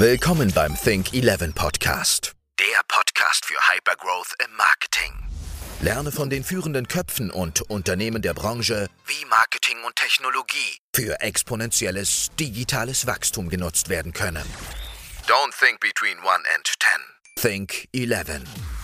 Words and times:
Willkommen 0.00 0.50
beim 0.54 0.74
Think 0.82 1.12
11 1.12 1.54
Podcast. 1.54 2.32
Der 2.58 2.80
Podcast 2.88 3.44
für 3.44 3.58
Hypergrowth 3.70 4.32
im 4.42 4.56
Marketing. 4.56 5.12
Lerne 5.82 6.10
von 6.10 6.30
den 6.30 6.42
führenden 6.42 6.88
Köpfen 6.88 7.30
und 7.30 7.60
Unternehmen 7.68 8.22
der 8.22 8.32
Branche, 8.32 8.86
wie 9.04 9.26
Marketing 9.26 9.76
und 9.84 9.94
Technologie 9.96 10.78
für 10.96 11.20
exponentielles 11.20 12.30
digitales 12.40 13.06
Wachstum 13.06 13.50
genutzt 13.50 13.90
werden 13.90 14.14
können. 14.14 14.46
Don't 15.26 15.52
think 15.60 15.80
between 15.80 16.16
1 16.20 16.46
and 16.56 16.66
10. 17.36 17.58
Think 17.68 17.86
11. 17.92 18.79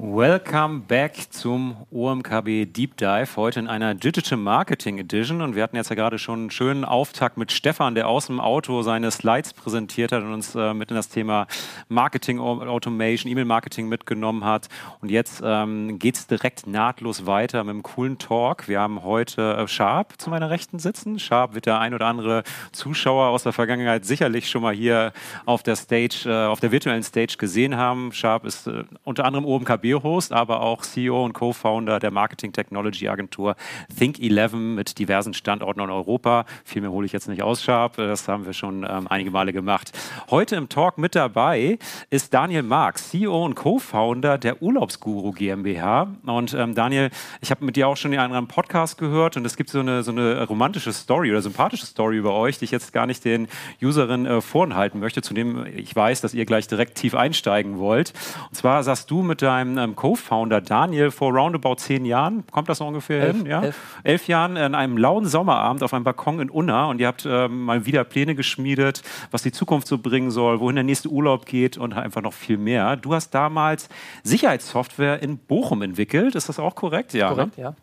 Welcome 0.00 0.82
back 0.86 1.26
zum 1.32 1.76
OMKB 1.90 2.66
Deep 2.66 2.96
Dive, 2.98 3.34
heute 3.34 3.58
in 3.58 3.66
einer 3.66 3.96
Digital 3.96 4.38
Marketing 4.38 4.96
Edition. 4.98 5.40
Und 5.40 5.56
wir 5.56 5.64
hatten 5.64 5.74
jetzt 5.74 5.90
ja 5.90 5.96
gerade 5.96 6.20
schon 6.20 6.38
einen 6.38 6.50
schönen 6.52 6.84
Auftakt 6.84 7.36
mit 7.36 7.50
Stefan, 7.50 7.96
der 7.96 8.06
aus 8.06 8.28
dem 8.28 8.38
Auto 8.38 8.82
seine 8.82 9.10
Slides 9.10 9.54
präsentiert 9.54 10.12
hat 10.12 10.22
und 10.22 10.32
uns 10.32 10.54
äh, 10.54 10.72
mit 10.72 10.90
in 10.90 10.94
das 10.94 11.08
Thema 11.08 11.48
Marketing 11.88 12.38
Automation, 12.38 13.32
E-Mail-Marketing 13.32 13.88
mitgenommen 13.88 14.44
hat. 14.44 14.68
Und 15.00 15.10
jetzt 15.10 15.42
ähm, 15.44 15.98
geht 15.98 16.14
es 16.14 16.28
direkt 16.28 16.68
nahtlos 16.68 17.26
weiter 17.26 17.64
mit 17.64 17.72
einem 17.72 17.82
coolen 17.82 18.18
Talk. 18.18 18.68
Wir 18.68 18.78
haben 18.78 19.02
heute 19.02 19.56
äh, 19.56 19.66
Sharp 19.66 20.14
zu 20.18 20.30
meiner 20.30 20.48
Rechten 20.48 20.78
sitzen. 20.78 21.18
Sharp 21.18 21.54
wird 21.54 21.66
der 21.66 21.80
ein 21.80 21.92
oder 21.92 22.06
andere 22.06 22.44
Zuschauer 22.70 23.30
aus 23.30 23.42
der 23.42 23.52
Vergangenheit 23.52 24.04
sicherlich 24.04 24.48
schon 24.48 24.62
mal 24.62 24.74
hier 24.74 25.12
auf 25.44 25.64
der 25.64 25.74
Stage, 25.74 26.22
äh, 26.26 26.46
auf 26.46 26.60
der 26.60 26.70
virtuellen 26.70 27.02
Stage 27.02 27.34
gesehen 27.36 27.76
haben. 27.76 28.12
Sharp 28.12 28.44
ist 28.44 28.68
äh, 28.68 28.84
unter 29.02 29.24
anderem 29.24 29.44
OMKB 29.44 29.87
Biohost, 29.88 30.32
aber 30.32 30.60
auch 30.60 30.82
CEO 30.82 31.24
und 31.24 31.32
Co-Founder 31.32 31.98
der 31.98 32.10
Marketing 32.10 32.52
Technology 32.52 33.08
Agentur 33.08 33.56
Think11 33.98 34.54
mit 34.54 34.98
diversen 34.98 35.32
Standorten 35.32 35.80
in 35.80 35.88
Europa. 35.88 36.44
Viel 36.64 36.82
mehr 36.82 36.90
hole 36.90 37.06
ich 37.06 37.12
jetzt 37.12 37.26
nicht 37.26 37.42
aus, 37.42 37.62
Sharp. 37.62 37.96
Das 37.96 38.28
haben 38.28 38.44
wir 38.44 38.52
schon 38.52 38.84
ähm, 38.84 39.08
einige 39.08 39.30
Male 39.30 39.54
gemacht. 39.54 39.92
Heute 40.28 40.56
im 40.56 40.68
Talk 40.68 40.98
mit 40.98 41.14
dabei 41.14 41.78
ist 42.10 42.34
Daniel 42.34 42.64
Marx, 42.64 43.08
CEO 43.08 43.46
und 43.46 43.54
Co-Founder 43.54 44.36
der 44.36 44.60
Urlaubsguru 44.60 45.32
GmbH. 45.32 46.08
Und 46.26 46.52
ähm, 46.52 46.74
Daniel, 46.74 47.08
ich 47.40 47.50
habe 47.50 47.64
mit 47.64 47.76
dir 47.76 47.88
auch 47.88 47.96
schon 47.96 48.12
in 48.12 48.18
einem 48.18 48.46
Podcast 48.46 48.98
gehört 48.98 49.38
und 49.38 49.46
es 49.46 49.56
gibt 49.56 49.70
so 49.70 49.80
eine, 49.80 50.02
so 50.02 50.10
eine 50.10 50.46
romantische 50.46 50.92
Story 50.92 51.30
oder 51.30 51.40
sympathische 51.40 51.86
Story 51.86 52.18
über 52.18 52.34
euch, 52.34 52.58
die 52.58 52.66
ich 52.66 52.72
jetzt 52.72 52.92
gar 52.92 53.06
nicht 53.06 53.24
den 53.24 53.48
Userinnen 53.80 54.26
äh, 54.26 54.40
vorenthalten 54.42 55.00
möchte, 55.00 55.22
zu 55.22 55.32
dem 55.32 55.64
ich 55.64 55.96
weiß, 55.96 56.20
dass 56.20 56.34
ihr 56.34 56.44
gleich 56.44 56.68
direkt 56.68 56.96
tief 56.96 57.14
einsteigen 57.14 57.78
wollt. 57.78 58.12
Und 58.50 58.54
zwar 58.54 58.82
sagst 58.82 59.10
du 59.10 59.22
mit 59.22 59.40
deinem 59.40 59.77
ähm, 59.78 59.96
Co-Founder 59.96 60.60
Daniel 60.60 61.10
vor 61.10 61.32
roundabout 61.32 61.76
zehn 61.76 62.04
Jahren, 62.04 62.44
kommt 62.50 62.68
das 62.68 62.80
ungefähr 62.80 63.22
elf, 63.22 63.36
hin? 63.36 63.46
Ja? 63.46 63.62
Elf. 63.62 63.76
elf 64.02 64.28
Jahren 64.28 64.56
in 64.56 64.74
einem 64.74 64.98
lauen 64.98 65.26
Sommerabend 65.26 65.82
auf 65.82 65.94
einem 65.94 66.04
Balkon 66.04 66.40
in 66.40 66.50
Unna 66.50 66.86
und 66.86 67.00
ihr 67.00 67.06
habt 67.06 67.26
ähm, 67.26 67.64
mal 67.64 67.86
wieder 67.86 68.04
Pläne 68.04 68.34
geschmiedet, 68.34 69.02
was 69.30 69.42
die 69.42 69.52
Zukunft 69.52 69.86
so 69.86 69.98
bringen 69.98 70.30
soll, 70.30 70.60
wohin 70.60 70.76
der 70.76 70.84
nächste 70.84 71.08
Urlaub 71.08 71.46
geht 71.46 71.78
und 71.78 71.94
einfach 71.94 72.22
noch 72.22 72.34
viel 72.34 72.58
mehr. 72.58 72.96
Du 72.96 73.14
hast 73.14 73.30
damals 73.30 73.88
Sicherheitssoftware 74.22 75.22
in 75.22 75.38
Bochum 75.38 75.82
entwickelt, 75.82 76.34
ist 76.34 76.48
das 76.48 76.58
auch 76.58 76.74
korrekt? 76.74 77.14
Ja. 77.14 77.28
Korrekt, 77.28 77.56
ne? 77.56 77.64
ja. 77.64 77.74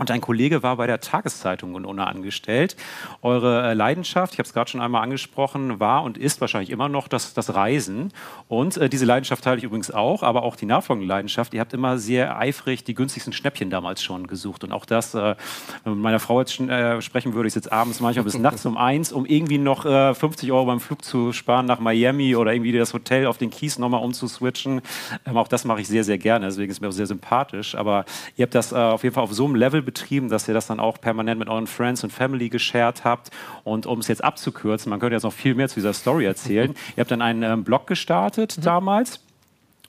Und 0.00 0.10
ein 0.10 0.22
Kollege 0.22 0.62
war 0.62 0.76
bei 0.76 0.86
der 0.86 1.00
Tageszeitung 1.00 1.76
in 1.76 1.84
Unna 1.84 2.04
angestellt. 2.04 2.74
Eure 3.20 3.68
äh, 3.68 3.74
Leidenschaft, 3.74 4.32
ich 4.32 4.38
habe 4.38 4.46
es 4.46 4.54
gerade 4.54 4.70
schon 4.70 4.80
einmal 4.80 5.02
angesprochen, 5.02 5.78
war 5.78 6.04
und 6.04 6.16
ist 6.16 6.40
wahrscheinlich 6.40 6.70
immer 6.70 6.88
noch 6.88 7.06
das, 7.06 7.34
das 7.34 7.54
Reisen. 7.54 8.10
Und 8.48 8.78
äh, 8.78 8.88
diese 8.88 9.04
Leidenschaft 9.04 9.44
teile 9.44 9.58
ich 9.58 9.64
übrigens 9.64 9.90
auch, 9.90 10.22
aber 10.22 10.42
auch 10.42 10.56
die 10.56 10.64
nachfolgende 10.64 11.06
Leidenschaft. 11.06 11.52
Ihr 11.52 11.60
habt 11.60 11.74
immer 11.74 11.98
sehr 11.98 12.38
eifrig 12.38 12.82
die 12.82 12.94
günstigsten 12.94 13.34
Schnäppchen 13.34 13.68
damals 13.68 14.02
schon 14.02 14.26
gesucht. 14.26 14.64
Und 14.64 14.72
auch 14.72 14.86
das, 14.86 15.14
äh, 15.14 15.36
wenn 15.84 15.92
man 15.92 15.98
meiner 15.98 16.18
Frau 16.18 16.40
jetzt 16.40 16.58
äh, 16.58 17.02
sprechen 17.02 17.34
würde, 17.34 17.48
ich 17.48 17.52
sitze 17.52 17.70
abends 17.70 18.00
manchmal 18.00 18.24
bis 18.24 18.38
nachts 18.38 18.64
um 18.64 18.78
eins, 18.78 19.12
um 19.12 19.26
irgendwie 19.26 19.58
noch 19.58 19.82
50 19.82 20.48
äh, 20.48 20.52
Euro 20.52 20.64
beim 20.64 20.80
Flug 20.80 21.04
zu 21.04 21.34
sparen 21.34 21.66
nach 21.66 21.78
Miami 21.78 22.36
oder 22.36 22.54
irgendwie 22.54 22.72
das 22.72 22.94
Hotel 22.94 23.26
auf 23.26 23.36
den 23.36 23.50
Kies 23.50 23.78
nochmal 23.78 24.02
umzuswitchen. 24.02 24.80
Ähm, 25.26 25.36
auch 25.36 25.48
das 25.48 25.66
mache 25.66 25.82
ich 25.82 25.88
sehr, 25.88 26.04
sehr 26.04 26.16
gerne. 26.16 26.46
Deswegen 26.46 26.70
ist 26.70 26.78
es 26.78 26.80
mir 26.80 26.88
auch 26.88 26.92
sehr 26.92 27.06
sympathisch. 27.06 27.74
Aber 27.74 28.06
ihr 28.38 28.44
habt 28.44 28.54
das 28.54 28.72
äh, 28.72 28.76
auf 28.76 29.02
jeden 29.02 29.14
Fall 29.14 29.24
auf 29.24 29.34
so 29.34 29.44
einem 29.44 29.56
Level 29.56 29.89
betrieben, 29.90 30.28
dass 30.28 30.46
ihr 30.46 30.54
das 30.54 30.68
dann 30.68 30.78
auch 30.78 31.00
permanent 31.00 31.40
mit 31.40 31.48
euren 31.48 31.66
Friends 31.66 32.04
und 32.04 32.12
Family 32.12 32.48
geshared 32.48 33.02
habt. 33.04 33.30
Und 33.64 33.86
um 33.86 33.98
es 33.98 34.08
jetzt 34.08 34.22
abzukürzen, 34.22 34.90
man 34.90 35.00
könnte 35.00 35.14
jetzt 35.16 35.24
noch 35.24 35.32
viel 35.32 35.56
mehr 35.56 35.68
zu 35.68 35.74
dieser 35.76 35.92
Story 35.92 36.24
erzählen. 36.26 36.74
ihr 36.96 37.00
habt 37.00 37.10
dann 37.10 37.22
einen 37.22 37.42
ähm, 37.42 37.64
Blog 37.64 37.86
gestartet 37.86 38.58
mhm. 38.58 38.62
damals 38.62 39.20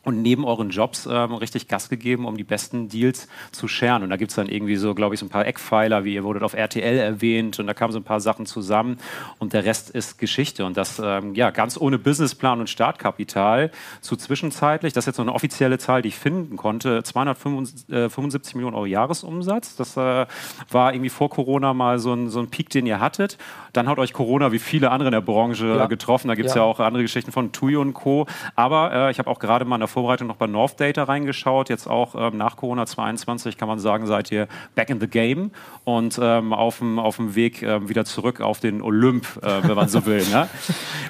und 0.04 0.22
neben 0.22 0.46
euren 0.46 0.70
Jobs 0.70 1.08
ähm, 1.10 1.34
richtig 1.34 1.68
Gas 1.68 1.90
gegeben, 1.90 2.26
um 2.26 2.38
die 2.38 2.44
besten 2.44 2.90
Deals 2.90 3.28
zu 3.52 3.68
scheren. 3.68 4.04
Und 4.04 4.10
da 4.10 4.18
gibt 4.18 4.32
es 4.32 4.36
dann 4.36 4.48
irgendwie 4.48 4.76
so, 4.76 4.96
glaube 4.96 5.16
ich, 5.16 5.20
so 5.20 5.26
ein 5.26 5.30
paar 5.30 5.46
Eckpfeiler, 5.46 6.04
wie 6.04 6.16
ihr 6.16 6.24
wurdet 6.24 6.44
auf 6.44 6.54
RTL 6.54 6.98
erwähnt 6.98 7.60
und 7.60 7.68
da 7.68 7.74
kamen 7.74 7.94
so 7.94 8.00
ein 8.00 8.04
paar 8.04 8.20
Sachen 8.20 8.46
zusammen 8.46 8.98
und 9.40 9.54
der 9.54 9.66
Rest 9.66 9.90
ist 9.90 10.18
Geschichte. 10.18 10.66
Und 10.66 10.78
das 10.78 11.00
ähm, 11.04 11.36
ja 11.36 11.52
ganz 11.52 11.80
ohne 11.80 12.00
Businessplan 12.00 12.60
und 12.60 12.70
Startkapital 12.70 13.72
zu 14.02 14.16
zwischenzeitlich, 14.16 14.94
das 14.94 15.04
ist 15.04 15.08
jetzt 15.08 15.18
noch 15.18 15.26
eine 15.26 15.34
offizielle 15.34 15.78
Zahl, 15.78 16.02
die 16.02 16.10
ich 16.10 16.18
finden 16.18 16.58
konnte, 16.58 17.04
275 17.04 18.56
Millionen 18.56 18.76
Euro 18.76 18.86
Jahresumsatz. 18.86 19.76
Das 19.76 19.98
äh, 19.98 20.26
war 20.70 20.94
irgendwie 20.94 21.10
vor 21.10 21.30
Corona 21.30 21.74
mal 21.74 22.00
so 22.00 22.14
ein, 22.14 22.30
so 22.30 22.40
ein 22.40 22.50
Peak, 22.50 22.70
den 22.70 22.86
ihr 22.86 23.00
hattet. 23.00 23.38
Dann 23.74 23.88
hat 23.88 24.00
euch 24.00 24.14
Corona 24.14 24.52
wie 24.52 24.60
viele 24.60 24.92
andere 24.92 25.10
in 25.10 25.14
der 25.14 25.22
Branche 25.22 25.68
ja. 25.68 25.86
getroffen. 25.88 26.28
Da 26.28 26.36
gibt 26.36 26.50
es 26.50 26.56
ja. 26.56 26.62
ja. 26.62 26.68
auch 26.68 26.80
andere 26.80 27.04
Geschichten 27.04 27.32
von 27.32 27.52
TUI 27.52 27.76
und 27.78 27.94
Co. 27.94 28.28
Aber 28.56 28.92
äh, 28.94 29.12
ich 29.12 29.20
habe 29.20 29.30
auch 29.30 29.40
gerade 29.40 29.66
mal 29.66 29.76
eine 29.76 29.88
Vorbereitung 29.88 30.28
noch 30.28 30.36
bei 30.36 30.48
North 30.48 30.80
Data 30.80 31.04
reingeschaut. 31.04 31.70
Jetzt 31.70 31.88
auch 31.88 32.16
ähm, 32.16 32.38
nach 32.38 32.58
Corona 32.58 32.86
22 32.86 33.58
kann 33.58 33.68
man 33.68 33.80
sagen, 33.80 34.06
seid 34.08 34.32
ihr 34.32 34.48
back 34.76 34.90
in 34.90 35.00
the 35.00 35.08
game 35.08 35.52
und 35.84 36.20
ähm, 36.22 36.54
auf 36.54 36.78
dem 36.78 37.36
Weg 37.36 37.64
äh, 37.64 37.88
wieder 37.88 38.06
zurück 38.06 38.42
auf 38.42 38.60
den 38.60 38.82
Olymp, 38.82 39.26
äh, 39.42 39.68
wenn 39.68 39.76
man 39.76 39.88
so 39.88 40.06
will. 40.06 40.24
Ne? 40.32 40.50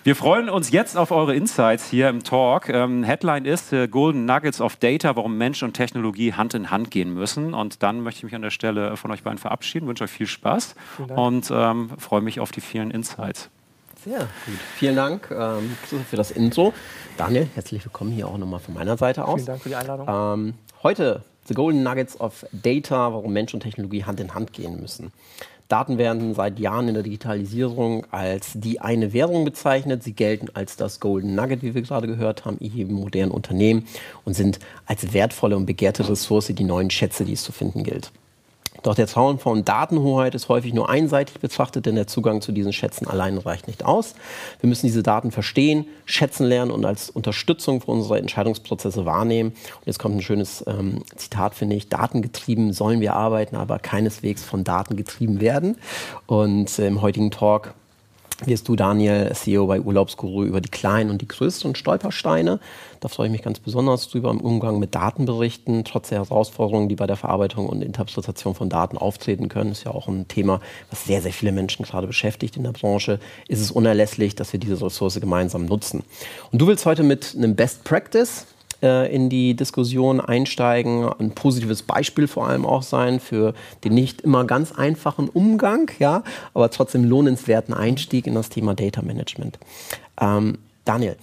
Wir 0.03 0.15
freuen 0.15 0.49
uns 0.49 0.71
jetzt 0.71 0.97
auf 0.97 1.11
eure 1.11 1.35
Insights 1.35 1.89
hier 1.89 2.09
im 2.09 2.23
Talk. 2.23 2.69
Ähm, 2.69 3.03
Headline 3.03 3.45
ist 3.45 3.73
äh, 3.73 3.87
Golden 3.87 4.25
Nuggets 4.25 4.61
of 4.61 4.75
Data, 4.75 5.15
warum 5.15 5.37
Mensch 5.37 5.63
und 5.63 5.73
Technologie 5.73 6.33
Hand 6.33 6.53
in 6.53 6.71
Hand 6.71 6.91
gehen 6.91 7.13
müssen. 7.13 7.53
Und 7.53 7.83
dann 7.83 8.01
möchte 8.01 8.19
ich 8.19 8.23
mich 8.23 8.35
an 8.35 8.41
der 8.41 8.51
Stelle 8.51 8.97
von 8.97 9.11
euch 9.11 9.23
beiden 9.23 9.37
verabschieden, 9.37 9.87
wünsche 9.87 10.03
euch 10.03 10.11
viel 10.11 10.27
Spaß 10.27 10.75
und 11.15 11.51
ähm, 11.53 11.89
freue 11.97 12.21
mich 12.21 12.39
auf 12.39 12.50
die 12.51 12.61
vielen 12.61 12.91
Insights. 12.91 13.49
Sehr 14.03 14.19
gut. 14.19 14.29
Vielen 14.77 14.95
Dank 14.95 15.29
ähm, 15.31 15.77
für 16.09 16.15
das 16.15 16.31
Intro. 16.31 16.73
Daniel, 17.17 17.47
herzlich 17.53 17.85
willkommen 17.85 18.11
hier 18.11 18.27
auch 18.27 18.37
nochmal 18.37 18.59
von 18.59 18.73
meiner 18.73 18.97
Seite 18.97 19.25
aus. 19.25 19.35
Vielen 19.35 19.45
Dank 19.45 19.61
für 19.61 19.69
die 19.69 19.75
Einladung. 19.75 20.07
Ähm, 20.09 20.53
heute 20.81 21.23
The 21.45 21.53
Golden 21.53 21.83
Nuggets 21.83 22.19
of 22.19 22.45
Data, 22.51 23.13
warum 23.13 23.33
Mensch 23.33 23.53
und 23.53 23.59
Technologie 23.61 24.03
Hand 24.03 24.19
in 24.19 24.33
Hand 24.33 24.53
gehen 24.53 24.79
müssen. 24.79 25.11
Daten 25.67 25.97
werden 25.97 26.33
seit 26.33 26.59
Jahren 26.59 26.89
in 26.89 26.95
der 26.95 27.03
Digitalisierung 27.03 28.05
als 28.11 28.51
die 28.55 28.81
eine 28.81 29.13
Währung 29.13 29.45
bezeichnet. 29.45 30.03
Sie 30.03 30.11
gelten 30.11 30.47
als 30.53 30.75
das 30.75 30.99
Golden 30.99 31.33
Nugget, 31.33 31.61
wie 31.61 31.73
wir 31.73 31.81
gerade 31.81 32.07
gehört 32.07 32.43
haben, 32.43 32.57
in 32.57 32.73
jedem 32.73 32.95
modernen 32.95 33.31
Unternehmen 33.31 33.87
und 34.25 34.33
sind 34.33 34.59
als 34.85 35.13
wertvolle 35.13 35.55
und 35.55 35.65
begehrte 35.65 36.09
Ressource 36.09 36.47
die 36.47 36.63
neuen 36.63 36.89
Schätze, 36.89 37.23
die 37.23 37.33
es 37.33 37.43
zu 37.43 37.53
finden 37.53 37.83
gilt. 37.83 38.11
Doch 38.83 38.95
der 38.95 39.07
Zaun 39.07 39.39
von 39.39 39.63
Datenhoheit 39.63 40.33
ist 40.35 40.49
häufig 40.49 40.73
nur 40.73 40.89
einseitig 40.89 41.39
betrachtet, 41.39 41.85
denn 41.85 41.95
der 41.95 42.07
Zugang 42.07 42.41
zu 42.41 42.51
diesen 42.51 42.73
Schätzen 42.73 43.07
allein 43.07 43.37
reicht 43.37 43.67
nicht 43.67 43.85
aus. 43.85 44.15
Wir 44.59 44.67
müssen 44.69 44.87
diese 44.87 45.03
Daten 45.03 45.31
verstehen, 45.31 45.85
schätzen 46.05 46.45
lernen 46.45 46.71
und 46.71 46.85
als 46.85 47.09
Unterstützung 47.09 47.81
für 47.81 47.91
unsere 47.91 48.17
Entscheidungsprozesse 48.17 49.05
wahrnehmen. 49.05 49.49
Und 49.51 49.85
jetzt 49.85 49.99
kommt 49.99 50.15
ein 50.15 50.21
schönes 50.21 50.63
ähm, 50.67 51.03
Zitat, 51.15 51.55
finde 51.55 51.75
ich. 51.75 51.89
Datengetrieben 51.89 52.73
sollen 52.73 53.01
wir 53.01 53.13
arbeiten, 53.13 53.55
aber 53.55 53.79
keineswegs 53.79 54.43
von 54.43 54.63
Daten 54.63 54.95
getrieben 54.95 55.41
werden. 55.41 55.77
Und 56.25 56.79
äh, 56.79 56.87
im 56.87 57.01
heutigen 57.01 57.31
Talk 57.31 57.73
wirst 58.47 58.67
du, 58.67 58.75
Daniel, 58.75 59.31
CEO 59.33 59.67
bei 59.67 59.79
Urlaubsguru, 59.79 60.43
über 60.43 60.61
die 60.61 60.69
kleinen 60.69 61.09
und 61.09 61.21
die 61.21 61.27
größeren 61.27 61.75
Stolpersteine. 61.75 62.59
Da 62.99 63.07
freue 63.07 63.27
ich 63.27 63.31
mich 63.31 63.41
ganz 63.41 63.59
besonders 63.59 64.09
drüber 64.09 64.29
im 64.29 64.39
Umgang 64.39 64.79
mit 64.79 64.93
Datenberichten, 64.95 65.83
trotz 65.85 66.09
der 66.09 66.19
Herausforderungen, 66.19 66.89
die 66.89 66.95
bei 66.95 67.07
der 67.07 67.15
Verarbeitung 67.15 67.67
und 67.67 67.81
Interpretation 67.81 68.55
von 68.55 68.69
Daten 68.69 68.97
auftreten 68.97 69.49
können. 69.49 69.71
Ist 69.71 69.85
ja 69.85 69.91
auch 69.91 70.07
ein 70.07 70.27
Thema, 70.27 70.61
was 70.89 71.05
sehr, 71.05 71.21
sehr 71.21 71.33
viele 71.33 71.51
Menschen 71.51 71.85
gerade 71.85 72.07
beschäftigt 72.07 72.57
in 72.57 72.63
der 72.63 72.71
Branche. 72.71 73.19
Ist 73.47 73.61
es 73.61 73.71
unerlässlich, 73.71 74.35
dass 74.35 74.53
wir 74.53 74.59
diese 74.59 74.83
Ressource 74.85 75.19
gemeinsam 75.19 75.65
nutzen. 75.65 76.03
Und 76.51 76.61
du 76.61 76.67
willst 76.67 76.85
heute 76.85 77.03
mit 77.03 77.35
einem 77.35 77.55
Best 77.55 77.83
Practice 77.83 78.45
äh, 78.81 79.13
in 79.13 79.29
die 79.29 79.55
Diskussion 79.55 80.19
einsteigen, 80.19 81.09
ein 81.19 81.31
positives 81.31 81.83
Beispiel 81.83 82.27
vor 82.27 82.47
allem 82.47 82.65
auch 82.65 82.83
sein 82.83 83.19
für 83.19 83.53
den 83.83 83.93
nicht 83.93 84.21
immer 84.21 84.45
ganz 84.45 84.71
einfachen 84.71 85.29
Umgang, 85.29 85.91
ja, 85.99 86.23
aber 86.53 86.69
trotzdem 86.69 87.03
lohnenswerten 87.03 87.73
Einstieg 87.73 88.27
in 88.27 88.35
das 88.35 88.49
Thema 88.49 88.73
Data 88.73 89.01
Management. 89.01 89.59
Ähm, 90.19 90.57
Daniel, 90.85 91.15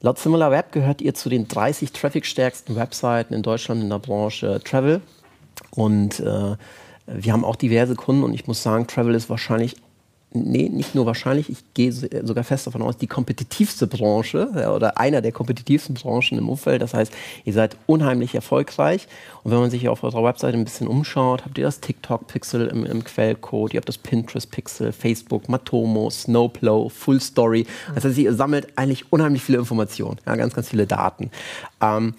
laut 0.00 0.18
SimilarWeb 0.18 0.72
gehört 0.72 1.00
ihr 1.00 1.14
zu 1.14 1.28
den 1.28 1.48
30 1.48 1.92
trafficstärksten 1.92 2.76
Webseiten 2.76 3.34
in 3.34 3.42
Deutschland 3.42 3.82
in 3.82 3.90
der 3.90 3.98
Branche 3.98 4.60
Travel 4.64 5.00
und 5.70 6.20
äh, 6.20 6.56
wir 7.06 7.32
haben 7.32 7.44
auch 7.44 7.56
diverse 7.56 7.94
Kunden 7.94 8.22
und 8.22 8.34
ich 8.34 8.46
muss 8.46 8.62
sagen, 8.62 8.86
Travel 8.86 9.14
ist 9.14 9.28
wahrscheinlich 9.28 9.76
nee, 10.34 10.68
nicht 10.68 10.94
nur 10.94 11.06
wahrscheinlich, 11.06 11.48
ich 11.48 11.58
gehe 11.74 11.92
sogar 11.92 12.44
fest 12.44 12.66
davon 12.66 12.82
aus, 12.82 12.98
die 12.98 13.06
kompetitivste 13.06 13.86
Branche 13.86 14.50
ja, 14.54 14.72
oder 14.72 14.98
einer 14.98 15.22
der 15.22 15.32
kompetitivsten 15.32 15.94
Branchen 15.94 16.38
im 16.38 16.48
Umfeld. 16.48 16.82
Das 16.82 16.92
heißt, 16.92 17.12
ihr 17.44 17.52
seid 17.52 17.76
unheimlich 17.86 18.34
erfolgreich. 18.34 19.06
Und 19.44 19.52
wenn 19.52 19.60
man 19.60 19.70
sich 19.70 19.88
auf 19.88 20.02
eurer 20.02 20.24
Webseite 20.24 20.58
ein 20.58 20.64
bisschen 20.64 20.88
umschaut, 20.88 21.44
habt 21.44 21.56
ihr 21.56 21.64
das 21.64 21.80
TikTok-Pixel 21.80 22.66
im, 22.66 22.84
im, 22.84 23.04
Quellcode, 23.04 23.74
ihr 23.74 23.78
habt 23.78 23.88
das 23.88 23.98
Pinterest-Pixel, 23.98 24.92
Facebook, 24.92 25.48
Matomo, 25.48 26.10
Snowplow, 26.10 26.88
Full 26.88 27.20
Story. 27.20 27.66
Das 27.94 28.04
heißt, 28.04 28.18
ihr 28.18 28.34
sammelt 28.34 28.76
eigentlich 28.76 29.12
unheimlich 29.12 29.42
viele 29.42 29.58
Informationen, 29.58 30.18
ja, 30.26 30.34
ganz, 30.34 30.54
ganz 30.54 30.68
viele 30.68 30.86
Daten. 30.86 31.30
Ähm, 31.80 32.14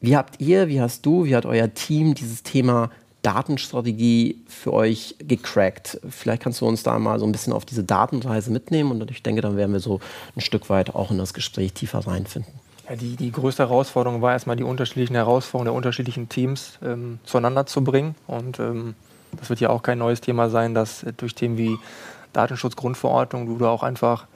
wie 0.00 0.16
habt 0.16 0.40
ihr, 0.40 0.68
wie 0.68 0.80
hast 0.80 1.06
du, 1.06 1.24
wie 1.24 1.34
hat 1.36 1.46
euer 1.46 1.72
Team 1.72 2.14
dieses 2.14 2.42
Thema 2.42 2.90
Datenstrategie 3.24 4.42
für 4.46 4.72
euch 4.72 5.16
gecrackt? 5.18 5.98
Vielleicht 6.08 6.42
kannst 6.42 6.60
du 6.60 6.66
uns 6.66 6.82
da 6.82 6.98
mal 6.98 7.18
so 7.18 7.26
ein 7.26 7.32
bisschen 7.32 7.52
auf 7.52 7.64
diese 7.64 7.82
Datenreise 7.82 8.50
mitnehmen 8.50 8.92
und 8.92 9.10
ich 9.10 9.22
denke, 9.22 9.40
dann 9.40 9.56
werden 9.56 9.72
wir 9.72 9.80
so 9.80 10.00
ein 10.36 10.40
Stück 10.40 10.70
weit 10.70 10.94
auch 10.94 11.10
in 11.10 11.18
das 11.18 11.34
Gespräch 11.34 11.72
tiefer 11.72 12.06
reinfinden. 12.06 12.52
Ja, 12.88 12.96
die, 12.96 13.16
die 13.16 13.32
größte 13.32 13.62
Herausforderung 13.62 14.20
war 14.20 14.32
erstmal 14.32 14.56
die 14.56 14.62
unterschiedlichen 14.62 15.14
Herausforderungen 15.14 15.66
der 15.66 15.74
unterschiedlichen 15.74 16.28
Teams 16.28 16.78
ähm, 16.84 17.18
zueinander 17.24 17.64
zu 17.64 17.82
bringen. 17.82 18.14
Und 18.26 18.58
ähm, 18.58 18.94
das 19.32 19.48
wird 19.48 19.60
ja 19.60 19.70
auch 19.70 19.82
kein 19.82 19.98
neues 19.98 20.20
Thema 20.20 20.50
sein, 20.50 20.74
dass 20.74 21.04
durch 21.16 21.34
Themen 21.34 21.56
wie 21.56 21.78
Datenschutzgrundverordnung 22.34 23.46
du 23.46 23.56
da 23.58 23.68
auch 23.68 23.82
einfach 23.82 24.26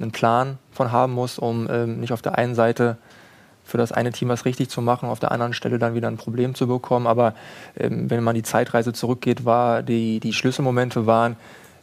einen 0.00 0.10
Plan 0.10 0.58
von 0.72 0.90
haben 0.90 1.12
musst, 1.12 1.38
um 1.38 1.68
ähm, 1.70 2.00
nicht 2.00 2.12
auf 2.12 2.22
der 2.22 2.38
einen 2.38 2.56
Seite 2.56 2.96
für 3.64 3.78
das 3.78 3.92
eine 3.92 4.12
Team 4.12 4.28
was 4.28 4.44
richtig 4.44 4.68
zu 4.68 4.82
machen, 4.82 5.08
auf 5.08 5.20
der 5.20 5.32
anderen 5.32 5.52
Stelle 5.52 5.78
dann 5.78 5.94
wieder 5.94 6.08
ein 6.08 6.16
Problem 6.16 6.54
zu 6.54 6.66
bekommen. 6.66 7.06
Aber 7.06 7.34
ähm, 7.78 8.10
wenn 8.10 8.22
man 8.22 8.34
die 8.34 8.42
Zeitreise 8.42 8.92
zurückgeht, 8.92 9.44
war 9.44 9.82
die, 9.82 10.20
die 10.20 10.32
Schlüsselmomente 10.32 11.06
waren 11.06 11.36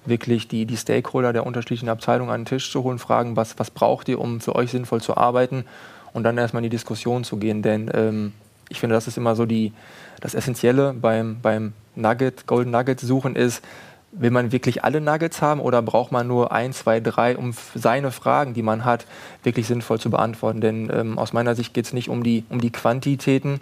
wirklich 0.06 0.48
die, 0.48 0.66
die 0.66 0.78
Stakeholder 0.78 1.34
der 1.34 1.46
unterschiedlichen 1.46 1.90
Abteilungen 1.90 2.32
an 2.32 2.42
den 2.42 2.46
Tisch 2.46 2.72
zu 2.72 2.84
holen, 2.84 3.00
fragen, 3.00 3.36
was, 3.36 3.60
was 3.60 3.72
braucht 3.72 4.08
ihr, 4.10 4.20
um 4.20 4.42
für 4.42 4.56
euch 4.56 4.72
sinnvoll 4.72 5.02
zu 5.02 5.18
arbeiten 5.18 5.66
und 6.14 6.24
dann 6.24 6.38
erstmal 6.38 6.64
in 6.64 6.70
die 6.70 6.76
Diskussion 6.76 7.24
zu 7.24 7.38
gehen. 7.38 7.62
Denn 7.62 7.90
ähm, 7.94 8.34
ich 8.70 8.80
finde, 8.80 8.96
das 8.96 9.08
ist 9.08 9.18
immer 9.18 9.36
so 9.36 9.46
die, 9.46 9.74
das 10.22 10.36
Essentielle 10.36 10.94
beim, 10.94 11.40
beim 11.42 11.74
Nugget, 11.96 12.48
Golden 12.48 12.72
Nugget 12.72 13.00
suchen 13.00 13.36
ist, 13.36 13.64
will 14.12 14.32
man 14.32 14.52
wirklich 14.52 14.84
alle 14.84 15.02
Nuggets 15.02 15.42
haben 15.42 15.60
oder 15.60 15.82
braucht 15.82 16.12
man 16.12 16.28
nur 16.28 16.52
ein, 16.52 16.74
zwei, 16.74 17.00
drei, 17.00 17.38
um 17.38 17.54
seine 17.76 18.12
Fragen, 18.12 18.54
die 18.54 18.64
man 18.64 18.86
hat, 18.86 19.06
wirklich 19.44 19.68
sinnvoll 19.68 20.00
zu 20.00 20.10
beantworten? 20.10 20.62
Denn 20.62 20.92
ähm, 20.94 21.20
aus 21.20 21.34
meiner 21.34 21.56
Sicht 21.56 21.74
geht 21.74 21.86
es 21.86 21.94
nicht 21.94 22.10
um 22.10 22.24
die, 22.24 22.44
um 22.50 22.62
die 22.62 22.72
Quantitäten, 22.72 23.62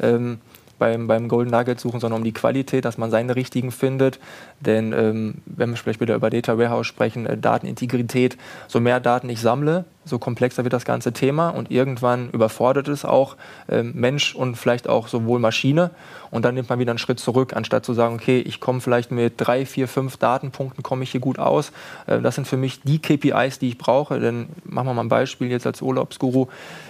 ähm, 0.00 0.38
beim, 0.78 1.06
beim 1.06 1.28
Golden 1.28 1.50
Nugget 1.50 1.80
suchen, 1.80 2.00
sondern 2.00 2.20
um 2.20 2.24
die 2.24 2.32
Qualität, 2.32 2.84
dass 2.84 2.98
man 2.98 3.10
seine 3.10 3.36
richtigen 3.36 3.70
findet. 3.70 4.18
Denn 4.60 4.92
ähm, 4.92 5.34
wenn 5.46 5.70
wir 5.70 5.76
vielleicht 5.76 6.00
wieder 6.00 6.14
über 6.14 6.30
Data 6.30 6.58
Warehouse 6.58 6.86
sprechen, 6.86 7.26
äh, 7.26 7.36
Datenintegrität, 7.36 8.36
so 8.66 8.80
mehr 8.80 9.00
Daten 9.00 9.28
ich 9.28 9.40
sammle, 9.40 9.84
so 10.04 10.18
komplexer 10.18 10.64
wird 10.64 10.72
das 10.72 10.84
ganze 10.84 11.12
Thema 11.12 11.50
und 11.50 11.70
irgendwann 11.70 12.30
überfordert 12.30 12.88
es 12.88 13.04
auch 13.04 13.36
äh, 13.68 13.82
Mensch 13.82 14.34
und 14.34 14.56
vielleicht 14.56 14.88
auch 14.88 15.08
sowohl 15.08 15.38
Maschine. 15.38 15.90
Und 16.30 16.44
dann 16.44 16.54
nimmt 16.54 16.68
man 16.68 16.78
wieder 16.78 16.92
einen 16.92 16.98
Schritt 16.98 17.20
zurück, 17.20 17.54
anstatt 17.54 17.84
zu 17.84 17.94
sagen, 17.94 18.14
okay, 18.14 18.40
ich 18.40 18.60
komme 18.60 18.80
vielleicht 18.80 19.10
mit 19.10 19.34
drei, 19.36 19.66
vier, 19.66 19.88
fünf 19.88 20.16
Datenpunkten, 20.16 20.82
komme 20.82 21.02
ich 21.02 21.10
hier 21.10 21.20
gut 21.20 21.38
aus. 21.38 21.72
Äh, 22.06 22.20
das 22.20 22.34
sind 22.34 22.46
für 22.46 22.56
mich 22.56 22.82
die 22.82 22.98
KPIs, 22.98 23.58
die 23.58 23.68
ich 23.68 23.78
brauche. 23.78 24.18
Denn 24.20 24.48
machen 24.64 24.86
wir 24.86 24.94
mal 24.94 25.02
ein 25.02 25.08
Beispiel 25.08 25.50
jetzt 25.50 25.66
als 25.66 25.82
Urlaubsguru. 25.82 26.46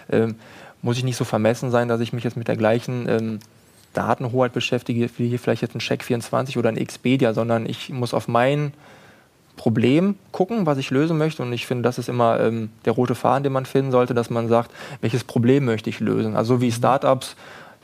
Äh, 0.08 0.28
muss 0.80 0.96
ich 0.96 1.04
nicht 1.04 1.16
so 1.16 1.24
vermessen 1.24 1.70
sein, 1.70 1.88
dass 1.88 2.00
ich 2.00 2.12
mich 2.12 2.24
jetzt 2.24 2.36
mit 2.36 2.46
der 2.46 2.56
gleichen 2.56 3.08
ähm, 3.08 3.38
Datenhoheit 3.94 4.52
beschäftige, 4.52 5.08
wie 5.16 5.28
hier 5.28 5.38
vielleicht 5.38 5.62
jetzt 5.62 5.74
ein 5.74 5.80
Check24 5.80 6.58
oder 6.58 6.68
ein 6.68 6.76
Expedia, 6.76 7.34
sondern 7.34 7.66
ich 7.66 7.90
muss 7.90 8.14
auf 8.14 8.28
mein 8.28 8.72
Problem 9.56 10.16
gucken, 10.32 10.66
was 10.66 10.78
ich 10.78 10.90
lösen 10.90 11.18
möchte. 11.18 11.42
Und 11.42 11.52
ich 11.52 11.66
finde, 11.66 11.82
das 11.82 11.98
ist 11.98 12.08
immer 12.08 12.40
ähm, 12.40 12.70
der 12.84 12.94
rote 12.94 13.14
Faden, 13.14 13.42
den 13.42 13.52
man 13.52 13.66
finden 13.66 13.90
sollte, 13.90 14.14
dass 14.14 14.30
man 14.30 14.48
sagt, 14.48 14.70
welches 15.00 15.24
Problem 15.24 15.64
möchte 15.64 15.90
ich 15.90 16.00
lösen. 16.00 16.36
Also 16.36 16.60
wie 16.60 16.72
Startups 16.72 17.36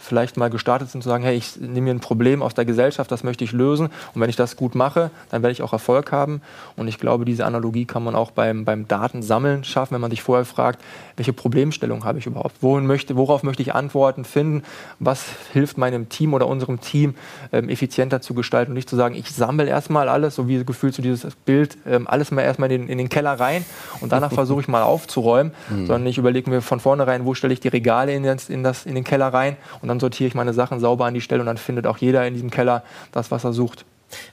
vielleicht 0.05 0.37
mal 0.37 0.51
gestartet 0.51 0.91
sind, 0.91 1.03
zu 1.03 1.09
sagen, 1.09 1.25
hey, 1.25 1.37
ich 1.37 1.57
nehme 1.59 1.83
mir 1.83 1.95
ein 1.95 2.01
Problem 2.01 2.43
aus 2.43 2.55
der 2.55 2.65
Gesellschaft, 2.65 3.11
das 3.11 3.25
möchte 3.25 3.45
ich 3.45 3.53
lösen. 3.53 3.87
Und 4.15 4.21
wenn 4.21 4.31
ich 4.31 4.37
das 4.37 4.57
gut 4.57 4.75
mache, 4.75 5.11
dann 5.31 5.43
werde 5.43 5.53
ich 5.53 5.63
auch 5.63 5.73
Erfolg 5.73 6.13
haben. 6.13 6.43
Und 6.77 6.89
ich 6.89 6.99
glaube, 6.99 7.25
diese 7.25 7.45
Analogie 7.47 7.85
kann 7.85 8.05
man 8.05 8.15
auch 8.15 8.31
beim, 8.31 8.65
beim 8.65 8.87
Datensammeln 8.87 9.65
schaffen, 9.65 9.95
wenn 9.95 10.01
man 10.01 10.11
sich 10.11 10.23
vorher 10.23 10.45
fragt, 10.45 10.81
welche 11.17 11.33
Problemstellung 11.33 12.05
habe 12.05 12.19
ich 12.19 12.27
überhaupt? 12.27 12.57
Wohin 12.61 12.87
möchte, 12.87 13.17
worauf 13.17 13.43
möchte 13.43 13.63
ich 13.63 13.75
Antworten 13.75 14.25
finden? 14.25 14.63
Was 14.99 15.25
hilft 15.53 15.79
meinem 15.79 16.09
Team 16.09 16.35
oder 16.35 16.47
unserem 16.49 16.81
Team 16.81 17.15
ähm, 17.53 17.69
effizienter 17.69 18.21
zu 18.21 18.35
gestalten? 18.35 18.73
Und 18.73 18.75
nicht 18.75 18.89
zu 18.89 18.97
sagen, 18.97 19.15
ich 19.15 19.31
sammle 19.31 19.67
erstmal 19.67 20.09
alles, 20.09 20.35
so 20.35 20.49
wie 20.49 20.65
gefühlt 20.65 20.95
so 20.95 21.03
dieses 21.03 21.35
Bild, 21.35 21.77
ähm, 21.87 22.07
alles 22.09 22.31
mal 22.31 22.43
erstmal 22.43 22.71
in, 22.73 22.89
in, 22.89 22.99
den 22.99 23.09
Keller 23.09 23.39
rein 23.39 23.65
und 24.01 24.13
danach 24.13 24.33
versuche 24.35 24.63
ich 24.63 24.69
mal 24.69 24.83
aufzuräumen, 24.83 25.53
mhm. 25.69 25.87
sondern 25.87 26.07
ich 26.07 26.19
überlege 26.19 26.51
mir 26.51 26.61
von 26.61 26.81
vornherein, 26.81 27.25
wo 27.25 27.35
stelle 27.35 27.53
ich 27.53 27.61
die 27.61 27.69
Regale 27.69 28.15
in, 28.15 28.25
das, 28.25 28.49
in, 28.49 28.63
das, 28.63 28.87
in 28.87 28.95
den 28.95 29.05
Keller 29.05 29.29
rein 29.29 29.57
und 29.83 29.89
dann 29.89 29.94
dann 29.95 30.01
sortiere 30.01 30.29
ich 30.29 30.35
meine 30.35 30.53
Sachen 30.53 30.81
sauber 30.81 31.07
an 31.07 31.15
die 31.15 31.21
Stelle 31.21 31.41
und 31.41 31.47
dann 31.47 31.57
findet 31.57 31.87
auch 31.87 31.99
jeder 31.99 32.27
in 32.27 32.35
diesem 32.35 32.51
Keller 32.51 32.83
das, 33.13 33.31
was 33.31 33.45
er 33.45 33.53
sucht. 33.53 33.85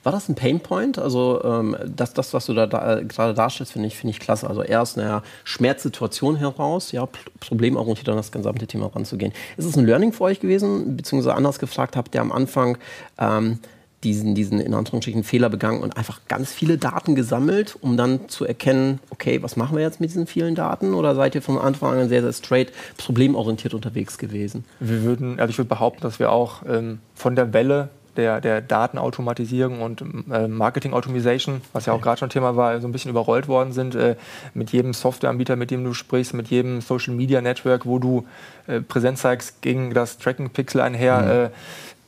War 0.02 0.12
das 0.12 0.28
ein 0.28 0.34
Painpoint? 0.34 0.98
Also 0.98 1.42
ähm, 1.44 1.76
das, 1.84 2.14
das, 2.14 2.34
was 2.34 2.46
du 2.46 2.54
da, 2.54 2.66
da 2.66 2.98
äh, 2.98 3.04
gerade 3.04 3.34
darstellst, 3.34 3.72
finde 3.72 3.88
ich, 3.88 3.96
find 3.96 4.12
ich 4.12 4.20
klasse. 4.20 4.48
Also 4.48 4.62
erst 4.62 4.98
eine 4.98 5.22
Schmerzsituation 5.44 6.36
heraus, 6.36 6.92
ja, 6.92 7.08
problemorientiert 7.40 8.08
an 8.08 8.16
das 8.16 8.30
gesamte 8.30 8.66
Thema 8.66 8.86
ranzugehen. 8.94 9.32
Ist 9.56 9.64
es 9.64 9.76
ein 9.76 9.86
Learning 9.86 10.12
für 10.12 10.24
euch 10.24 10.40
gewesen? 10.40 10.96
Beziehungsweise 10.96 11.34
anders 11.34 11.58
gefragt, 11.58 11.96
habt 11.96 12.14
ihr 12.14 12.20
am 12.20 12.32
Anfang 12.32 12.78
ähm, 13.18 13.58
diesen, 14.04 14.34
diesen 14.34 14.60
in 14.60 14.74
Anführungsstrichen 14.74 15.24
Fehler 15.24 15.48
begangen 15.48 15.80
und 15.80 15.96
einfach 15.96 16.20
ganz 16.28 16.52
viele 16.52 16.78
Daten 16.78 17.14
gesammelt, 17.14 17.76
um 17.80 17.96
dann 17.96 18.28
zu 18.28 18.44
erkennen, 18.44 18.98
okay, 19.10 19.42
was 19.42 19.56
machen 19.56 19.76
wir 19.76 19.82
jetzt 19.82 20.00
mit 20.00 20.10
diesen 20.10 20.26
vielen 20.26 20.54
Daten? 20.54 20.94
Oder 20.94 21.14
seid 21.14 21.34
ihr 21.34 21.42
von 21.42 21.58
Anfang 21.58 21.98
an 21.98 22.08
sehr, 22.08 22.22
sehr 22.22 22.32
straight 22.32 22.72
problemorientiert 22.96 23.74
unterwegs 23.74 24.18
gewesen? 24.18 24.64
Wir 24.80 25.02
würden, 25.02 25.38
also 25.38 25.50
ich 25.50 25.58
würde 25.58 25.68
behaupten, 25.68 26.02
dass 26.02 26.18
wir 26.18 26.32
auch 26.32 26.62
ähm, 26.68 26.98
von 27.14 27.36
der 27.36 27.52
Welle 27.52 27.90
der, 28.16 28.40
der 28.42 28.60
Datenautomatisierung 28.60 29.80
und 29.80 30.04
äh, 30.30 30.46
Marketing 30.46 30.92
Automation, 30.92 31.62
was 31.72 31.86
ja 31.86 31.94
auch 31.94 32.00
gerade 32.00 32.18
schon 32.18 32.28
Thema 32.28 32.56
war, 32.56 32.78
so 32.80 32.86
ein 32.86 32.92
bisschen 32.92 33.10
überrollt 33.10 33.48
worden 33.48 33.72
sind. 33.72 33.94
Äh, 33.94 34.16
mit 34.52 34.70
jedem 34.70 34.92
Softwareanbieter, 34.92 35.56
mit 35.56 35.70
dem 35.70 35.82
du 35.82 35.94
sprichst, 35.94 36.34
mit 36.34 36.48
jedem 36.48 36.82
Social 36.82 37.14
Media 37.14 37.40
Network, 37.40 37.86
wo 37.86 37.98
du 37.98 38.26
äh, 38.66 38.80
Präsenz 38.80 39.22
zeigst, 39.22 39.62
ging 39.62 39.94
das 39.94 40.18
Tracking 40.18 40.50
Pixel 40.50 40.80
einher. 40.80 41.20
Mhm 41.20 41.30
äh, 41.30 41.50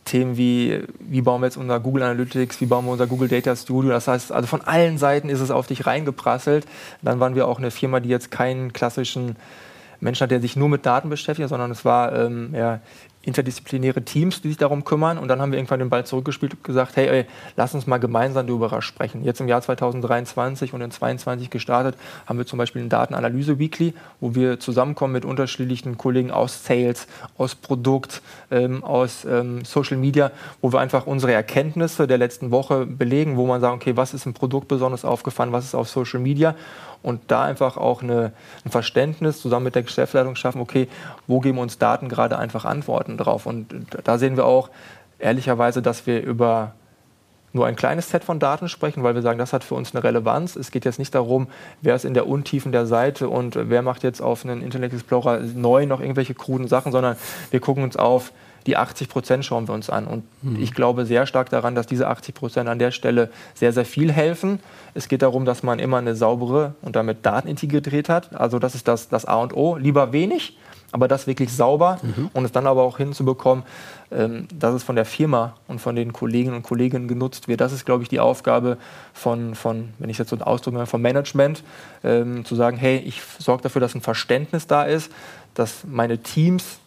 Themen 0.04 0.36
wie, 0.36 0.82
wie 1.00 1.22
bauen 1.22 1.40
wir 1.40 1.46
jetzt 1.46 1.56
unser 1.56 1.80
Google 1.80 2.02
Analytics, 2.02 2.60
wie 2.60 2.66
bauen 2.66 2.84
wir 2.84 2.92
unser 2.92 3.06
Google 3.06 3.28
Data 3.28 3.56
Studio. 3.56 3.90
Das 3.90 4.08
heißt, 4.08 4.32
also 4.32 4.46
von 4.46 4.60
allen 4.62 4.98
Seiten 4.98 5.28
ist 5.28 5.40
es 5.40 5.50
auf 5.50 5.66
dich 5.66 5.86
reingeprasselt. 5.86 6.66
Dann 7.02 7.20
waren 7.20 7.34
wir 7.34 7.48
auch 7.48 7.58
eine 7.58 7.70
Firma, 7.70 8.00
die 8.00 8.08
jetzt 8.08 8.30
keinen 8.30 8.72
klassischen 8.72 9.36
Menschen 10.00 10.24
hat, 10.24 10.30
der 10.30 10.40
sich 10.40 10.56
nur 10.56 10.68
mit 10.68 10.84
Daten 10.84 11.08
beschäftigt, 11.08 11.48
sondern 11.48 11.70
es 11.70 11.84
war 11.84 12.12
ähm, 12.14 12.54
ja, 12.54 12.80
interdisziplinäre 13.26 14.02
Teams, 14.02 14.42
die 14.42 14.48
sich 14.48 14.56
darum 14.56 14.84
kümmern. 14.84 15.18
Und 15.18 15.28
dann 15.28 15.40
haben 15.40 15.52
wir 15.52 15.58
irgendwann 15.58 15.78
den 15.78 15.90
Ball 15.90 16.04
zurückgespielt 16.04 16.54
und 16.54 16.64
gesagt, 16.64 16.96
hey, 16.96 17.08
ey, 17.08 17.26
lass 17.56 17.74
uns 17.74 17.86
mal 17.86 17.98
gemeinsam 17.98 18.46
darüber 18.46 18.82
sprechen. 18.82 19.24
Jetzt 19.24 19.40
im 19.40 19.48
Jahr 19.48 19.62
2023 19.62 20.72
und 20.72 20.80
in 20.80 20.90
2022 20.90 21.50
gestartet, 21.50 21.96
haben 22.26 22.38
wir 22.38 22.46
zum 22.46 22.58
Beispiel 22.58 22.82
eine 22.82 22.88
Datenanalyse 22.88 23.58
Weekly, 23.58 23.94
wo 24.20 24.34
wir 24.34 24.60
zusammenkommen 24.60 25.12
mit 25.12 25.24
unterschiedlichen 25.24 25.98
Kollegen 25.98 26.30
aus 26.30 26.64
Sales, 26.64 27.06
aus 27.38 27.54
Produkt, 27.54 28.22
ähm, 28.50 28.84
aus 28.84 29.24
ähm, 29.24 29.64
Social 29.64 29.96
Media, 29.96 30.30
wo 30.60 30.72
wir 30.72 30.80
einfach 30.80 31.06
unsere 31.06 31.32
Erkenntnisse 31.32 32.06
der 32.06 32.18
letzten 32.18 32.50
Woche 32.50 32.86
belegen, 32.86 33.36
wo 33.36 33.46
man 33.46 33.60
sagt, 33.60 33.74
okay, 33.74 33.96
was 33.96 34.14
ist 34.14 34.26
im 34.26 34.34
Produkt 34.34 34.68
besonders 34.68 35.04
aufgefallen, 35.04 35.52
was 35.52 35.64
ist 35.64 35.74
auf 35.74 35.88
Social 35.88 36.20
Media 36.20 36.54
und 37.04 37.20
da 37.28 37.44
einfach 37.44 37.76
auch 37.76 38.02
eine, 38.02 38.32
ein 38.64 38.70
Verständnis 38.70 39.40
zusammen 39.40 39.64
mit 39.64 39.74
der 39.74 39.82
Geschäftsleitung 39.82 40.36
schaffen, 40.36 40.60
okay, 40.60 40.88
wo 41.26 41.40
geben 41.40 41.58
uns 41.58 41.78
Daten 41.78 42.08
gerade 42.08 42.38
einfach 42.38 42.64
Antworten 42.64 43.18
drauf. 43.18 43.46
Und 43.46 43.66
da 44.04 44.18
sehen 44.18 44.36
wir 44.36 44.46
auch 44.46 44.70
ehrlicherweise, 45.18 45.82
dass 45.82 46.06
wir 46.06 46.22
über 46.22 46.72
nur 47.52 47.66
ein 47.66 47.76
kleines 47.76 48.10
Set 48.10 48.24
von 48.24 48.40
Daten 48.40 48.68
sprechen, 48.68 49.04
weil 49.04 49.14
wir 49.14 49.22
sagen, 49.22 49.38
das 49.38 49.52
hat 49.52 49.62
für 49.62 49.76
uns 49.76 49.94
eine 49.94 50.02
Relevanz. 50.02 50.56
Es 50.56 50.72
geht 50.72 50.84
jetzt 50.84 50.98
nicht 50.98 51.14
darum, 51.14 51.46
wer 51.82 51.94
ist 51.94 52.04
in 52.04 52.14
der 52.14 52.26
Untiefen 52.26 52.72
der 52.72 52.86
Seite 52.86 53.28
und 53.28 53.56
wer 53.56 53.82
macht 53.82 54.02
jetzt 54.02 54.20
auf 54.20 54.44
einen 54.44 54.60
Internet 54.60 54.92
Explorer 54.92 55.38
neu 55.38 55.86
noch 55.86 56.00
irgendwelche 56.00 56.34
kruden 56.34 56.66
Sachen, 56.66 56.90
sondern 56.90 57.16
wir 57.52 57.60
gucken 57.60 57.84
uns 57.84 57.96
auf 57.96 58.32
die 58.66 58.76
80 58.76 59.08
Prozent 59.08 59.44
schauen 59.44 59.68
wir 59.68 59.74
uns 59.74 59.90
an. 59.90 60.06
Und 60.06 60.24
mhm. 60.42 60.62
ich 60.62 60.72
glaube 60.72 61.04
sehr 61.04 61.26
stark 61.26 61.50
daran, 61.50 61.74
dass 61.74 61.86
diese 61.86 62.08
80 62.08 62.34
Prozent 62.34 62.68
an 62.68 62.78
der 62.78 62.90
Stelle 62.90 63.30
sehr, 63.54 63.72
sehr 63.72 63.84
viel 63.84 64.10
helfen. 64.12 64.60
Es 64.94 65.08
geht 65.08 65.22
darum, 65.22 65.44
dass 65.44 65.62
man 65.62 65.78
immer 65.78 65.98
eine 65.98 66.14
saubere 66.14 66.74
und 66.82 66.96
damit 66.96 67.26
Datenintegrität 67.26 68.08
hat. 68.08 68.34
Also 68.34 68.58
das 68.58 68.74
ist 68.74 68.88
das, 68.88 69.08
das 69.08 69.26
A 69.26 69.36
und 69.36 69.54
O. 69.54 69.76
Lieber 69.76 70.12
wenig, 70.12 70.56
aber 70.92 71.08
das 71.08 71.26
wirklich 71.26 71.52
sauber 71.52 71.98
mhm. 72.02 72.30
und 72.32 72.44
es 72.44 72.52
dann 72.52 72.66
aber 72.66 72.82
auch 72.82 72.96
hinzubekommen, 72.96 73.64
ähm, 74.10 74.48
dass 74.58 74.74
es 74.74 74.82
von 74.82 74.96
der 74.96 75.04
Firma 75.04 75.56
und 75.66 75.80
von 75.80 75.94
den 75.94 76.12
Kolleginnen 76.12 76.56
und 76.56 76.62
Kollegen 76.62 77.06
genutzt 77.06 77.48
wird. 77.48 77.60
Das 77.60 77.72
ist, 77.72 77.84
glaube 77.84 78.02
ich, 78.02 78.08
die 78.08 78.20
Aufgabe 78.20 78.78
von, 79.12 79.54
von 79.54 79.90
wenn 79.98 80.08
ich 80.08 80.18
jetzt 80.18 80.30
so 80.30 80.38
ausdrücke, 80.38 80.86
vom 80.86 81.02
Management, 81.02 81.62
ähm, 82.02 82.44
zu 82.44 82.54
sagen, 82.54 82.76
hey, 82.78 82.98
ich 82.98 83.20
sorge 83.38 83.64
dafür, 83.64 83.80
dass 83.80 83.94
ein 83.94 84.00
Verständnis 84.00 84.66
da 84.66 84.84
ist, 84.84 85.12
dass 85.52 85.84
meine 85.84 86.18
Teams 86.18 86.78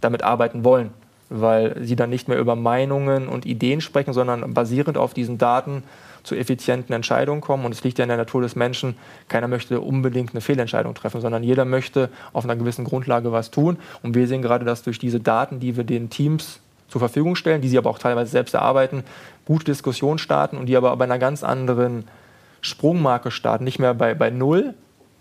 damit 0.00 0.22
arbeiten 0.22 0.62
wollen 0.62 0.90
weil 1.30 1.76
sie 1.84 1.96
dann 1.96 2.10
nicht 2.10 2.28
mehr 2.28 2.38
über 2.38 2.56
Meinungen 2.56 3.28
und 3.28 3.46
Ideen 3.46 3.80
sprechen, 3.80 4.12
sondern 4.12 4.54
basierend 4.54 4.96
auf 4.96 5.14
diesen 5.14 5.38
Daten 5.38 5.82
zu 6.22 6.34
effizienten 6.34 6.94
Entscheidungen 6.94 7.40
kommen. 7.40 7.64
Und 7.64 7.72
es 7.72 7.84
liegt 7.84 7.98
ja 7.98 8.04
in 8.04 8.08
der 8.08 8.16
Natur 8.16 8.42
des 8.42 8.56
Menschen, 8.56 8.96
keiner 9.28 9.48
möchte 9.48 9.80
unbedingt 9.80 10.30
eine 10.30 10.40
Fehlentscheidung 10.40 10.94
treffen, 10.94 11.20
sondern 11.20 11.42
jeder 11.42 11.64
möchte 11.64 12.10
auf 12.32 12.44
einer 12.44 12.56
gewissen 12.56 12.84
Grundlage 12.84 13.32
was 13.32 13.50
tun. 13.50 13.78
Und 14.02 14.14
wir 14.14 14.26
sehen 14.26 14.42
gerade, 14.42 14.64
dass 14.64 14.82
durch 14.82 14.98
diese 14.98 15.20
Daten, 15.20 15.60
die 15.60 15.76
wir 15.76 15.84
den 15.84 16.10
Teams 16.10 16.60
zur 16.88 17.00
Verfügung 17.00 17.36
stellen, 17.36 17.60
die 17.60 17.68
sie 17.68 17.78
aber 17.78 17.90
auch 17.90 17.98
teilweise 17.98 18.30
selbst 18.30 18.54
erarbeiten, 18.54 19.04
gute 19.44 19.66
Diskussionen 19.66 20.18
starten 20.18 20.56
und 20.56 20.66
die 20.66 20.76
aber 20.76 20.96
bei 20.96 21.04
einer 21.04 21.18
ganz 21.18 21.42
anderen 21.44 22.04
Sprungmarke 22.60 23.30
starten. 23.30 23.64
Nicht 23.64 23.78
mehr 23.78 23.94
bei, 23.94 24.14
bei 24.14 24.30
Null, 24.30 24.74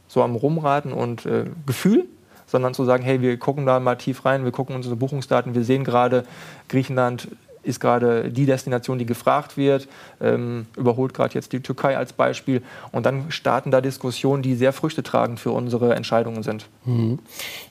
so 0.08 0.24
am 0.24 0.36
Rumraten 0.36 0.94
und 0.94 1.26
äh, 1.26 1.46
Gefühl, 1.66 2.06
sondern 2.48 2.74
zu 2.74 2.86
sagen, 2.86 3.04
hey, 3.04 3.22
wir 3.22 3.38
gucken 3.38 3.66
da 3.66 3.80
mal 3.80 3.96
tief 3.96 4.26
rein, 4.26 4.44
wir 4.44 4.52
gucken 4.52 4.76
unsere 4.76 4.96
Buchungsdaten, 4.96 5.54
wir 5.54 5.64
sehen 5.64 5.84
gerade, 5.84 6.24
Griechenland 6.70 7.28
ist 7.68 7.80
gerade 7.80 8.32
die 8.32 8.46
Destination, 8.46 8.98
die 8.98 9.06
gefragt 9.06 9.58
wird, 9.58 9.88
ähm, 10.22 10.66
überholt 10.76 11.14
gerade 11.14 11.34
jetzt 11.34 11.54
die 11.54 11.60
Türkei 11.60 11.98
als 11.98 12.14
Beispiel. 12.14 12.62
Und 12.92 13.06
dann 13.06 13.32
starten 13.32 13.72
da 13.72 13.82
Diskussionen, 13.82 14.42
die 14.42 14.56
sehr 14.56 14.74
früchtetragend 14.74 15.40
für 15.40 15.52
unsere 15.52 15.96
Entscheidungen 15.96 16.44
sind. 16.44 16.68
Mhm. 16.86 17.20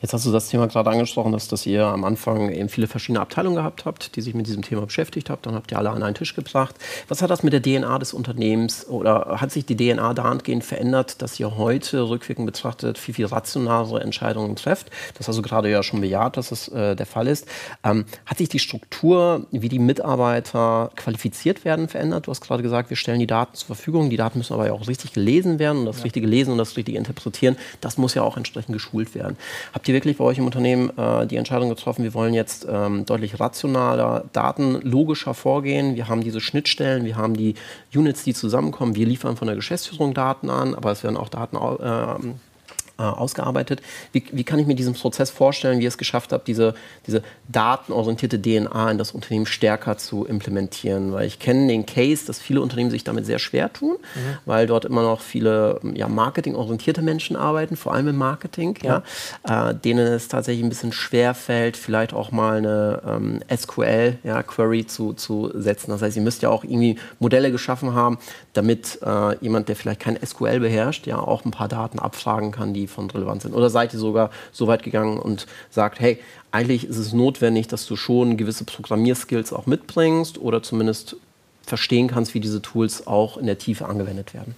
Jetzt 0.03 0.13
hast 0.13 0.27
du 0.27 0.33
das 0.33 0.49
Thema 0.49 0.67
gerade 0.69 0.91
angesprochen, 0.91 1.33
dass, 1.33 1.49
dass 1.49 1.67
ihr 1.67 1.85
am 1.87 2.05
Anfang 2.05 2.51
eben 2.51 2.69
viele 2.69 2.87
verschiedene 2.87 3.21
Abteilungen 3.21 3.57
gehabt 3.57 3.85
habt, 3.85 4.17
die 4.17 4.21
sich 4.21 4.35
mit 4.35 4.47
diesem 4.47 4.63
Thema 4.63 4.83
beschäftigt 4.83 5.31
habt. 5.31 5.47
Dann 5.47 5.55
habt 5.55 5.73
ihr 5.73 5.79
alle 5.79 5.91
an 5.91 6.03
einen 6.03 6.15
Tisch 6.15 6.35
gebracht. 6.35 6.77
Was 7.09 7.23
hat 7.23 7.31
das 7.31 7.43
mit 7.43 7.53
der 7.53 7.63
DNA 7.63 7.99
des 7.99 8.13
Unternehmens 8.13 8.87
oder 8.87 9.41
hat 9.41 9.51
sich 9.51 9.65
die 9.65 9.77
DNA 9.77 10.15
dahingehend 10.15 10.65
verändert, 10.65 11.23
dass 11.23 11.41
ihr 11.41 11.57
heute 11.57 12.09
rückwirkend 12.09 12.47
betrachtet 12.47 12.99
viel, 12.99 13.15
viel 13.15 13.27
rationalere 13.27 14.01
Entscheidungen 14.01 14.57
trefft? 14.57 14.91
Das 15.17 15.29
hast 15.29 15.37
du 15.39 15.43
gerade 15.43 15.71
ja 15.71 15.83
schon 15.83 16.01
bejaht, 16.01 16.37
dass 16.37 16.51
das 16.51 16.69
äh, 16.69 16.95
der 16.95 17.07
Fall 17.07 17.27
ist. 17.27 17.47
Ähm, 17.83 18.05
hat 18.27 18.39
sich 18.39 18.49
die 18.49 18.59
Struktur, 18.59 19.47
wie 19.51 19.69
die 19.69 19.79
Mitarbeiter 19.87 20.91
qualifiziert 20.97 21.65
werden, 21.65 21.89
verändert? 21.89 22.27
Du 22.27 22.31
hast 22.31 22.41
gerade 22.41 22.63
gesagt, 22.63 22.91
wir 22.91 22.97
stellen 22.97 23.21
die 23.21 23.27
Daten 23.27 23.55
zur 23.55 23.67
Verfügung. 23.67 24.11
Die 24.11 24.17
Daten 24.17 24.39
müssen 24.39 24.53
aber 24.53 24.67
ja 24.67 24.73
auch 24.73 24.87
richtig 24.89 25.13
gelesen 25.13 25.59
werden 25.59 25.79
und 25.79 25.87
das 25.87 25.99
ja. 25.99 26.03
richtige 26.05 26.27
Lesen 26.27 26.53
und 26.53 26.59
das 26.59 26.77
richtige 26.77 26.99
Interpretieren, 26.99 27.57
das 27.81 27.99
muss 27.99 28.15
ja 28.15 28.23
auch 28.23 28.37
entsprechend 28.37 28.73
geschult 28.73 29.15
werden. 29.15 29.37
Habt 29.73 29.89
ihr 29.89 29.95
wirklich 29.95 30.19
bei 30.19 30.25
euch 30.25 30.39
im 30.39 30.47
Unternehmen 30.47 30.91
äh, 30.99 31.27
die 31.27 31.37
Entscheidung 31.37 31.69
getroffen, 31.69 32.03
wir 32.03 32.15
wollen 32.15 32.35
jetzt 32.35 32.67
ähm, 32.69 33.07
deutlich 33.07 33.41
rationaler, 33.41 34.25
datenlogischer 34.33 35.35
vorgehen? 35.35 35.97
Wir 35.97 36.09
haben 36.09 36.23
diese 36.23 36.41
Schnittstellen, 36.41 37.05
wir 37.05 37.17
haben 37.17 37.37
die 37.37 37.55
Units, 37.95 38.25
die 38.25 38.35
zusammenkommen. 38.35 38.95
Wir 38.97 39.07
liefern 39.07 39.37
von 39.37 39.47
der 39.47 39.57
Geschäftsführung 39.57 40.15
Daten 40.15 40.51
an, 40.51 40.75
aber 40.75 40.93
es 40.93 41.03
werden 41.03 41.17
auch 41.17 41.29
Daten 41.29 41.57
äh, 41.57 42.35
äh, 42.99 43.03
ausgearbeitet. 43.03 43.83
Wie, 44.13 44.25
wie, 44.33 44.45
kann 44.45 44.59
ich 44.59 44.67
mir 44.67 44.75
diesen 44.75 44.95
Prozess 44.95 45.31
vorstellen, 45.31 45.79
wie 45.79 45.85
ihr 45.85 45.89
es 45.89 45.99
geschafft 45.99 46.33
habt, 46.33 46.49
diese, 46.49 46.75
diese 47.07 47.23
datenorientierte 47.49 48.41
DNA 48.41 48.91
in 48.91 48.99
das 48.99 49.13
Unternehmen 49.13 49.45
stärker 49.45 49.99
zu 49.99 50.25
implementieren? 50.25 51.13
Weil 51.13 51.27
ich 51.27 51.39
kenne 51.39 51.69
den 51.69 51.85
Case, 51.85 52.27
dass 52.27 52.39
viele 52.39 52.61
Unternehmen 52.61 52.91
sich 52.91 53.05
damit 53.05 53.27
sehr 53.27 53.39
schwer 53.39 53.73
tun, 53.73 53.97
mhm. 54.15 54.39
weil 54.47 54.67
dort 54.67 54.87
immer 54.87 55.03
noch 55.03 55.21
viele 55.21 55.81
ja, 55.95 56.09
marketingorientierte 56.09 57.03
Menschen 57.03 57.37
arbeiten, 57.37 57.77
vor 57.77 57.93
allem 57.93 58.09
im 58.09 58.17
Marketing, 58.17 58.79
ja. 58.83 59.03
ja 59.47 59.71
äh, 59.71 59.75
denen 59.75 60.07
es 60.07 60.29
tatsächlich 60.29 60.65
ein 60.65 60.71
bisschen 60.71 60.93
schwer 60.93 61.35
fällt, 61.35 61.77
vielleicht 61.77 62.15
auch 62.15 62.33
mal 62.33 62.59
eine 62.59 63.03
ähm, 63.07 63.41
SQL-Query 63.55 64.87
zu, 64.87 65.13
zu 65.13 65.51
setzen. 65.55 65.91
Das 65.91 66.03
heißt, 66.03 66.17
ihr 66.17 66.23
müsst 66.23 66.43
ja 66.43 66.49
auch 66.49 66.65
irgendwie 66.65 66.99
Modelle 67.19 67.53
geschaffen 67.53 67.95
haben, 67.95 68.19
damit 68.55 69.01
äh, 69.03 69.37
jemand, 69.41 69.69
der 69.69 69.77
vielleicht 69.77 70.01
kein 70.01 70.19
SQL 70.25 70.61
beherrscht, 70.61 71.07
ja 71.07 71.19
auch 71.19 71.45
ein 71.45 71.51
paar 71.51 71.69
Daten 71.69 71.99
abfragen 71.99 72.53
kann, 72.53 72.73
die 72.73 72.86
von 72.89 73.11
Relevanz 73.11 73.43
sind? 73.45 73.55
Oder 73.55 73.71
seid 73.71 73.93
ihr 73.93 73.99
sogar 73.99 74.31
so 74.53 74.67
weit 74.67 74.83
gegangen 74.83 75.19
und 75.19 75.47
sagt, 75.71 76.01
hey, 76.01 76.19
eigentlich 76.53 76.87
ist 76.87 76.97
es 76.97 77.13
notwendig, 77.13 77.69
dass 77.69 77.87
du 77.87 77.97
schon 77.97 78.37
gewisse 78.37 78.65
Programmierskills 78.65 79.53
auch 79.53 79.67
mitbringst 79.67 80.39
oder 80.39 80.63
zumindest 80.63 81.17
verstehen 81.67 82.09
kannst, 82.09 82.35
wie 82.35 82.41
diese 82.41 82.63
Tools 82.63 83.07
auch 83.07 83.37
in 83.37 83.47
der 83.47 83.59
Tiefe 83.59 83.87
angewendet 83.87 84.35
werden? 84.35 84.55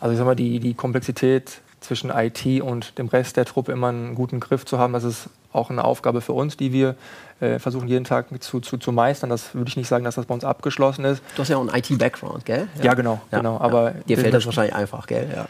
Also 0.00 0.12
ich 0.12 0.18
sag 0.18 0.24
mal, 0.24 0.36
die, 0.36 0.60
die 0.60 0.74
Komplexität 0.74 1.60
zwischen 1.80 2.10
IT 2.10 2.62
und 2.62 2.98
dem 2.98 3.08
Rest 3.08 3.36
der 3.36 3.44
Truppe 3.44 3.72
immer 3.72 3.88
einen 3.88 4.14
guten 4.14 4.40
Griff 4.40 4.64
zu 4.64 4.78
haben, 4.78 4.92
das 4.92 5.04
ist 5.04 5.28
auch 5.52 5.70
eine 5.70 5.84
Aufgabe 5.84 6.20
für 6.20 6.32
uns, 6.32 6.56
die 6.56 6.72
wir 6.72 6.96
äh, 7.40 7.58
versuchen 7.58 7.88
jeden 7.88 8.04
Tag 8.04 8.26
zu, 8.42 8.60
zu, 8.60 8.76
zu, 8.76 8.92
meistern. 8.92 9.30
Das 9.30 9.54
würde 9.54 9.68
ich 9.68 9.76
nicht 9.76 9.88
sagen, 9.88 10.04
dass 10.04 10.16
das 10.16 10.26
bei 10.26 10.34
uns 10.34 10.44
abgeschlossen 10.44 11.04
ist. 11.04 11.22
Du 11.34 11.42
hast 11.42 11.48
ja 11.48 11.56
auch 11.56 11.66
einen 11.66 11.74
IT-Background, 11.74 12.44
gell? 12.44 12.68
Ja, 12.78 12.86
ja 12.86 12.94
genau, 12.94 13.20
ja, 13.30 13.38
genau. 13.38 13.58
Aber 13.58 13.92
ja. 13.92 14.00
Dir 14.08 14.18
fällt 14.18 14.34
das 14.34 14.44
wahrscheinlich 14.46 14.74
einfach, 14.74 15.06
gell? 15.06 15.28
Ja 15.34 15.46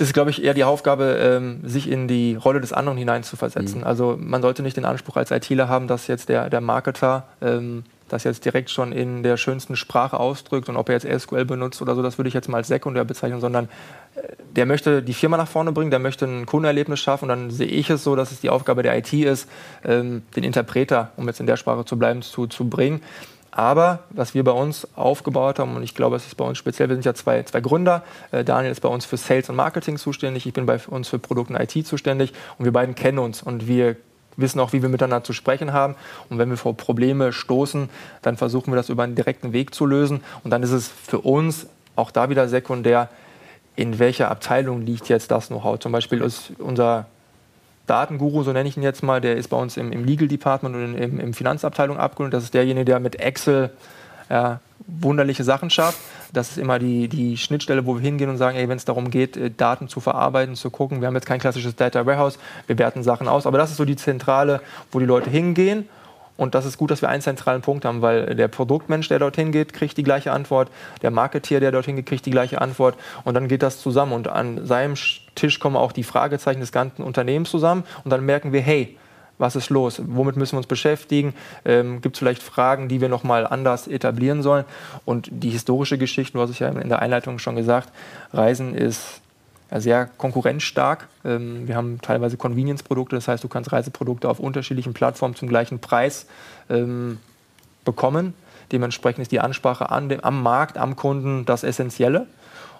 ist, 0.00 0.14
glaube 0.14 0.30
ich, 0.30 0.42
eher 0.42 0.54
die 0.54 0.64
Aufgabe, 0.64 1.18
ähm, 1.20 1.60
sich 1.68 1.90
in 1.90 2.08
die 2.08 2.36
Rolle 2.36 2.60
des 2.60 2.72
anderen 2.72 2.98
hineinzuversetzen. 2.98 3.80
Mhm. 3.80 3.86
Also 3.86 4.16
man 4.18 4.42
sollte 4.42 4.62
nicht 4.62 4.76
den 4.76 4.84
Anspruch 4.84 5.16
als 5.16 5.30
ITler 5.30 5.68
haben, 5.68 5.88
dass 5.88 6.06
jetzt 6.06 6.28
der, 6.28 6.50
der 6.50 6.60
Marketer 6.60 7.24
ähm, 7.40 7.84
das 8.08 8.24
jetzt 8.24 8.44
direkt 8.44 8.70
schon 8.70 8.92
in 8.92 9.22
der 9.22 9.36
schönsten 9.36 9.76
Sprache 9.76 10.18
ausdrückt 10.20 10.68
und 10.68 10.76
ob 10.76 10.88
er 10.88 10.98
jetzt 10.98 11.22
SQL 11.22 11.44
benutzt 11.44 11.80
oder 11.80 11.94
so, 11.94 12.02
das 12.02 12.18
würde 12.18 12.28
ich 12.28 12.34
jetzt 12.34 12.48
mal 12.48 12.58
als 12.58 12.68
sekundär 12.68 13.04
bezeichnen, 13.04 13.40
sondern 13.40 13.64
äh, 14.14 14.20
der 14.54 14.66
möchte 14.66 15.02
die 15.02 15.14
Firma 15.14 15.36
nach 15.36 15.48
vorne 15.48 15.72
bringen, 15.72 15.90
der 15.90 16.00
möchte 16.00 16.26
ein 16.26 16.46
Kundenerlebnis 16.46 17.00
schaffen 17.00 17.24
und 17.24 17.28
dann 17.30 17.50
sehe 17.50 17.66
ich 17.66 17.90
es 17.90 18.04
so, 18.04 18.14
dass 18.14 18.30
es 18.30 18.40
die 18.40 18.50
Aufgabe 18.50 18.82
der 18.82 18.96
IT 18.98 19.12
ist, 19.12 19.48
ähm, 19.84 20.22
den 20.36 20.44
Interpreter, 20.44 21.12
um 21.16 21.26
jetzt 21.26 21.40
in 21.40 21.46
der 21.46 21.56
Sprache 21.56 21.84
zu 21.84 21.98
bleiben, 21.98 22.22
zu, 22.22 22.46
zu 22.46 22.68
bringen. 22.68 23.00
Aber 23.56 24.00
was 24.10 24.34
wir 24.34 24.42
bei 24.42 24.50
uns 24.50 24.88
aufgebaut 24.96 25.60
haben, 25.60 25.76
und 25.76 25.84
ich 25.84 25.94
glaube, 25.94 26.16
es 26.16 26.26
ist 26.26 26.36
bei 26.36 26.44
uns 26.44 26.58
speziell, 26.58 26.88
wir 26.88 26.96
sind 26.96 27.04
ja 27.04 27.14
zwei, 27.14 27.40
zwei 27.44 27.60
Gründer. 27.60 28.02
Äh, 28.32 28.42
Daniel 28.42 28.72
ist 28.72 28.80
bei 28.80 28.88
uns 28.88 29.04
für 29.04 29.16
Sales 29.16 29.48
und 29.48 29.54
Marketing 29.54 29.96
zuständig, 29.96 30.44
ich 30.44 30.52
bin 30.52 30.66
bei 30.66 30.80
uns 30.88 31.08
für 31.08 31.20
Produkt 31.20 31.50
und 31.50 31.56
IT 31.56 31.86
zuständig 31.86 32.32
und 32.58 32.64
wir 32.64 32.72
beiden 32.72 32.96
kennen 32.96 33.20
uns 33.20 33.44
und 33.44 33.68
wir 33.68 33.94
wissen 34.36 34.58
auch, 34.58 34.72
wie 34.72 34.82
wir 34.82 34.88
miteinander 34.88 35.22
zu 35.22 35.32
sprechen 35.32 35.72
haben. 35.72 35.94
Und 36.28 36.38
wenn 36.38 36.50
wir 36.50 36.56
vor 36.56 36.76
Probleme 36.76 37.32
stoßen, 37.32 37.88
dann 38.22 38.36
versuchen 38.36 38.72
wir 38.72 38.76
das 38.76 38.88
über 38.88 39.04
einen 39.04 39.14
direkten 39.14 39.52
Weg 39.52 39.72
zu 39.72 39.86
lösen. 39.86 40.24
Und 40.42 40.50
dann 40.50 40.64
ist 40.64 40.72
es 40.72 40.88
für 40.88 41.20
uns 41.20 41.68
auch 41.94 42.10
da 42.10 42.30
wieder 42.30 42.48
sekundär, 42.48 43.08
in 43.76 44.00
welcher 44.00 44.32
Abteilung 44.32 44.82
liegt 44.82 45.08
jetzt 45.08 45.30
das 45.30 45.46
Know-how. 45.46 45.78
Zum 45.78 45.92
Beispiel 45.92 46.20
ist 46.22 46.50
unser 46.58 47.06
Datenguru, 47.86 48.42
so 48.42 48.52
nenne 48.52 48.68
ich 48.68 48.76
ihn 48.76 48.82
jetzt 48.82 49.02
mal, 49.02 49.20
der 49.20 49.36
ist 49.36 49.48
bei 49.48 49.56
uns 49.56 49.76
im, 49.76 49.92
im 49.92 50.04
Legal 50.04 50.28
Department 50.28 50.74
und 50.74 50.94
im, 50.94 51.20
im 51.20 51.34
Finanzabteilung 51.34 51.98
abgeholt. 51.98 52.32
Das 52.32 52.44
ist 52.44 52.54
derjenige, 52.54 52.84
der 52.84 53.00
mit 53.00 53.16
Excel 53.16 53.70
ja, 54.30 54.60
wunderliche 54.86 55.44
Sachen 55.44 55.70
schafft. 55.70 55.98
Das 56.32 56.50
ist 56.50 56.58
immer 56.58 56.78
die, 56.78 57.08
die 57.08 57.36
Schnittstelle, 57.36 57.86
wo 57.86 57.94
wir 57.96 58.02
hingehen 58.02 58.30
und 58.30 58.38
sagen, 58.38 58.56
wenn 58.56 58.76
es 58.76 58.84
darum 58.84 59.10
geht, 59.10 59.36
äh, 59.36 59.50
Daten 59.50 59.88
zu 59.88 60.00
verarbeiten, 60.00 60.56
zu 60.56 60.70
gucken. 60.70 61.00
Wir 61.00 61.08
haben 61.08 61.14
jetzt 61.14 61.26
kein 61.26 61.40
klassisches 61.40 61.76
Data 61.76 62.06
Warehouse, 62.06 62.38
wir 62.66 62.78
werten 62.78 63.02
Sachen 63.02 63.28
aus, 63.28 63.46
aber 63.46 63.58
das 63.58 63.70
ist 63.70 63.76
so 63.76 63.84
die 63.84 63.96
Zentrale, 63.96 64.60
wo 64.90 64.98
die 64.98 65.06
Leute 65.06 65.30
hingehen 65.30 65.88
und 66.36 66.54
das 66.54 66.66
ist 66.66 66.78
gut, 66.78 66.90
dass 66.90 67.00
wir 67.00 67.08
einen 67.08 67.22
zentralen 67.22 67.62
Punkt 67.62 67.84
haben, 67.84 68.02
weil 68.02 68.34
der 68.34 68.48
Produktmensch, 68.48 69.08
der 69.08 69.20
dorthin 69.20 69.52
geht, 69.52 69.72
kriegt 69.72 69.96
die 69.96 70.02
gleiche 70.02 70.32
Antwort, 70.32 70.68
der 71.02 71.10
Marketeer, 71.10 71.60
der 71.60 71.70
dorthin 71.70 71.96
geht, 71.96 72.06
kriegt 72.06 72.26
die 72.26 72.30
gleiche 72.30 72.60
Antwort 72.60 72.96
und 73.24 73.34
dann 73.34 73.48
geht 73.48 73.62
das 73.62 73.80
zusammen 73.80 74.12
und 74.12 74.28
an 74.28 74.66
seinem 74.66 74.94
Tisch 75.34 75.60
kommen 75.60 75.76
auch 75.76 75.92
die 75.92 76.02
Fragezeichen 76.02 76.60
des 76.60 76.72
ganzen 76.72 77.02
Unternehmens 77.02 77.50
zusammen 77.50 77.84
und 78.04 78.10
dann 78.10 78.24
merken 78.24 78.52
wir, 78.52 78.60
hey, 78.60 78.96
was 79.38 79.56
ist 79.56 79.70
los? 79.70 80.00
Womit 80.04 80.36
müssen 80.36 80.52
wir 80.52 80.58
uns 80.58 80.66
beschäftigen? 80.66 81.34
Ähm, 81.64 82.00
Gibt 82.00 82.16
es 82.16 82.20
vielleicht 82.20 82.42
Fragen, 82.42 82.88
die 82.88 83.00
wir 83.00 83.08
nochmal 83.08 83.46
anders 83.46 83.88
etablieren 83.88 84.42
sollen? 84.42 84.64
Und 85.04 85.28
die 85.30 85.50
historische 85.50 85.98
Geschichte, 85.98 86.34
du 86.34 86.40
hast 86.40 86.50
es 86.50 86.60
ja 86.60 86.68
in 86.68 86.88
der 86.88 87.00
Einleitung 87.00 87.38
schon 87.38 87.56
gesagt, 87.56 87.90
Reisen 88.32 88.76
ist 88.76 89.20
sehr 89.80 90.06
konkurrenzstark. 90.18 91.08
Ähm, 91.24 91.66
wir 91.66 91.76
haben 91.76 92.00
teilweise 92.00 92.36
Convenience-Produkte, 92.36 93.16
das 93.16 93.28
heißt, 93.28 93.42
du 93.42 93.48
kannst 93.48 93.72
Reiseprodukte 93.72 94.28
auf 94.28 94.40
unterschiedlichen 94.40 94.94
Plattformen 94.94 95.34
zum 95.34 95.48
gleichen 95.48 95.78
Preis 95.78 96.26
ähm, 96.70 97.18
bekommen. 97.84 98.34
Dementsprechend 98.72 99.22
ist 99.22 99.32
die 99.32 99.40
Ansprache 99.40 99.90
an 99.90 100.08
dem, 100.08 100.20
am 100.20 100.42
Markt, 100.42 100.78
am 100.78 100.96
Kunden 100.96 101.44
das 101.44 101.64
Essentielle. 101.64 102.26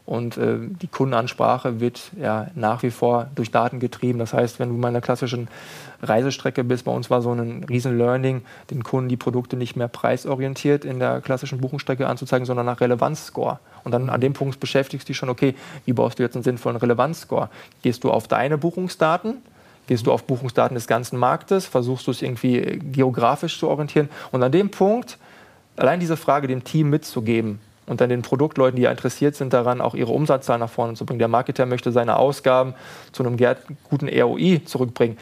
Und 0.06 0.36
äh, 0.36 0.58
die 0.60 0.88
Kundenansprache 0.88 1.80
wird 1.80 2.10
ja 2.20 2.48
nach 2.54 2.82
wie 2.82 2.90
vor 2.90 3.28
durch 3.34 3.50
Daten 3.50 3.80
getrieben. 3.80 4.18
Das 4.18 4.34
heißt, 4.34 4.58
wenn 4.58 4.68
du 4.68 4.74
mal 4.74 4.88
in 4.88 4.94
einer 4.94 5.00
klassischen 5.00 5.48
Reisestrecke 6.04 6.64
bist, 6.64 6.84
bei 6.84 6.92
uns 6.92 7.10
war 7.10 7.22
so 7.22 7.32
ein 7.32 7.64
riesen 7.64 7.98
Learning, 7.98 8.42
den 8.70 8.84
Kunden 8.84 9.08
die 9.08 9.16
Produkte 9.16 9.56
nicht 9.56 9.76
mehr 9.76 9.88
preisorientiert 9.88 10.84
in 10.84 10.98
der 10.98 11.20
klassischen 11.20 11.60
Buchungsstrecke 11.60 12.06
anzuzeigen, 12.06 12.46
sondern 12.46 12.66
nach 12.66 12.80
Relevanzscore. 12.80 13.58
Und 13.82 13.92
dann 13.92 14.10
an 14.10 14.20
dem 14.20 14.32
Punkt 14.32 14.60
beschäftigst 14.60 15.08
du 15.08 15.10
dich 15.10 15.16
schon, 15.16 15.28
okay, 15.28 15.54
wie 15.84 15.92
baust 15.92 16.18
du 16.18 16.22
jetzt 16.22 16.34
einen 16.34 16.44
sinnvollen 16.44 16.76
Relevanzscore? 16.76 17.48
Gehst 17.82 18.04
du 18.04 18.10
auf 18.10 18.28
deine 18.28 18.58
Buchungsdaten? 18.58 19.38
Gehst 19.86 20.06
du 20.06 20.12
auf 20.12 20.24
Buchungsdaten 20.24 20.74
des 20.74 20.86
ganzen 20.86 21.18
Marktes? 21.18 21.66
Versuchst 21.66 22.06
du 22.06 22.10
es 22.10 22.22
irgendwie 22.22 22.80
geografisch 22.92 23.58
zu 23.58 23.68
orientieren? 23.68 24.08
Und 24.32 24.42
an 24.42 24.52
dem 24.52 24.70
Punkt, 24.70 25.18
allein 25.76 26.00
diese 26.00 26.16
Frage 26.16 26.46
dem 26.46 26.64
Team 26.64 26.90
mitzugeben, 26.90 27.58
und 27.86 28.00
dann 28.00 28.08
den 28.08 28.22
Produktleuten, 28.22 28.76
die 28.76 28.82
ja 28.82 28.90
interessiert 28.90 29.34
sind 29.34 29.52
daran, 29.52 29.80
auch 29.80 29.94
ihre 29.94 30.12
Umsatzzahlen 30.12 30.60
nach 30.60 30.70
vorne 30.70 30.94
zu 30.94 31.04
bringen. 31.04 31.18
Der 31.18 31.28
Marketer 31.28 31.66
möchte 31.66 31.92
seine 31.92 32.16
Ausgaben 32.16 32.74
zu 33.12 33.24
einem 33.24 33.36
guten 33.90 34.08
ROI 34.08 34.62
zurückbringen. 34.64 35.18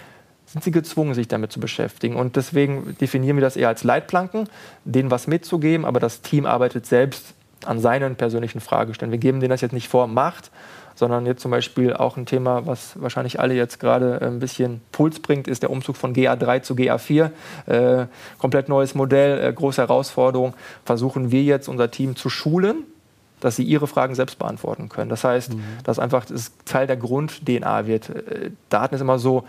Sind 0.52 0.64
sie 0.64 0.70
gezwungen, 0.70 1.14
sich 1.14 1.28
damit 1.28 1.50
zu 1.50 1.60
beschäftigen? 1.60 2.16
Und 2.16 2.36
deswegen 2.36 2.94
definieren 3.00 3.38
wir 3.38 3.40
das 3.40 3.56
eher 3.56 3.68
als 3.68 3.84
Leitplanken, 3.84 4.50
denen 4.84 5.10
was 5.10 5.26
mitzugeben, 5.26 5.86
aber 5.86 5.98
das 5.98 6.20
Team 6.20 6.44
arbeitet 6.44 6.84
selbst 6.84 7.32
an 7.64 7.80
seinen 7.80 8.16
persönlichen 8.16 8.60
Fragestellungen. 8.60 9.12
Wir 9.12 9.18
geben 9.18 9.40
denen 9.40 9.48
das 9.48 9.62
jetzt 9.62 9.72
nicht 9.72 9.88
vor, 9.88 10.08
macht, 10.08 10.50
sondern 10.94 11.24
jetzt 11.24 11.40
zum 11.40 11.50
Beispiel 11.50 11.94
auch 11.94 12.18
ein 12.18 12.26
Thema, 12.26 12.66
was 12.66 13.00
wahrscheinlich 13.00 13.40
alle 13.40 13.54
jetzt 13.54 13.80
gerade 13.80 14.20
ein 14.20 14.40
bisschen 14.40 14.82
Puls 14.92 15.20
bringt, 15.20 15.48
ist 15.48 15.62
der 15.62 15.70
Umzug 15.70 15.96
von 15.96 16.14
GA3 16.14 16.60
zu 16.60 16.74
GA4. 16.74 17.30
Äh, 17.64 18.06
komplett 18.36 18.68
neues 18.68 18.94
Modell, 18.94 19.42
äh, 19.42 19.52
große 19.54 19.80
Herausforderung. 19.80 20.52
Versuchen 20.84 21.30
wir 21.30 21.42
jetzt 21.44 21.66
unser 21.66 21.90
Team 21.90 22.14
zu 22.14 22.28
schulen, 22.28 22.84
dass 23.40 23.56
sie 23.56 23.64
ihre 23.64 23.86
Fragen 23.86 24.14
selbst 24.14 24.38
beantworten 24.38 24.90
können. 24.90 25.08
Das 25.08 25.24
heißt, 25.24 25.54
mhm. 25.54 25.62
dass 25.82 25.98
einfach 25.98 26.26
das 26.26 26.52
Teil 26.66 26.86
der 26.86 26.98
Grund-DNA 26.98 27.86
wird. 27.86 28.10
Äh, 28.10 28.50
Daten 28.68 28.96
ist 28.96 29.00
immer 29.00 29.18
so 29.18 29.44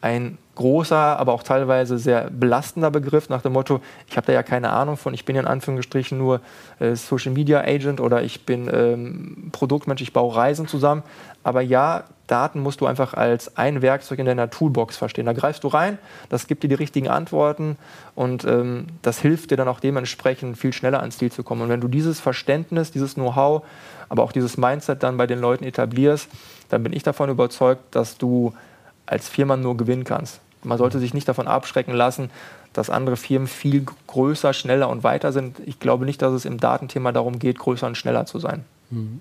ein 0.00 0.38
großer, 0.58 1.18
aber 1.18 1.32
auch 1.32 1.42
teilweise 1.42 1.98
sehr 1.98 2.28
belastender 2.30 2.90
Begriff 2.90 3.30
nach 3.30 3.40
dem 3.40 3.54
Motto, 3.54 3.80
ich 4.06 4.16
habe 4.16 4.26
da 4.26 4.32
ja 4.34 4.42
keine 4.42 4.70
Ahnung 4.70 4.98
von, 4.98 5.14
ich 5.14 5.24
bin 5.24 5.36
in 5.36 5.46
Anführungsstrichen 5.46 6.18
nur 6.18 6.40
äh, 6.78 6.94
Social 6.94 7.32
Media 7.32 7.60
Agent 7.60 8.00
oder 8.00 8.22
ich 8.22 8.44
bin 8.44 8.68
ähm, 8.72 9.48
Produktmensch, 9.52 10.02
ich 10.02 10.12
baue 10.12 10.36
Reisen 10.36 10.68
zusammen. 10.68 11.02
Aber 11.42 11.62
ja, 11.62 12.04
Daten 12.26 12.60
musst 12.60 12.80
du 12.80 12.86
einfach 12.86 13.14
als 13.14 13.56
ein 13.56 13.80
Werkzeug 13.80 14.18
in 14.18 14.26
deiner 14.26 14.50
Toolbox 14.50 14.96
verstehen. 14.96 15.26
Da 15.26 15.32
greifst 15.32 15.64
du 15.64 15.68
rein, 15.68 15.98
das 16.28 16.46
gibt 16.46 16.62
dir 16.62 16.68
die 16.68 16.74
richtigen 16.74 17.08
Antworten 17.08 17.78
und 18.14 18.44
ähm, 18.44 18.88
das 19.02 19.18
hilft 19.20 19.50
dir 19.50 19.56
dann 19.56 19.68
auch 19.68 19.80
dementsprechend 19.80 20.58
viel 20.58 20.72
schneller 20.72 21.00
ans 21.00 21.18
Ziel 21.18 21.32
zu 21.32 21.42
kommen. 21.42 21.62
Und 21.62 21.68
wenn 21.70 21.80
du 21.80 21.88
dieses 21.88 22.20
Verständnis, 22.20 22.90
dieses 22.90 23.14
Know-how, 23.14 23.62
aber 24.08 24.22
auch 24.22 24.32
dieses 24.32 24.58
Mindset 24.58 25.02
dann 25.02 25.16
bei 25.16 25.26
den 25.26 25.40
Leuten 25.40 25.64
etablierst, 25.64 26.28
dann 26.68 26.82
bin 26.82 26.92
ich 26.92 27.02
davon 27.02 27.30
überzeugt, 27.30 27.94
dass 27.94 28.18
du 28.18 28.52
als 29.06 29.28
Firma 29.28 29.56
nur 29.56 29.76
gewinnen 29.76 30.04
kannst. 30.04 30.40
Man 30.62 30.78
sollte 30.78 30.98
sich 30.98 31.14
nicht 31.14 31.28
davon 31.28 31.46
abschrecken 31.46 31.92
lassen, 31.92 32.30
dass 32.72 32.90
andere 32.90 33.16
Firmen 33.16 33.48
viel 33.48 33.86
größer, 34.06 34.52
schneller 34.52 34.88
und 34.88 35.04
weiter 35.04 35.32
sind. 35.32 35.60
Ich 35.66 35.80
glaube 35.80 36.04
nicht, 36.04 36.22
dass 36.22 36.32
es 36.32 36.44
im 36.44 36.58
Datenthema 36.58 37.12
darum 37.12 37.38
geht, 37.38 37.58
größer 37.58 37.86
und 37.86 37.96
schneller 37.96 38.26
zu 38.26 38.38
sein. 38.38 38.64
Mhm. 38.90 39.20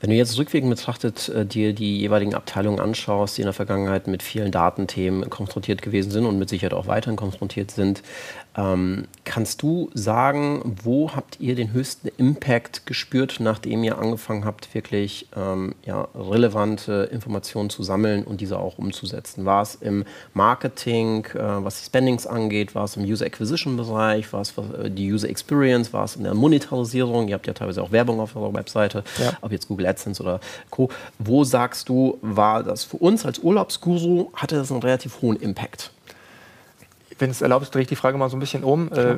Wenn 0.00 0.10
du 0.10 0.16
jetzt 0.16 0.36
rückwirkend 0.36 0.70
betrachtet 0.70 1.30
äh, 1.30 1.46
dir 1.46 1.72
die 1.72 2.00
jeweiligen 2.00 2.34
Abteilungen 2.34 2.80
anschaust, 2.80 3.38
die 3.38 3.42
in 3.42 3.46
der 3.46 3.54
Vergangenheit 3.54 4.08
mit 4.08 4.22
vielen 4.22 4.50
Datenthemen 4.52 5.30
konfrontiert 5.30 5.80
gewesen 5.80 6.10
sind 6.10 6.26
und 6.26 6.38
mit 6.38 6.50
Sicherheit 6.50 6.74
auch 6.74 6.86
weiterhin 6.86 7.16
konfrontiert 7.16 7.70
sind, 7.70 8.02
ähm, 8.56 9.06
kannst 9.24 9.62
du 9.62 9.90
sagen, 9.92 10.76
wo 10.82 11.14
habt 11.14 11.40
ihr 11.40 11.54
den 11.54 11.72
höchsten 11.72 12.08
Impact 12.16 12.86
gespürt, 12.86 13.36
nachdem 13.38 13.84
ihr 13.84 13.98
angefangen 13.98 14.44
habt, 14.44 14.74
wirklich 14.74 15.28
ähm, 15.36 15.74
ja, 15.84 16.08
relevante 16.14 17.08
Informationen 17.12 17.68
zu 17.68 17.82
sammeln 17.82 18.24
und 18.24 18.40
diese 18.40 18.58
auch 18.58 18.78
umzusetzen? 18.78 19.44
War 19.44 19.62
es 19.62 19.74
im 19.74 20.04
Marketing, 20.32 21.26
äh, 21.34 21.38
was 21.38 21.80
die 21.80 21.86
Spendings 21.86 22.26
angeht? 22.26 22.74
War 22.74 22.84
es 22.84 22.96
im 22.96 23.04
User 23.04 23.26
Acquisition 23.26 23.76
Bereich? 23.76 24.32
War 24.32 24.40
es 24.40 24.54
äh, 24.56 24.90
die 24.90 25.12
User 25.12 25.28
Experience? 25.28 25.92
War 25.92 26.04
es 26.04 26.16
in 26.16 26.24
der 26.24 26.34
Monetarisierung? 26.34 27.28
Ihr 27.28 27.34
habt 27.34 27.46
ja 27.46 27.52
teilweise 27.52 27.82
auch 27.82 27.92
Werbung 27.92 28.20
auf 28.20 28.36
eurer 28.36 28.54
Webseite, 28.54 29.04
ja. 29.18 29.32
ob 29.42 29.52
jetzt 29.52 29.68
Google 29.68 29.86
AdSense 29.86 30.22
oder 30.22 30.40
Co. 30.70 30.88
Wo 31.18 31.44
sagst 31.44 31.90
du, 31.90 32.18
war 32.22 32.62
das 32.62 32.84
für 32.84 32.96
uns 32.96 33.26
als 33.26 33.38
Urlaubsguru, 33.38 34.30
hatte 34.32 34.56
das 34.56 34.72
einen 34.72 34.80
relativ 34.80 35.20
hohen 35.20 35.36
Impact? 35.36 35.90
Wenn 37.18 37.30
es 37.30 37.42
erlaubt 37.42 37.62
ist, 37.62 37.74
drehe 37.74 37.82
ich 37.82 37.88
die 37.88 37.96
Frage 37.96 38.18
mal 38.18 38.28
so 38.28 38.36
ein 38.36 38.40
bisschen 38.40 38.64
um. 38.64 38.92
Äh, 38.92 39.16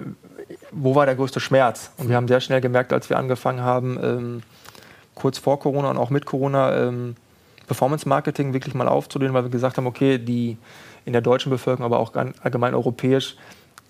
wo 0.70 0.94
war 0.94 1.06
der 1.06 1.14
größte 1.14 1.40
Schmerz? 1.40 1.90
Und 1.96 2.08
wir 2.08 2.16
haben 2.16 2.28
sehr 2.28 2.40
schnell 2.40 2.60
gemerkt, 2.60 2.92
als 2.92 3.10
wir 3.10 3.18
angefangen 3.18 3.60
haben, 3.60 3.98
ähm, 4.02 4.42
kurz 5.14 5.38
vor 5.38 5.58
Corona 5.58 5.90
und 5.90 5.98
auch 5.98 6.10
mit 6.10 6.26
Corona, 6.26 6.76
ähm, 6.86 7.16
Performance-Marketing 7.66 8.54
wirklich 8.54 8.74
mal 8.74 8.88
aufzulehnen, 8.88 9.34
weil 9.34 9.44
wir 9.44 9.50
gesagt 9.50 9.76
haben, 9.76 9.86
okay, 9.86 10.18
die 10.18 10.56
in 11.04 11.12
der 11.12 11.22
deutschen 11.22 11.50
Bevölkerung, 11.50 11.84
aber 11.84 11.98
auch 11.98 12.12
allgemein 12.42 12.74
europäisch, 12.74 13.36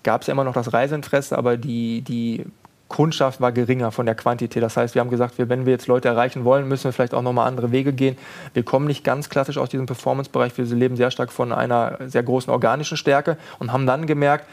gab 0.03 0.21
es 0.21 0.27
ja 0.27 0.33
immer 0.33 0.43
noch 0.43 0.53
das 0.53 0.73
Reiseinteresse, 0.73 1.37
aber 1.37 1.57
die, 1.57 2.01
die 2.01 2.45
Kundschaft 2.89 3.39
war 3.39 3.51
geringer 3.51 3.91
von 3.91 4.05
der 4.05 4.15
Quantität. 4.15 4.61
Das 4.61 4.75
heißt, 4.75 4.95
wir 4.95 4.99
haben 4.99 5.11
gesagt, 5.11 5.35
wenn 5.37 5.65
wir 5.65 5.71
jetzt 5.71 5.87
Leute 5.87 6.07
erreichen 6.07 6.43
wollen, 6.43 6.67
müssen 6.67 6.85
wir 6.85 6.91
vielleicht 6.91 7.13
auch 7.13 7.21
nochmal 7.21 7.47
andere 7.47 7.71
Wege 7.71 7.93
gehen. 7.93 8.17
Wir 8.53 8.63
kommen 8.63 8.87
nicht 8.87 9.03
ganz 9.03 9.29
klassisch 9.29 9.57
aus 9.57 9.69
diesem 9.69 9.85
Performance-Bereich. 9.85 10.57
Wir 10.57 10.65
leben 10.65 10.97
sehr 10.97 11.11
stark 11.11 11.31
von 11.31 11.53
einer 11.53 11.97
sehr 12.07 12.23
großen 12.23 12.51
organischen 12.51 12.97
Stärke 12.97 13.37
und 13.59 13.71
haben 13.71 13.85
dann 13.85 14.07
gemerkt, 14.07 14.45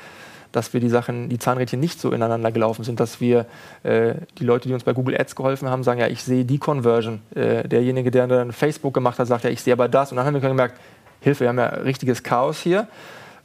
dass 0.53 0.73
wir 0.73 0.81
die 0.81 0.89
Sachen, 0.89 1.29
die 1.29 1.39
Zahnrädchen 1.39 1.81
nicht 1.81 2.01
so 2.01 2.13
ineinander 2.13 2.53
gelaufen 2.53 2.85
sind, 2.85 3.01
dass 3.01 3.21
wir 3.21 3.47
äh, 3.83 4.15
die 4.39 4.45
Leute, 4.45 4.69
die 4.69 4.75
uns 4.75 4.85
bei 4.85 4.93
Google 4.93 5.19
Ads 5.19 5.35
geholfen 5.35 5.69
haben, 5.69 5.83
sagen, 5.83 6.01
ja, 6.01 6.07
ich 6.07 6.23
sehe 6.23 6.45
die 6.45 6.59
Conversion. 6.59 7.21
Äh, 7.35 7.67
derjenige, 7.67 8.11
der 8.11 8.27
dann 8.27 8.53
Facebook 8.53 8.95
gemacht 8.95 9.19
hat, 9.19 9.27
sagt, 9.27 9.45
ja, 9.45 9.51
ich 9.51 9.63
sehe 9.63 9.73
aber 9.73 9.89
das. 9.89 10.13
Und 10.13 10.19
dann 10.19 10.27
haben 10.27 10.35
wir 10.35 10.41
gemerkt, 10.41 10.79
Hilfe, 11.21 11.41
wir 11.41 11.49
haben 11.49 11.59
ja 11.59 11.67
richtiges 11.67 12.23
Chaos 12.23 12.61
hier. 12.61 12.87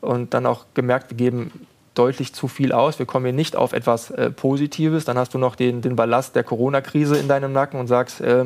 Und 0.01 0.33
dann 0.33 0.45
auch 0.45 0.65
gemerkt, 0.73 1.11
wir 1.11 1.17
geben 1.17 1.51
deutlich 1.93 2.33
zu 2.33 2.47
viel 2.47 2.71
aus. 2.71 2.99
Wir 2.99 3.05
kommen 3.05 3.25
hier 3.25 3.33
nicht 3.33 3.55
auf 3.55 3.73
etwas 3.73 4.11
äh, 4.11 4.29
Positives. 4.29 5.05
Dann 5.05 5.17
hast 5.17 5.33
du 5.33 5.37
noch 5.37 5.55
den, 5.55 5.81
den 5.81 5.95
Ballast 5.95 6.35
der 6.35 6.43
Corona-Krise 6.43 7.17
in 7.17 7.27
deinem 7.27 7.51
Nacken 7.51 7.79
und 7.79 7.87
sagst, 7.87 8.21
äh, 8.21 8.45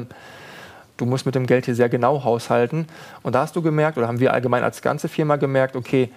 du 0.97 1.05
musst 1.05 1.25
mit 1.25 1.35
dem 1.35 1.45
Geld 1.45 1.65
hier 1.65 1.75
sehr 1.75 1.89
genau 1.89 2.23
haushalten. 2.23 2.87
Und 3.21 3.35
da 3.35 3.41
hast 3.41 3.55
du 3.55 3.61
gemerkt, 3.61 3.97
oder 3.97 4.07
haben 4.07 4.19
wir 4.19 4.33
allgemein 4.33 4.63
als 4.63 4.81
ganze 4.81 5.07
Firma 5.07 5.35
gemerkt, 5.35 5.75
okay, 5.75 6.09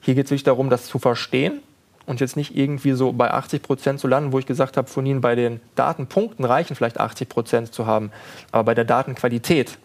hier 0.00 0.14
geht 0.14 0.26
es 0.26 0.30
wirklich 0.30 0.44
darum, 0.44 0.70
das 0.70 0.86
zu 0.86 0.98
verstehen 0.98 1.60
und 2.06 2.20
jetzt 2.20 2.36
nicht 2.36 2.56
irgendwie 2.56 2.92
so 2.92 3.12
bei 3.12 3.30
80 3.30 3.62
Prozent 3.62 4.00
zu 4.00 4.08
landen, 4.08 4.32
wo 4.32 4.38
ich 4.38 4.46
gesagt 4.46 4.76
habe, 4.76 4.88
von 4.88 5.04
Ihnen 5.06 5.20
bei 5.20 5.34
den 5.34 5.60
Datenpunkten 5.74 6.44
reichen 6.44 6.74
vielleicht 6.74 6.98
80 6.98 7.28
Prozent 7.28 7.72
zu 7.72 7.86
haben, 7.86 8.10
aber 8.50 8.64
bei 8.64 8.74
der 8.74 8.84
Datenqualität 8.84 9.78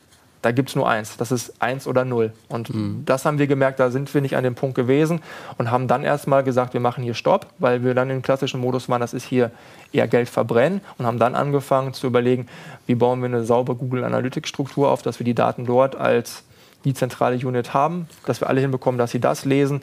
da 0.45 0.51
gibt 0.51 0.69
es 0.69 0.75
nur 0.75 0.87
eins. 0.87 1.17
Das 1.17 1.31
ist 1.31 1.59
eins 1.59 1.87
oder 1.87 2.05
null. 2.05 2.31
Und 2.49 2.71
mhm. 2.71 3.01
das 3.03 3.25
haben 3.25 3.39
wir 3.39 3.47
gemerkt, 3.47 3.79
da 3.79 3.89
sind 3.89 4.13
wir 4.13 4.21
nicht 4.21 4.37
an 4.37 4.43
dem 4.43 4.53
Punkt 4.53 4.75
gewesen 4.75 5.21
und 5.57 5.71
haben 5.71 5.87
dann 5.87 6.03
erstmal 6.03 6.43
gesagt, 6.43 6.75
wir 6.75 6.81
machen 6.81 7.03
hier 7.03 7.15
Stopp, 7.15 7.47
weil 7.57 7.83
wir 7.83 7.95
dann 7.95 8.11
im 8.11 8.21
klassischen 8.21 8.59
Modus 8.59 8.87
waren, 8.87 9.01
das 9.01 9.15
ist 9.15 9.23
hier 9.25 9.49
eher 9.91 10.07
Geld 10.07 10.29
verbrennen 10.29 10.81
und 10.99 11.07
haben 11.07 11.17
dann 11.17 11.33
angefangen 11.33 11.93
zu 11.93 12.05
überlegen, 12.05 12.45
wie 12.85 12.93
bauen 12.93 13.21
wir 13.21 13.25
eine 13.25 13.43
saubere 13.43 13.75
Google 13.75 14.03
Analytics 14.03 14.47
Struktur 14.47 14.91
auf, 14.91 15.01
dass 15.01 15.19
wir 15.19 15.23
die 15.23 15.33
Daten 15.33 15.65
dort 15.65 15.95
als 15.95 16.43
die 16.83 16.93
zentrale 16.93 17.35
Unit 17.37 17.73
haben, 17.73 18.07
dass 18.27 18.39
wir 18.39 18.47
alle 18.47 18.61
hinbekommen, 18.61 18.99
dass 18.99 19.09
sie 19.09 19.19
das 19.19 19.45
lesen, 19.45 19.81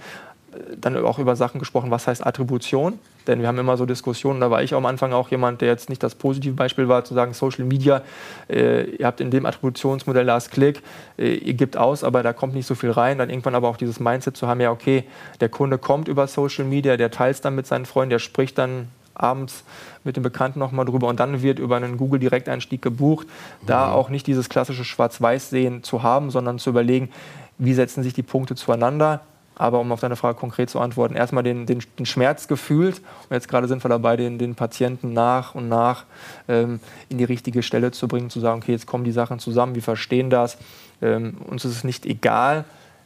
dann 0.81 0.97
auch 1.05 1.19
über 1.19 1.37
Sachen 1.37 1.59
gesprochen, 1.59 1.91
was 1.91 2.07
heißt 2.07 2.27
Attribution. 2.27 2.99
Denn 3.27 3.41
wir 3.41 3.49
haben 3.49 3.59
immer 3.59 3.77
so 3.77 3.87
Diskussionen, 3.87 4.41
da 4.41 4.51
war 4.51 4.63
ich 4.63 4.75
am 4.75 4.85
Anfang 4.85 5.13
auch 5.13 5.31
jemand, 5.31 5.61
der 5.61 5.69
jetzt 5.69 5.89
nicht 5.89 6.03
das 6.03 6.15
positive 6.15 6.55
Beispiel 6.55 6.89
war, 6.89 7.05
zu 7.05 7.15
sagen, 7.15 7.35
Social 7.35 7.65
Media, 7.65 8.03
äh, 8.51 8.83
ihr 8.97 9.07
habt 9.07 9.21
in 9.21 9.31
dem 9.31 9.47
Attributionsmodell 9.47 10.25
Last 10.25 10.51
Click, 10.51 10.83
äh, 11.19 11.35
ihr 11.35 11.55
gebt 11.55 11.77
aus, 11.77 12.05
aber 12.05 12.23
da 12.23 12.33
kommt 12.33 12.55
nicht 12.55 12.67
so 12.67 12.75
viel 12.75 12.91
rein. 12.91 13.19
Dann 13.19 13.31
irgendwann 13.31 13.55
aber 13.55 13.69
auch 13.69 13.77
dieses 13.77 14.01
Mindset 14.01 14.37
zu 14.37 14.49
haben, 14.49 14.61
ja 14.61 14.71
okay, 14.71 15.05
der 15.41 15.49
Kunde 15.49 15.79
kommt 15.79 16.09
über 16.09 16.27
Social 16.27 16.65
Media, 16.65 16.97
der 16.97 17.11
teilt 17.11 17.37
es 17.37 17.41
dann 17.41 17.55
mit 17.55 17.67
seinen 17.67 17.87
Freunden, 17.87 18.11
der 18.11 18.19
spricht 18.19 18.59
dann 18.59 18.89
abends 19.15 19.65
mit 20.05 20.17
dem 20.17 20.23
Bekannten 20.23 20.59
nochmal 20.59 20.85
drüber 20.85 21.07
und 21.07 21.21
dann 21.21 21.43
wird 21.43 21.59
über 21.59 21.77
einen 21.77 21.97
Google-Direkteinstieg 21.97 22.83
gebucht. 22.83 23.27
Da 23.67 23.87
mhm. 23.87 23.93
auch 23.93 24.09
nicht 24.09 24.27
dieses 24.27 24.49
klassische 24.49 24.85
Schwarz-Weiß-Sehen 24.85 25.83
zu 25.85 26.03
haben, 26.03 26.31
sondern 26.31 26.59
zu 26.59 26.71
überlegen, 26.71 27.11
wie 27.59 27.75
setzen 27.75 28.03
sich 28.03 28.15
die 28.15 28.23
Punkte 28.23 28.57
zueinander 28.57 29.21
aber 29.57 29.81
um 29.81 29.93
auf 29.93 30.01
deine 30.01 30.17
Frage 30.17 30.39
konkret 30.39 30.71
zu 30.71 30.81
antworten, 30.81 31.15
erstmal 31.15 31.43
den, 31.43 31.67
den, 31.67 31.83
den 31.99 32.07
Schmerz 32.07 32.49
gefühlt. 32.49 32.99
Und 32.99 33.35
jetzt 33.35 33.49
gerade 33.49 33.69
sind 33.69 33.85
wir 33.85 33.89
dabei, 33.89 34.17
den, 34.17 34.39
den 34.39 34.55
Patienten 34.55 35.13
nach 35.13 35.55
und 35.55 35.69
nach 35.69 36.05
ähm, 36.49 36.81
in 37.09 37.19
die 37.19 37.25
richtige 37.25 37.63
Stelle 37.63 37.91
zu 37.91 38.09
bringen, 38.09 38.31
zu 38.31 38.41
sagen, 38.41 38.63
okay, 38.63 38.73
jetzt 38.73 38.87
kommen 38.87 39.05
die 39.05 39.13
Sachen 39.13 39.39
zusammen, 39.39 39.75
wir 39.75 39.83
verstehen 39.83 40.31
das, 40.31 40.59
ähm, 41.01 41.37
uns 41.47 41.65
ist 41.65 41.73
es 41.73 41.85
nicht 41.85 42.07
egal, 42.07 42.65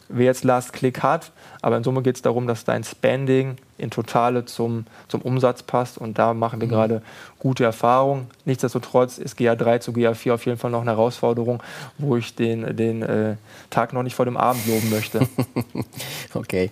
wer 0.08 0.26
jetzt 0.26 0.44
Last 0.44 0.72
Click 0.72 1.02
hat, 1.02 1.32
aber 1.62 1.76
in 1.76 1.84
Summe 1.84 2.02
geht 2.02 2.16
es 2.16 2.22
darum, 2.22 2.46
dass 2.46 2.64
dein 2.64 2.84
Spending 2.84 3.56
in 3.78 3.90
Totale 3.90 4.44
zum, 4.44 4.86
zum 5.08 5.20
Umsatz 5.22 5.62
passt 5.62 5.98
und 5.98 6.18
da 6.18 6.34
machen 6.34 6.60
wir 6.60 6.68
mhm. 6.68 6.72
gerade 6.72 7.02
gute 7.38 7.64
Erfahrungen. 7.64 8.26
Nichtsdestotrotz 8.44 9.18
ist 9.18 9.38
GA3 9.38 9.80
zu 9.80 9.92
GA4 9.92 10.34
auf 10.34 10.46
jeden 10.46 10.58
Fall 10.58 10.70
noch 10.70 10.80
eine 10.80 10.90
Herausforderung, 10.90 11.62
wo 11.98 12.16
ich 12.16 12.34
den, 12.34 12.76
den 12.76 13.02
äh, 13.02 13.36
Tag 13.70 13.92
noch 13.92 14.02
nicht 14.02 14.14
vor 14.14 14.24
dem 14.24 14.36
Abend 14.36 14.66
loben 14.66 14.90
möchte. 14.90 15.20
okay, 16.34 16.70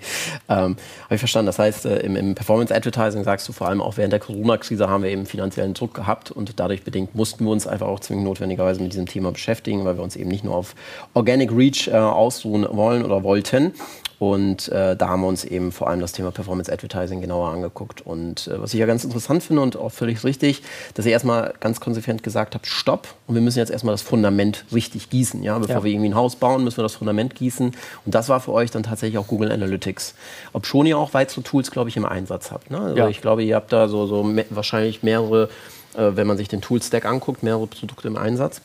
ähm, 0.48 0.76
habe 1.04 1.14
ich 1.14 1.20
verstanden. 1.20 1.46
Das 1.46 1.58
heißt, 1.58 1.86
äh, 1.86 1.98
im, 1.98 2.16
im, 2.16 2.34
Performance 2.34 2.74
Advertising 2.74 3.24
sagst 3.24 3.48
du 3.48 3.52
vor 3.52 3.68
allem 3.68 3.80
auch 3.80 3.96
während 3.96 4.12
der 4.12 4.20
Corona-Krise 4.20 4.88
haben 4.88 5.02
wir 5.02 5.10
eben 5.10 5.26
finanziellen 5.26 5.74
Druck 5.74 5.94
gehabt 5.94 6.30
und 6.30 6.58
dadurch 6.58 6.82
bedingt 6.82 7.14
mussten 7.14 7.44
wir 7.44 7.52
uns 7.52 7.66
einfach 7.66 7.86
auch 7.86 8.00
zwingend 8.00 8.24
notwendigerweise 8.24 8.82
mit 8.82 8.92
diesem 8.92 9.06
Thema 9.06 9.30
beschäftigen, 9.30 9.84
weil 9.84 9.96
wir 9.96 10.02
uns 10.02 10.16
eben 10.16 10.30
nicht 10.30 10.44
nur 10.44 10.56
auf 10.56 10.74
Organic 11.12 11.52
Reach 11.52 11.88
äh, 11.88 11.92
ausruhen 11.92 12.66
wollen 12.70 13.04
oder 13.04 13.22
wollten. 13.22 13.74
Und 14.24 14.70
äh, 14.70 14.96
da 14.96 15.08
haben 15.08 15.20
wir 15.20 15.28
uns 15.28 15.44
eben 15.44 15.70
vor 15.70 15.88
allem 15.88 16.00
das 16.00 16.12
Thema 16.12 16.30
Performance 16.30 16.72
Advertising 16.72 17.20
genauer 17.20 17.50
angeguckt. 17.50 18.00
Und 18.00 18.48
äh, 18.48 18.58
was 18.58 18.72
ich 18.72 18.80
ja 18.80 18.86
ganz 18.86 19.04
interessant 19.04 19.42
finde 19.42 19.60
und 19.60 19.76
auch 19.76 19.92
völlig 19.92 20.24
richtig, 20.24 20.62
dass 20.94 21.04
ihr 21.04 21.12
erstmal 21.12 21.52
ganz 21.60 21.78
konsequent 21.78 22.22
gesagt 22.22 22.54
habt, 22.54 22.66
stopp. 22.66 23.06
Und 23.26 23.34
wir 23.34 23.42
müssen 23.42 23.58
jetzt 23.58 23.70
erstmal 23.70 23.92
das 23.92 24.00
Fundament 24.00 24.64
richtig 24.72 25.10
gießen. 25.10 25.42
Ja? 25.42 25.58
Bevor 25.58 25.76
ja. 25.76 25.84
wir 25.84 25.92
irgendwie 25.92 26.08
ein 26.08 26.14
Haus 26.14 26.36
bauen, 26.36 26.64
müssen 26.64 26.78
wir 26.78 26.84
das 26.84 26.94
Fundament 26.94 27.34
gießen. 27.34 27.72
Und 28.06 28.14
das 28.14 28.30
war 28.30 28.40
für 28.40 28.52
euch 28.52 28.70
dann 28.70 28.82
tatsächlich 28.82 29.18
auch 29.18 29.26
Google 29.26 29.52
Analytics. 29.52 30.14
Ob 30.54 30.64
schon 30.64 30.86
ihr 30.86 30.96
auch 30.96 31.12
weitere 31.12 31.42
Tools, 31.42 31.70
glaube 31.70 31.90
ich, 31.90 31.98
im 31.98 32.06
Einsatz 32.06 32.50
habt. 32.50 32.70
Ne? 32.70 32.80
Also 32.80 32.96
ja. 32.96 33.08
ich 33.08 33.20
glaube, 33.20 33.44
ihr 33.44 33.56
habt 33.56 33.74
da 33.74 33.88
so, 33.88 34.06
so 34.06 34.22
me 34.22 34.46
wahrscheinlich 34.48 35.02
mehrere, 35.02 35.50
äh, 35.98 36.12
wenn 36.14 36.26
man 36.26 36.38
sich 36.38 36.48
den 36.48 36.62
Tool-Stack 36.62 37.04
anguckt, 37.04 37.42
mehrere 37.42 37.66
Produkte 37.66 38.08
im 38.08 38.16
Einsatz. 38.16 38.62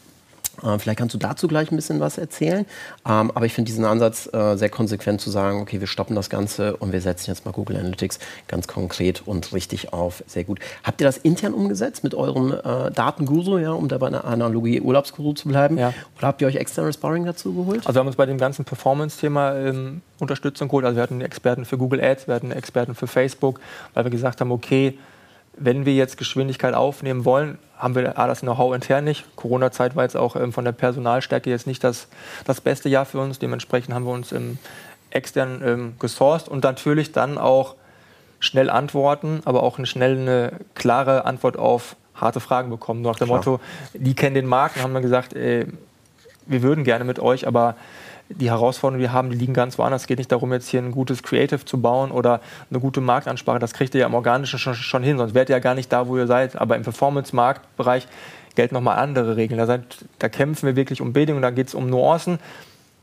Äh, 0.63 0.79
vielleicht 0.79 0.99
kannst 0.99 1.13
du 1.13 1.17
dazu 1.17 1.47
gleich 1.47 1.71
ein 1.71 1.75
bisschen 1.75 1.99
was 1.99 2.17
erzählen. 2.17 2.65
Ähm, 3.07 3.31
aber 3.33 3.45
ich 3.45 3.53
finde 3.53 3.69
diesen 3.69 3.85
Ansatz 3.85 4.29
äh, 4.33 4.55
sehr 4.55 4.69
konsequent 4.69 5.21
zu 5.21 5.29
sagen, 5.29 5.61
okay, 5.61 5.79
wir 5.79 5.87
stoppen 5.87 6.15
das 6.15 6.29
Ganze 6.29 6.77
und 6.77 6.91
wir 6.91 7.01
setzen 7.01 7.29
jetzt 7.29 7.45
mal 7.45 7.51
Google 7.51 7.77
Analytics 7.77 8.19
ganz 8.47 8.67
konkret 8.67 9.23
und 9.25 9.53
richtig 9.53 9.93
auf. 9.93 10.23
Sehr 10.27 10.43
gut. 10.43 10.59
Habt 10.83 11.01
ihr 11.01 11.07
das 11.07 11.17
intern 11.17 11.53
umgesetzt 11.53 12.03
mit 12.03 12.15
eurem 12.15 12.51
äh, 12.51 12.91
Datenguru, 12.91 13.57
ja, 13.57 13.71
um 13.71 13.87
da 13.87 13.97
bei 13.97 14.07
einer 14.07 14.25
Analogie 14.25 14.81
Urlaubsguru 14.81 15.33
zu 15.33 15.47
bleiben? 15.47 15.77
Ja. 15.77 15.93
Oder 16.17 16.27
habt 16.27 16.41
ihr 16.41 16.47
euch 16.47 16.55
externe 16.55 16.91
Sparring 16.93 17.25
dazu 17.25 17.53
geholt? 17.53 17.85
Also 17.85 17.95
wir 17.95 17.99
haben 17.99 18.07
uns 18.07 18.15
bei 18.15 18.25
dem 18.25 18.37
ganzen 18.37 18.65
Performance-Thema 18.65 19.55
ähm, 19.55 20.01
Unterstützung 20.19 20.67
geholt. 20.67 20.85
Also 20.85 20.97
wir 20.97 21.03
hatten 21.03 21.21
Experten 21.21 21.65
für 21.65 21.77
Google 21.77 22.01
Ads, 22.01 22.27
wir 22.27 22.35
hatten 22.35 22.51
Experten 22.51 22.95
für 22.95 23.07
Facebook, 23.07 23.59
weil 23.93 24.03
wir 24.03 24.11
gesagt 24.11 24.41
haben, 24.41 24.51
okay, 24.51 24.97
wenn 25.57 25.85
wir 25.85 25.93
jetzt 25.93 26.17
Geschwindigkeit 26.17 26.73
aufnehmen 26.73 27.25
wollen, 27.25 27.57
haben 27.77 27.95
wir 27.95 28.17
A, 28.17 28.27
das 28.27 28.41
Know-how 28.41 28.75
intern 28.75 29.05
nicht. 29.05 29.25
Corona-Zeit 29.35 29.95
war 29.95 30.03
jetzt 30.03 30.17
auch 30.17 30.35
ähm, 30.35 30.51
von 30.51 30.65
der 30.65 30.73
Personalstärke 30.73 31.49
jetzt 31.49 31.67
nicht 31.67 31.83
das, 31.83 32.07
das 32.45 32.61
beste 32.61 32.89
Jahr 32.89 33.05
für 33.05 33.19
uns. 33.19 33.39
Dementsprechend 33.39 33.93
haben 33.93 34.05
wir 34.05 34.11
uns 34.11 34.31
ähm, 34.31 34.57
extern 35.11 35.61
ähm, 35.65 35.93
gesourced 35.99 36.49
und 36.49 36.63
natürlich 36.63 37.11
dann 37.11 37.37
auch 37.37 37.75
schnell 38.39 38.69
antworten, 38.69 39.41
aber 39.45 39.63
auch 39.63 39.77
eine 39.77 39.87
schnell 39.87 40.17
eine 40.17 40.51
klare 40.75 41.25
Antwort 41.25 41.57
auf 41.57 41.95
harte 42.15 42.39
Fragen 42.39 42.69
bekommen. 42.69 43.01
Nach 43.01 43.15
dem 43.15 43.27
Klar. 43.27 43.37
Motto, 43.37 43.59
die 43.93 44.13
kennen 44.13 44.35
den 44.35 44.45
Markt 44.45 44.77
und 44.77 44.83
haben 44.83 44.93
dann 44.93 45.03
gesagt, 45.03 45.33
ey, 45.33 45.65
wir 46.45 46.61
würden 46.61 46.83
gerne 46.83 47.05
mit 47.05 47.19
euch, 47.19 47.47
aber 47.47 47.75
die 48.29 48.49
Herausforderungen, 48.49 48.99
die 48.99 49.07
wir 49.07 49.13
haben, 49.13 49.31
die 49.31 49.37
liegen 49.37 49.53
ganz 49.53 49.77
woanders. 49.77 50.03
Es 50.03 50.07
geht 50.07 50.19
nicht 50.19 50.31
darum, 50.31 50.53
jetzt 50.53 50.67
hier 50.67 50.81
ein 50.81 50.91
gutes 50.91 51.23
Creative 51.23 51.65
zu 51.65 51.81
bauen 51.81 52.11
oder 52.11 52.41
eine 52.69 52.79
gute 52.79 53.01
Marktansprache. 53.01 53.59
Das 53.59 53.73
kriegt 53.73 53.95
ihr 53.95 54.01
ja 54.01 54.07
im 54.07 54.13
Organischen 54.13 54.59
schon, 54.59 54.75
schon 54.75 55.03
hin, 55.03 55.17
sonst 55.17 55.33
wärt 55.33 55.49
ihr 55.49 55.55
ja 55.55 55.59
gar 55.59 55.75
nicht 55.75 55.91
da, 55.91 56.07
wo 56.07 56.15
ihr 56.15 56.27
seid. 56.27 56.55
Aber 56.55 56.75
im 56.75 56.83
Performance-Marktbereich 56.83 58.07
gelten 58.55 58.75
nochmal 58.75 58.99
andere 58.99 59.35
Regeln. 59.35 59.57
Da, 59.57 59.65
seid, 59.65 59.83
da, 60.19 60.29
kämpfen 60.29 60.67
wir 60.67 60.75
wirklich 60.75 61.01
um 61.01 61.11
Bildung, 61.11 61.41
da 61.41 61.49
geht 61.49 61.69
es 61.69 61.73
um 61.73 61.89
Nuancen. 61.89 62.39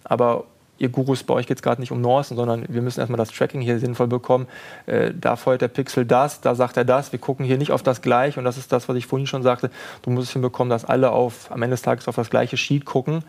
Aber 0.04 0.44
ihr 0.78 0.90
Gurus, 0.90 1.24
bei 1.24 1.34
euch 1.34 1.48
geht 1.48 1.56
es 1.56 1.62
gerade 1.62 1.80
nicht 1.80 1.90
um 1.90 2.00
Nuancen, 2.00 2.36
sondern 2.36 2.64
wir 2.68 2.82
müssen 2.82 3.00
erstmal 3.00 3.18
das 3.18 3.30
Tracking 3.30 3.60
hier 3.60 3.80
sinnvoll 3.80 4.06
bekommen. 4.06 4.46
Äh, 4.86 5.12
da 5.12 5.34
feuert 5.34 5.60
der 5.60 5.68
Pixel 5.68 6.04
das, 6.04 6.40
da 6.40 6.54
sagt 6.54 6.76
er 6.76 6.84
das. 6.84 7.10
Wir 7.10 7.18
gucken 7.18 7.44
hier 7.44 7.58
nicht 7.58 7.72
auf 7.72 7.82
das 7.82 8.00
Gleiche. 8.00 8.38
Und 8.38 8.44
das 8.44 8.58
ist 8.58 8.70
das, 8.70 8.88
was 8.88 8.96
ich 8.96 9.06
vorhin 9.06 9.26
schon 9.26 9.42
sagte. 9.42 9.70
Du 10.02 10.10
musst 10.10 10.28
es 10.28 10.32
hinbekommen, 10.34 10.70
dass 10.70 10.84
alle 10.84 11.10
auf, 11.10 11.50
am 11.50 11.62
Ende 11.62 11.74
des 11.74 11.82
Tages 11.82 12.06
auf 12.06 12.14
das 12.14 12.30
gleiche 12.30 12.56
Sheet 12.56 12.84
gucken 12.84 13.24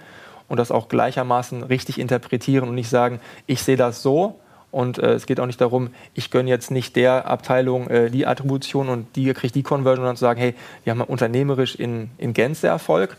und 0.48 0.58
das 0.58 0.72
auch 0.72 0.90
gleichermaßen 0.90 1.64
richtig 1.64 2.00
interpretieren 2.00 2.68
und 2.68 2.76
nicht 2.76 2.90
sagen, 2.90 3.20
ich 3.46 3.62
sehe 3.62 3.78
das 3.78 4.02
so. 4.02 4.40
Und 4.70 5.00
äh, 5.00 5.14
es 5.14 5.26
geht 5.26 5.40
auch 5.40 5.46
nicht 5.46 5.62
darum, 5.62 5.90
ich 6.14 6.30
gönne 6.30 6.50
jetzt 6.50 6.72
nicht 6.72 6.96
der 6.96 7.28
Abteilung 7.28 7.90
äh, 7.90 8.10
die 8.10 8.28
Attribution 8.28 8.90
und 8.90 9.16
die 9.16 9.34
kriegt 9.34 9.56
die 9.56 9.64
Conversion, 9.64 10.04
sondern 10.04 10.18
zu 10.18 10.22
sagen, 10.22 10.40
hey, 10.40 10.56
wir 10.84 10.92
haben 10.92 11.02
unternehmerisch 11.02 11.76
in, 11.76 12.10
in 12.18 12.34
Gänze 12.34 12.68
Erfolg. 12.68 13.18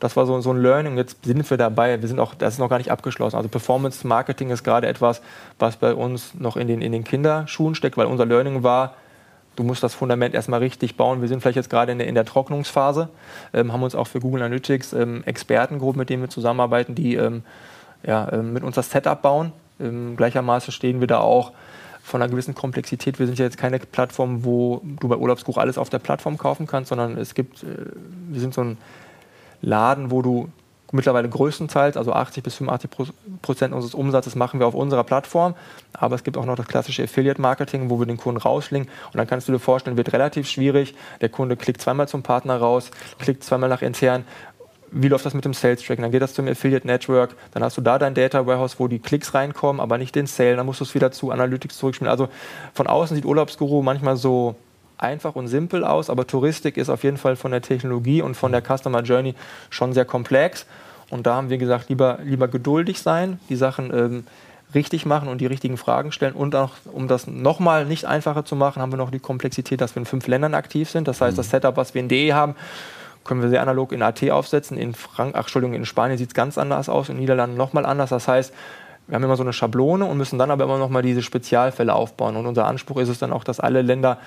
Das 0.00 0.16
war 0.16 0.26
so, 0.26 0.40
so 0.40 0.50
ein 0.50 0.60
Learning. 0.60 0.96
Jetzt 0.96 1.24
sind 1.24 1.48
wir 1.48 1.56
dabei. 1.56 2.00
Wir 2.00 2.08
sind 2.08 2.20
auch, 2.20 2.34
das 2.34 2.54
ist 2.54 2.58
noch 2.58 2.68
gar 2.68 2.78
nicht 2.78 2.90
abgeschlossen. 2.90 3.36
Also 3.36 3.48
Performance 3.48 4.06
Marketing 4.06 4.50
ist 4.50 4.64
gerade 4.64 4.86
etwas, 4.86 5.22
was 5.58 5.76
bei 5.76 5.94
uns 5.94 6.34
noch 6.34 6.56
in 6.56 6.68
den, 6.68 6.82
in 6.82 6.92
den 6.92 7.04
Kinderschuhen 7.04 7.74
steckt, 7.74 7.96
weil 7.96 8.06
unser 8.06 8.26
Learning 8.26 8.62
war, 8.62 8.94
du 9.58 9.64
musst 9.64 9.82
das 9.82 9.94
Fundament 9.94 10.34
erstmal 10.34 10.60
richtig 10.60 10.96
bauen. 10.96 11.20
Wir 11.20 11.28
sind 11.28 11.40
vielleicht 11.40 11.56
jetzt 11.56 11.70
gerade 11.70 11.90
in 11.90 11.98
der, 11.98 12.06
in 12.06 12.14
der 12.14 12.24
Trocknungsphase, 12.24 13.08
ähm, 13.52 13.72
haben 13.72 13.82
uns 13.82 13.94
auch 13.94 14.06
für 14.06 14.20
Google 14.20 14.42
Analytics 14.42 14.92
ähm, 14.92 15.24
Expertengruppen, 15.24 15.98
mit 15.98 16.10
denen 16.10 16.22
wir 16.22 16.30
zusammenarbeiten, 16.30 16.94
die 16.94 17.16
ähm, 17.16 17.42
ja, 18.04 18.32
ähm, 18.32 18.52
mit 18.52 18.62
uns 18.62 18.76
das 18.76 18.90
Setup 18.90 19.20
bauen. 19.20 19.52
Ähm, 19.80 20.16
gleichermaßen 20.16 20.72
stehen 20.72 21.00
wir 21.00 21.08
da 21.08 21.18
auch 21.18 21.52
von 22.02 22.22
einer 22.22 22.30
gewissen 22.30 22.54
Komplexität. 22.54 23.18
Wir 23.18 23.26
sind 23.26 23.38
ja 23.38 23.44
jetzt 23.44 23.58
keine 23.58 23.78
Plattform, 23.80 24.44
wo 24.44 24.80
du 25.00 25.08
bei 25.08 25.16
Urlaubsbuch 25.16 25.58
alles 25.58 25.76
auf 25.76 25.90
der 25.90 25.98
Plattform 25.98 26.38
kaufen 26.38 26.66
kannst, 26.66 26.90
sondern 26.90 27.18
es 27.18 27.34
gibt, 27.34 27.64
äh, 27.64 27.66
wir 28.28 28.40
sind 28.40 28.54
so 28.54 28.62
ein 28.62 28.78
Laden, 29.60 30.12
wo 30.12 30.22
du 30.22 30.48
mittlerweile 30.92 31.28
größtenteils, 31.28 31.96
also 31.96 32.12
80 32.12 32.42
bis 32.42 32.54
85 32.56 32.90
Prozent 33.42 33.74
unseres 33.74 33.94
Umsatzes 33.94 34.34
machen 34.34 34.60
wir 34.60 34.66
auf 34.66 34.74
unserer 34.74 35.04
Plattform. 35.04 35.54
Aber 35.92 36.14
es 36.14 36.24
gibt 36.24 36.36
auch 36.36 36.46
noch 36.46 36.56
das 36.56 36.66
klassische 36.66 37.04
Affiliate-Marketing, 37.04 37.90
wo 37.90 37.98
wir 37.98 38.06
den 38.06 38.16
Kunden 38.16 38.40
rausschlingen. 38.40 38.88
Und 39.06 39.16
dann 39.16 39.26
kannst 39.26 39.48
du 39.48 39.52
dir 39.52 39.58
vorstellen, 39.58 39.96
wird 39.96 40.12
relativ 40.12 40.48
schwierig. 40.48 40.94
Der 41.20 41.28
Kunde 41.28 41.56
klickt 41.56 41.80
zweimal 41.80 42.08
zum 42.08 42.22
Partner 42.22 42.56
raus, 42.56 42.90
klickt 43.18 43.44
zweimal 43.44 43.68
nach 43.68 43.82
intern. 43.82 44.24
Wie 44.90 45.08
läuft 45.08 45.26
das 45.26 45.34
mit 45.34 45.44
dem 45.44 45.52
Sales 45.52 45.82
Tracking? 45.82 46.02
Dann 46.02 46.12
geht 46.12 46.22
das 46.22 46.32
zum 46.32 46.48
Affiliate 46.48 46.86
Network, 46.86 47.36
dann 47.52 47.62
hast 47.62 47.76
du 47.76 47.82
da 47.82 47.98
dein 47.98 48.14
Data 48.14 48.46
Warehouse, 48.46 48.80
wo 48.80 48.88
die 48.88 48.98
Klicks 48.98 49.34
reinkommen, 49.34 49.80
aber 49.80 49.98
nicht 49.98 50.14
den 50.14 50.26
Sale. 50.26 50.56
Dann 50.56 50.64
musst 50.64 50.80
du 50.80 50.84
es 50.84 50.94
wieder 50.94 51.12
zu 51.12 51.30
Analytics 51.30 51.76
zurückspielen. 51.76 52.10
Also 52.10 52.28
von 52.72 52.86
außen 52.86 53.14
sieht 53.14 53.26
Urlaubsguru 53.26 53.82
manchmal 53.82 54.16
so 54.16 54.56
einfach 54.98 55.36
und 55.36 55.48
simpel 55.48 55.84
aus, 55.84 56.10
aber 56.10 56.26
Touristik 56.26 56.76
ist 56.76 56.90
auf 56.90 57.04
jeden 57.04 57.16
Fall 57.16 57.36
von 57.36 57.50
der 57.50 57.62
Technologie 57.62 58.22
und 58.22 58.36
von 58.36 58.52
der 58.52 58.62
Customer 58.62 59.02
Journey 59.02 59.34
schon 59.70 59.92
sehr 59.92 60.04
komplex. 60.04 60.66
Und 61.10 61.26
da 61.26 61.36
haben 61.36 61.50
wir 61.50 61.58
gesagt, 61.58 61.88
lieber, 61.88 62.18
lieber 62.22 62.48
geduldig 62.48 63.00
sein, 63.00 63.40
die 63.48 63.56
Sachen 63.56 63.92
ähm, 63.94 64.24
richtig 64.74 65.06
machen 65.06 65.28
und 65.28 65.40
die 65.40 65.46
richtigen 65.46 65.76
Fragen 65.76 66.12
stellen. 66.12 66.34
Und 66.34 66.54
auch, 66.54 66.72
um 66.92 67.08
das 67.08 67.26
nochmal 67.26 67.86
nicht 67.86 68.04
einfacher 68.04 68.44
zu 68.44 68.56
machen, 68.56 68.82
haben 68.82 68.92
wir 68.92 68.98
noch 68.98 69.10
die 69.10 69.18
Komplexität, 69.18 69.80
dass 69.80 69.94
wir 69.94 70.00
in 70.00 70.06
fünf 70.06 70.26
Ländern 70.26 70.54
aktiv 70.54 70.90
sind. 70.90 71.08
Das 71.08 71.20
heißt, 71.20 71.36
mhm. 71.36 71.38
das 71.38 71.50
Setup, 71.50 71.76
was 71.76 71.94
wir 71.94 72.00
in 72.00 72.08
DE 72.08 72.34
haben, 72.34 72.54
können 73.24 73.42
wir 73.42 73.48
sehr 73.48 73.62
analog 73.62 73.92
in 73.92 74.02
AT 74.02 74.28
aufsetzen. 74.30 74.76
In 74.76 74.94
Frank 74.94 75.34
ach, 75.34 75.42
Entschuldigung, 75.42 75.74
in 75.74 75.86
Spanien 75.86 76.18
sieht 76.18 76.28
es 76.28 76.34
ganz 76.34 76.58
anders 76.58 76.88
aus, 76.88 77.08
in 77.08 77.16
den 77.16 77.20
Niederlanden 77.20 77.56
nochmal 77.56 77.86
anders. 77.86 78.10
Das 78.10 78.28
heißt, 78.28 78.52
wir 79.06 79.14
haben 79.14 79.24
immer 79.24 79.36
so 79.36 79.42
eine 79.42 79.54
Schablone 79.54 80.04
und 80.04 80.18
müssen 80.18 80.38
dann 80.38 80.50
aber 80.50 80.64
immer 80.64 80.78
noch 80.78 80.90
mal 80.90 81.02
diese 81.02 81.22
Spezialfälle 81.22 81.94
aufbauen. 81.94 82.36
Und 82.36 82.46
unser 82.46 82.66
Anspruch 82.66 82.98
ist 82.98 83.08
es 83.08 83.18
dann 83.18 83.32
auch, 83.32 83.42
dass 83.42 83.58
alle 83.58 83.80
Länder 83.80 84.18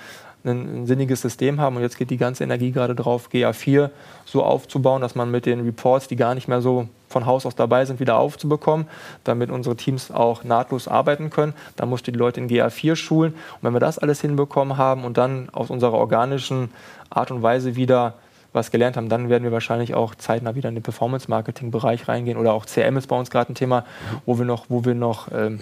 ein, 0.44 0.82
ein, 0.82 0.86
sinniges 0.86 1.20
System 1.20 1.60
haben. 1.60 1.76
Und 1.76 1.82
jetzt 1.82 1.98
geht 1.98 2.10
die 2.10 2.16
ganze 2.16 2.44
Energie 2.44 2.72
gerade 2.72 2.94
drauf, 2.94 3.28
GA4 3.32 3.90
so 4.24 4.42
aufzubauen, 4.42 5.00
dass 5.00 5.14
man 5.14 5.30
mit 5.30 5.46
den 5.46 5.60
Reports, 5.60 6.08
die 6.08 6.16
gar 6.16 6.34
nicht 6.34 6.48
mehr 6.48 6.60
so 6.60 6.88
von 7.08 7.26
Haus 7.26 7.46
aus 7.46 7.54
dabei 7.54 7.84
sind, 7.84 8.00
wieder 8.00 8.16
aufzubekommen, 8.16 8.86
damit 9.24 9.50
unsere 9.50 9.76
Teams 9.76 10.10
auch 10.10 10.44
nahtlos 10.44 10.88
arbeiten 10.88 11.30
können. 11.30 11.52
Da 11.76 11.86
musst 11.86 12.06
du 12.06 12.12
die 12.12 12.18
Leute 12.18 12.40
in 12.40 12.48
GA4 12.48 12.96
schulen. 12.96 13.32
Und 13.34 13.62
wenn 13.62 13.74
wir 13.74 13.80
das 13.80 13.98
alles 13.98 14.20
hinbekommen 14.20 14.76
haben 14.76 15.04
und 15.04 15.18
dann 15.18 15.48
aus 15.52 15.70
unserer 15.70 15.94
organischen 15.94 16.70
Art 17.10 17.30
und 17.30 17.42
Weise 17.42 17.76
wieder 17.76 18.14
was 18.52 18.70
gelernt 18.70 18.96
haben, 18.96 19.08
dann 19.08 19.28
werden 19.28 19.44
wir 19.44 19.52
wahrscheinlich 19.52 19.94
auch 19.94 20.14
zeitnah 20.14 20.54
wieder 20.54 20.68
in 20.68 20.74
den 20.74 20.82
Performance-Marketing-Bereich 20.82 22.08
reingehen. 22.08 22.36
Oder 22.36 22.52
auch 22.52 22.66
CM 22.66 22.96
ist 22.96 23.06
bei 23.06 23.18
uns 23.18 23.30
gerade 23.30 23.52
ein 23.52 23.54
Thema, 23.54 23.84
wo 24.26 24.38
wir 24.38 24.44
noch, 24.44 24.66
wo 24.68 24.84
wir 24.84 24.94
noch 24.94 25.28
ähm, 25.32 25.60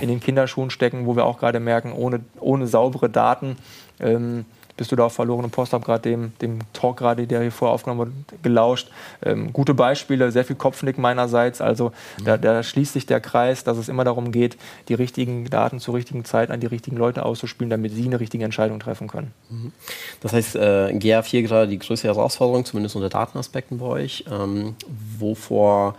in 0.00 0.08
den 0.08 0.20
Kinderschuhen 0.20 0.70
stecken, 0.70 1.06
wo 1.06 1.16
wir 1.16 1.24
auch 1.24 1.38
gerade 1.38 1.60
merken, 1.60 1.92
ohne, 1.92 2.20
ohne 2.38 2.66
saubere 2.66 3.10
Daten 3.10 3.56
ähm, 4.00 4.44
bist 4.78 4.92
du 4.92 4.96
da 4.96 5.04
auf 5.06 5.12
verlorenen 5.12 5.50
Post, 5.50 5.74
habe 5.74 5.84
gerade 5.84 6.02
dem, 6.02 6.32
dem 6.40 6.60
Talk 6.72 6.96
gerade, 6.96 7.26
der 7.26 7.42
hier 7.42 7.52
vorher 7.52 7.74
aufgenommen 7.74 7.98
wurde, 7.98 8.12
gelauscht. 8.42 8.90
Ähm, 9.22 9.52
gute 9.52 9.74
Beispiele, 9.74 10.32
sehr 10.32 10.44
viel 10.44 10.56
Kopfnick 10.56 10.96
meinerseits. 10.96 11.60
Also 11.60 11.92
da, 12.24 12.38
da, 12.38 12.62
schließt 12.62 12.94
sich 12.94 13.04
der 13.04 13.20
Kreis, 13.20 13.64
dass 13.64 13.76
es 13.76 13.88
immer 13.88 14.04
darum 14.04 14.32
geht, 14.32 14.56
die 14.88 14.94
richtigen 14.94 15.50
Daten 15.50 15.80
zur 15.80 15.94
richtigen 15.94 16.24
Zeit 16.24 16.50
an 16.50 16.60
die 16.60 16.66
richtigen 16.66 16.96
Leute 16.96 17.24
auszuspielen, 17.24 17.68
damit 17.68 17.92
sie 17.92 18.06
eine 18.06 18.20
richtige 18.20 18.44
Entscheidung 18.44 18.80
treffen 18.80 19.08
können. 19.08 19.32
Mhm. 19.50 19.72
Das 20.20 20.32
heißt, 20.32 20.56
äh, 20.56 20.92
GA4 20.92 21.42
gerade 21.42 21.68
die 21.68 21.78
größte 21.78 22.06
Herausforderung, 22.06 22.64
zumindest 22.64 22.96
unter 22.96 23.08
Datenaspekten 23.08 23.78
bei 23.78 23.86
euch. 23.86 24.24
Ähm, 24.30 24.76
wovor 25.18 25.96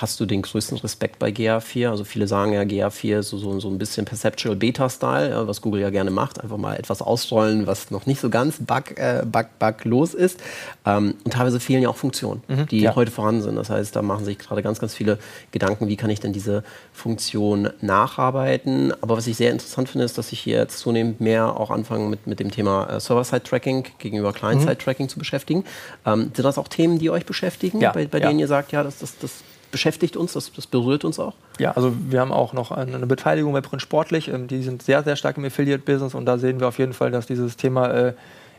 hast 0.00 0.18
du 0.20 0.26
den 0.26 0.42
größten 0.42 0.78
Respekt 0.78 1.18
bei 1.18 1.30
GA4? 1.30 1.90
Also 1.90 2.04
viele 2.04 2.26
sagen 2.26 2.52
ja, 2.52 2.62
GA4 2.62 3.20
ist 3.20 3.28
so, 3.28 3.38
so, 3.38 3.58
so 3.60 3.68
ein 3.68 3.78
bisschen 3.78 4.06
Perceptual 4.06 4.56
Beta-Style, 4.56 5.30
ja, 5.30 5.46
was 5.46 5.60
Google 5.60 5.80
ja 5.80 5.90
gerne 5.90 6.10
macht. 6.10 6.40
Einfach 6.40 6.56
mal 6.56 6.76
etwas 6.76 7.02
ausrollen, 7.02 7.66
was 7.66 7.90
noch 7.90 8.06
nicht 8.06 8.20
so 8.20 8.30
ganz 8.30 8.58
bug, 8.58 8.98
äh, 8.98 9.22
bug, 9.24 9.46
bug 9.58 9.84
los 9.84 10.14
ist. 10.14 10.40
Ähm, 10.86 11.14
und 11.24 11.32
teilweise 11.32 11.60
fehlen 11.60 11.82
ja 11.82 11.88
auch 11.88 11.96
Funktionen, 11.96 12.42
mhm, 12.48 12.66
die 12.66 12.80
ja. 12.80 12.94
heute 12.94 13.10
vorhanden 13.10 13.42
sind. 13.42 13.56
Das 13.56 13.70
heißt, 13.70 13.94
da 13.94 14.02
machen 14.02 14.24
sich 14.24 14.38
gerade 14.38 14.62
ganz, 14.62 14.80
ganz 14.80 14.94
viele 14.94 15.18
Gedanken, 15.50 15.88
wie 15.88 15.96
kann 15.96 16.10
ich 16.10 16.20
denn 16.20 16.32
diese 16.32 16.64
Funktion 16.92 17.70
nacharbeiten. 17.80 18.92
Aber 19.02 19.16
was 19.16 19.26
ich 19.26 19.36
sehr 19.36 19.50
interessant 19.50 19.88
finde, 19.88 20.04
ist, 20.04 20.16
dass 20.18 20.32
ich 20.32 20.40
hier 20.40 20.58
jetzt 20.58 20.78
zunehmend 20.78 21.20
mehr 21.20 21.58
auch 21.58 21.70
anfange 21.70 22.08
mit, 22.08 22.26
mit 22.26 22.40
dem 22.40 22.50
Thema 22.50 22.88
äh, 22.88 23.00
Server-Side-Tracking 23.00 23.84
gegenüber 23.98 24.32
Client-Side-Tracking 24.32 25.06
mhm. 25.06 25.10
zu 25.10 25.18
beschäftigen. 25.18 25.64
Ähm, 26.06 26.30
sind 26.34 26.44
das 26.44 26.58
auch 26.58 26.68
Themen, 26.68 26.98
die 26.98 27.10
euch 27.10 27.26
beschäftigen, 27.26 27.80
ja, 27.80 27.92
bei, 27.92 28.06
bei 28.06 28.20
denen 28.20 28.38
ihr 28.38 28.48
sagt, 28.48 28.72
ja, 28.72 28.82
das, 28.82 28.98
das, 28.98 29.18
das 29.18 29.32
beschäftigt 29.70 30.16
uns, 30.16 30.32
das, 30.32 30.52
das 30.52 30.66
berührt 30.66 31.04
uns 31.04 31.18
auch? 31.18 31.34
Ja, 31.58 31.72
also 31.72 31.92
wir 32.08 32.20
haben 32.20 32.32
auch 32.32 32.52
noch 32.52 32.70
eine 32.70 33.06
Beteiligung 33.06 33.52
bei 33.52 33.60
Print 33.60 33.82
Sportlich. 33.82 34.28
Ähm, 34.28 34.48
die 34.48 34.62
sind 34.62 34.82
sehr, 34.82 35.02
sehr 35.02 35.16
stark 35.16 35.36
im 35.36 35.44
Affiliate-Business 35.44 36.14
und 36.14 36.26
da 36.26 36.38
sehen 36.38 36.60
wir 36.60 36.68
auf 36.68 36.78
jeden 36.78 36.92
Fall, 36.92 37.10
dass 37.10 37.26
dieses 37.26 37.56
Thema, 37.56 37.92
äh, 37.92 38.14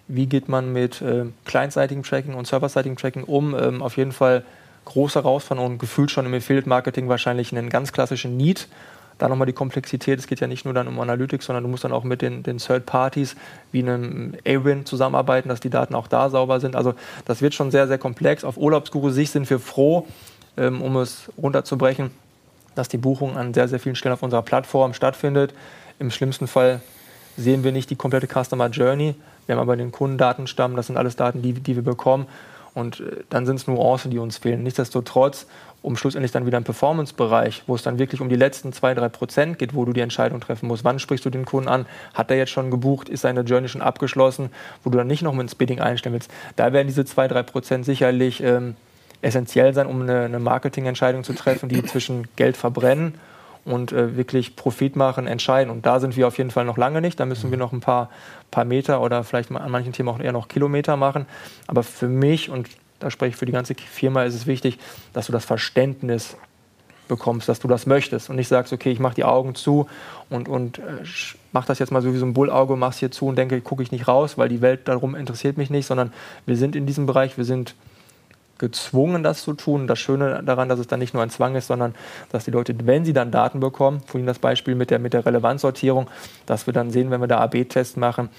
wie 0.08 0.26
geht 0.26 0.50
man 0.50 0.74
mit 0.74 1.02
äh, 1.02 1.26
clientseitigem 1.45 2.04
Tracking 2.04 2.34
und 2.34 2.47
serverseitigem 2.47 2.97
Tracking 2.97 3.24
um, 3.24 3.56
ähm, 3.56 3.82
auf 3.82 3.97
jeden 3.97 4.12
Fall 4.12 4.43
große 4.86 5.19
Herausforderung 5.19 5.74
und 5.74 5.78
gefühlt 5.78 6.12
schon 6.12 6.26
im 6.26 6.34
Affiliate-Marketing 6.34 7.08
wahrscheinlich 7.08 7.56
einen 7.56 7.69
ganz 7.69 7.91
klassischen 7.91 8.38
Need. 8.38 8.67
Da 9.17 9.30
nochmal 9.30 9.45
die 9.45 9.54
Komplexität, 9.54 10.17
es 10.17 10.26
geht 10.26 10.39
ja 10.39 10.47
nicht 10.47 10.65
nur 10.65 10.74
dann 10.74 10.88
um 10.88 11.00
Analytics, 11.00 11.45
sondern 11.45 11.63
du 11.63 11.69
musst 11.69 11.84
dann 11.84 11.91
auch 11.91 12.04
mit 12.04 12.24
den, 12.24 12.41
den 12.41 12.58
Third 12.58 12.88
Parties 12.88 13.36
wie 13.71 13.84
einem 13.84 14.34
AWIN 14.47 14.88
zusammenarbeiten, 14.88 15.47
dass 15.47 15.60
die 15.60 15.69
Daten 15.69 15.93
auch 15.93 16.08
da 16.08 16.32
sauber 16.32 16.60
sind. 16.60 16.76
Also 16.76 16.95
das 17.26 17.39
wird 17.39 17.54
schon 17.54 17.69
sehr, 17.69 17.88
sehr 17.88 18.00
komplex. 18.00 18.43
Auf 18.43 18.58
Urlaubsguru-Sicht 18.58 19.32
sind 19.32 19.47
wir 19.47 19.60
froh, 19.60 20.08
ähm, 20.57 20.81
um 20.81 20.97
es 20.97 21.29
runterzubrechen, 21.41 22.11
dass 22.75 22.87
die 22.87 22.97
Buchung 22.97 23.37
an 23.37 23.53
sehr, 23.53 23.67
sehr 23.67 23.79
vielen 23.79 23.95
Stellen 23.95 24.13
auf 24.13 24.23
unserer 24.23 24.41
Plattform 24.41 24.93
stattfindet. 24.93 25.53
Im 25.99 26.11
schlimmsten 26.11 26.47
Fall 26.47 26.81
sehen 27.37 27.63
wir 27.63 27.71
nicht 27.71 27.89
die 27.89 27.95
komplette 27.95 28.27
Customer 28.27 28.67
Journey. 28.67 29.15
Wir 29.45 29.55
haben 29.55 29.61
aber 29.61 29.75
den 29.75 29.91
Kundendatenstamm, 29.91 30.75
das 30.75 30.87
sind 30.87 30.97
alles 30.97 31.15
Daten, 31.15 31.41
die, 31.41 31.53
die 31.53 31.75
wir 31.75 31.83
bekommen. 31.83 32.27
Und 32.73 33.01
äh, 33.01 33.23
dann 33.29 33.45
sind 33.45 33.57
es 33.57 33.67
Nuancen, 33.67 34.11
die 34.11 34.19
uns 34.19 34.37
fehlen. 34.37 34.63
Nichtsdestotrotz, 34.63 35.45
um 35.81 35.97
schlussendlich 35.97 36.31
dann 36.31 36.45
wieder 36.45 36.57
im 36.57 36.63
Performance-Bereich, 36.63 37.63
wo 37.67 37.75
es 37.75 37.83
dann 37.83 37.99
wirklich 37.99 38.21
um 38.21 38.29
die 38.29 38.35
letzten 38.35 38.71
zwei, 38.71 38.93
drei 38.93 39.09
Prozent 39.09 39.59
geht, 39.59 39.73
wo 39.73 39.83
du 39.83 39.93
die 39.93 40.01
Entscheidung 40.01 40.39
treffen 40.39 40.67
musst. 40.67 40.83
Wann 40.83 40.99
sprichst 40.99 41.25
du 41.25 41.29
den 41.29 41.43
Kunden 41.43 41.67
an? 41.67 41.85
Hat 42.13 42.29
er 42.31 42.37
jetzt 42.37 42.51
schon 42.51 42.71
gebucht? 42.71 43.09
Ist 43.09 43.21
seine 43.21 43.41
Journey 43.41 43.67
schon 43.67 43.81
abgeschlossen? 43.81 44.51
Wo 44.83 44.89
du 44.89 44.97
dann 44.97 45.07
nicht 45.07 45.23
noch 45.23 45.33
mit 45.33 45.41
ins 45.41 45.55
Bidding 45.55 45.81
einstellen 45.81 46.13
willst. 46.13 46.31
Da 46.55 46.71
werden 46.71 46.87
diese 46.87 47.03
zwei, 47.03 47.27
drei 47.27 47.43
Prozent 47.43 47.83
sicherlich 47.85 48.41
ähm, 48.41 48.75
essentiell 49.21 49.73
sein, 49.73 49.88
um 49.88 50.01
eine, 50.01 50.21
eine 50.25 50.39
Marketingentscheidung 50.39 51.23
zu 51.23 51.34
treffen, 51.34 51.69
die 51.69 51.84
zwischen 51.84 52.27
Geld 52.36 52.57
verbrennen 52.57 53.15
und 53.65 53.91
äh, 53.91 54.15
wirklich 54.17 54.55
Profit 54.55 54.95
machen, 54.95 55.27
entscheiden. 55.27 55.71
Und 55.71 55.86
da 55.86 55.99
sind 55.99 56.17
wir 56.17 56.27
auf 56.27 56.38
jeden 56.38 56.51
Fall 56.51 56.65
noch 56.65 56.77
lange 56.77 57.01
nicht. 57.01 57.19
Da 57.19 57.25
müssen 57.25 57.51
wir 57.51 57.57
noch 57.57 57.71
ein 57.71 57.79
paar, 57.79 58.10
paar 58.49 58.65
Meter 58.65 59.01
oder 59.01 59.23
vielleicht 59.23 59.51
an 59.51 59.71
manchen 59.71 59.93
Themen 59.93 60.10
auch 60.10 60.19
eher 60.19 60.31
noch 60.31 60.47
Kilometer 60.47 60.97
machen. 60.97 61.25
Aber 61.67 61.84
für 61.84 62.07
mich 62.07 62.49
und 62.49 62.67
da 62.99 63.10
spreche 63.10 63.31
ich 63.31 63.36
für 63.36 63.45
die 63.45 63.51
ganze 63.51 63.73
Firma, 63.75 64.23
ist 64.23 64.36
es 64.36 64.47
wichtig, 64.47 64.77
dass 65.13 65.25
du 65.25 65.31
das 65.31 65.45
Verständnis 65.45 66.38
bekommst, 67.07 67.49
dass 67.49 67.60
du 67.60 67.67
das 67.67 67.86
möchtest 67.86 68.29
und 68.29 68.38
nicht 68.38 68.47
sagst, 68.47 68.71
okay, 68.71 68.89
ich 68.89 68.99
mache 68.99 69.15
die 69.15 69.25
Augen 69.25 69.53
zu 69.53 69.88
und, 70.29 70.47
und 70.47 70.79
äh, 70.79 71.03
mach 71.51 71.65
das 71.65 71.79
jetzt 71.79 71.91
mal 71.91 72.01
so 72.01 72.13
wie 72.13 72.17
so 72.17 72.25
ein 72.25 72.34
Bullauge, 72.34 72.77
mach's 72.77 72.99
hier 72.99 73.12
zu 73.12 73.25
und 73.25 73.36
denke, 73.36 73.60
gucke 73.60 73.84
ich 73.84 73.91
nicht 73.91 74.07
raus, 74.07 74.38
weil 74.38 74.47
die 74.47 74.62
Welt 74.62 74.88
darum 74.88 75.15
interessiert 75.15 75.57
mich 75.57 75.69
nicht, 75.69 75.88
sondern 75.88 76.13
wir 76.45 76.55
sind 76.55 76.75
in 76.75 76.86
diesem 76.86 77.07
Bereich, 77.07 77.38
wir 77.38 77.43
sind 77.43 77.75
gezwungen, 78.62 79.24
das 79.24 79.43
zu 79.43 79.54
tun. 79.54 79.88
Das 79.88 80.00
Schöne 80.00 80.41
daran, 80.45 80.69
dass 80.69 80.80
es 80.80 80.88
dann 80.88 81.00
nicht 81.00 81.13
nur 81.13 81.21
ein 81.21 81.30
Zwang 81.30 81.56
ist, 81.56 81.67
sondern 81.67 81.93
dass 82.32 82.45
die 82.45 82.52
Leute, 82.52 82.74
wenn 82.86 83.04
sie 83.04 83.12
dann 83.12 83.32
Daten 83.32 83.60
bekommen, 83.60 84.02
vorhin 84.06 84.26
das 84.26 84.39
Beispiel 84.39 84.76
mit 84.76 84.89
der, 84.89 85.00
mit 85.00 85.12
der 85.12 85.26
Relevanzsortierung, 85.26 86.10
dass 86.45 86.67
wir 86.67 86.74
dann 86.74 86.91
sehen, 86.91 87.12
wenn 87.12 87.19
wir 87.19 87.28
da 87.28 87.39
AB-Tests 87.39 87.97
machen, 87.97 88.30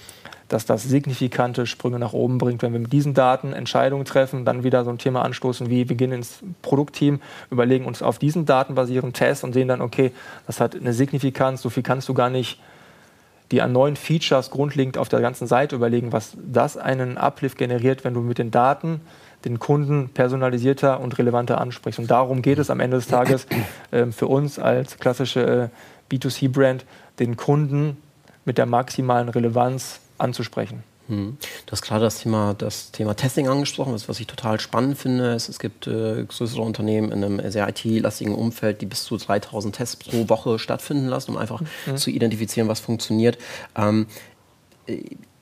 dass 0.47 0.65
das 0.65 0.83
signifikante 0.83 1.65
Sprünge 1.65 1.99
nach 1.99 2.13
oben 2.13 2.37
bringt, 2.37 2.61
wenn 2.63 2.73
wir 2.73 2.79
mit 2.79 2.93
diesen 2.93 3.13
Daten 3.13 3.53
Entscheidungen 3.53 4.05
treffen, 4.05 4.45
dann 4.45 4.63
wieder 4.63 4.83
so 4.83 4.89
ein 4.89 4.97
Thema 4.97 5.23
anstoßen 5.23 5.69
wie, 5.69 5.89
wir 5.89 5.95
gehen 5.95 6.11
ins 6.11 6.39
Produktteam, 6.61 7.21
überlegen 7.51 7.85
uns 7.85 8.01
auf 8.01 8.17
diesen 8.17 8.45
Daten 8.45 8.75
basierenden 8.75 9.13
Tests 9.13 9.43
und 9.43 9.53
sehen 9.53 9.67
dann, 9.67 9.81
okay, 9.81 10.11
das 10.47 10.59
hat 10.59 10.75
eine 10.75 10.93
Signifikanz, 10.93 11.61
so 11.61 11.69
viel 11.69 11.83
kannst 11.83 12.09
du 12.09 12.13
gar 12.13 12.29
nicht 12.29 12.59
die 13.51 13.61
an 13.61 13.71
neuen 13.71 13.95
Features 13.95 14.51
grundlegend 14.51 14.97
auf 14.97 15.09
der 15.09 15.21
ganzen 15.21 15.47
Seite 15.47 15.75
überlegen, 15.75 16.11
was 16.11 16.35
das 16.43 16.77
einen 16.77 17.17
Uplift 17.17 17.57
generiert, 17.57 18.03
wenn 18.03 18.13
du 18.13 18.21
mit 18.21 18.37
den 18.37 18.51
Daten 18.51 19.01
den 19.45 19.59
Kunden 19.59 20.09
personalisierter 20.09 20.99
und 20.99 21.17
relevanter 21.17 21.59
ansprichst. 21.59 21.99
Und 21.99 22.09
darum 22.09 22.41
geht 22.41 22.59
es 22.59 22.69
am 22.69 22.79
Ende 22.79 22.97
des 22.97 23.07
Tages 23.07 23.47
äh, 23.91 24.07
für 24.07 24.27
uns 24.27 24.59
als 24.59 24.97
klassische 24.97 25.71
äh, 26.09 26.13
B2C-Brand, 26.13 26.85
den 27.19 27.37
Kunden 27.37 27.97
mit 28.45 28.57
der 28.57 28.65
maximalen 28.65 29.29
Relevanz 29.29 29.99
anzusprechen. 30.17 30.83
Hm. 31.07 31.37
Du 31.65 31.71
hast 31.71 31.81
gerade 31.81 32.05
das 32.05 32.19
Thema, 32.19 32.53
das 32.53 32.91
Thema 32.91 33.13
Testing 33.13 33.49
angesprochen, 33.49 33.93
was, 33.93 34.07
was 34.07 34.19
ich 34.21 34.27
total 34.27 34.59
spannend 34.59 34.97
finde. 34.97 35.33
Ist, 35.33 35.49
es 35.49 35.59
gibt 35.59 35.85
äh, 35.87 36.23
größere 36.23 36.61
Unternehmen 36.61 37.11
in 37.11 37.23
einem 37.23 37.51
sehr 37.51 37.67
IT-lastigen 37.67 38.33
Umfeld, 38.33 38.81
die 38.81 38.85
bis 38.85 39.03
zu 39.03 39.17
3000 39.17 39.75
Tests 39.75 39.95
pro 39.97 40.29
Woche 40.29 40.59
stattfinden 40.59 41.07
lassen, 41.07 41.31
um 41.31 41.37
einfach 41.37 41.61
mhm. 41.85 41.97
zu 41.97 42.09
identifizieren, 42.09 42.69
was 42.69 42.79
funktioniert. 42.79 43.37
Ähm, 43.75 44.07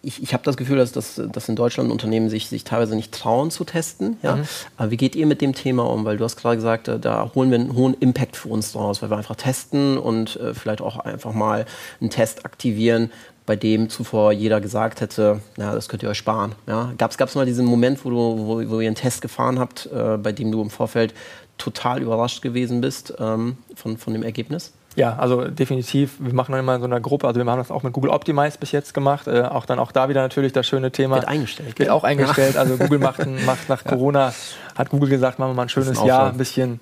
ich, 0.04 0.24
ich 0.24 0.34
habe 0.34 0.44
das 0.44 0.58
Gefühl, 0.58 0.78
dass, 0.78 0.92
dass, 0.92 1.22
dass 1.32 1.48
in 1.48 1.56
Deutschland 1.56 1.92
Unternehmen 1.92 2.30
sich, 2.30 2.48
sich 2.48 2.64
teilweise 2.64 2.96
nicht 2.96 3.12
trauen 3.12 3.52
zu 3.52 3.64
testen. 3.64 4.18
Ja? 4.24 4.38
Mhm. 4.38 4.44
Aber 4.78 4.92
wie 4.92 4.98
geht 4.98 5.16
ihr 5.16 5.28
mit 5.28 5.42
dem 5.42 5.54
Thema 5.54 5.84
um? 5.84 6.06
Weil 6.06 6.18
du 6.18 6.24
hast 6.24 6.38
gerade 6.38 6.56
gesagt, 6.56 6.88
da, 6.88 6.98
da 6.98 7.32
holen 7.36 7.52
wir 7.52 7.60
einen 7.60 7.76
hohen 7.76 7.94
Impact 7.96 8.36
für 8.36 8.50
uns 8.50 8.72
draus, 8.72 9.02
weil 9.02 9.10
wir 9.10 9.18
einfach 9.18 9.36
testen 9.36 9.98
und 9.98 10.38
äh, 10.38 10.54
vielleicht 10.54 10.82
auch 10.82 10.98
einfach 11.00 11.34
mal 11.34 11.66
einen 12.00 12.10
Test 12.10 12.46
aktivieren, 12.46 13.12
bei 13.46 13.56
dem 13.56 13.90
zuvor 13.90 14.32
jeder 14.32 14.62
gesagt 14.62 15.02
hätte, 15.02 15.42
na, 15.58 15.74
das 15.74 15.90
könnt 15.90 16.04
ihr 16.04 16.10
euch 16.10 16.18
sparen. 16.18 16.54
Ja? 16.68 16.94
Gab 16.98 17.12
es 17.12 17.36
mal 17.36 17.46
diesen 17.46 17.66
Moment, 17.66 18.04
wo, 18.04 18.10
du, 18.10 18.16
wo, 18.16 18.70
wo 18.70 18.80
ihr 18.80 18.88
einen 18.88 18.96
Test 18.96 19.22
gefahren 19.22 19.60
habt, 19.60 19.88
äh, 19.88 20.18
bei 20.18 20.32
dem 20.32 20.52
du 20.52 20.62
im 20.62 20.70
Vorfeld 20.70 21.14
total 21.58 22.02
überrascht 22.02 22.42
gewesen 22.42 22.82
bist 22.82 23.14
ähm, 23.20 23.58
von, 23.76 23.98
von 23.98 24.14
dem 24.14 24.24
Ergebnis? 24.24 24.74
Ja, 24.96 25.16
also 25.18 25.48
definitiv. 25.48 26.18
Wir 26.20 26.34
machen 26.34 26.54
immer 26.56 26.76
in 26.76 26.82
so 26.82 26.88
einer 26.88 27.00
Gruppe. 27.00 27.28
Also 27.28 27.40
wir 27.40 27.50
haben 27.50 27.58
das 27.58 27.72
auch 27.72 27.84
mit 27.84 27.94
Google 27.94 28.12
Optimize 28.12 28.58
bis 28.60 28.72
jetzt 28.72 28.94
gemacht. 28.94 29.28
Äh, 29.28 29.44
auch 29.44 29.66
dann 29.66 29.80
auch 29.80 29.92
da 29.92 30.10
wieder 30.10 30.22
natürlich 30.22 30.52
das 30.52 30.68
schöne 30.68 30.92
Thema. 30.92 31.16
Wird 31.16 31.28
eingestellt. 31.28 31.80
Wird 31.80 31.90
auch 31.90 32.04
eingestellt. 32.04 32.56
Ja. 32.56 32.62
Also 32.62 32.78
Google 32.78 33.00
macht, 33.00 33.26
macht 33.46 33.70
nach 33.70 33.84
Corona, 33.84 34.34
hat 34.76 34.90
Google 34.90 35.10
gesagt, 35.10 35.40
machen 35.40 35.52
wir 35.52 35.56
mal 35.56 35.64
ein 35.64 35.70
schönes 35.70 36.04
Jahr, 36.04 36.30
ein 36.30 36.38
bisschen 36.38 36.80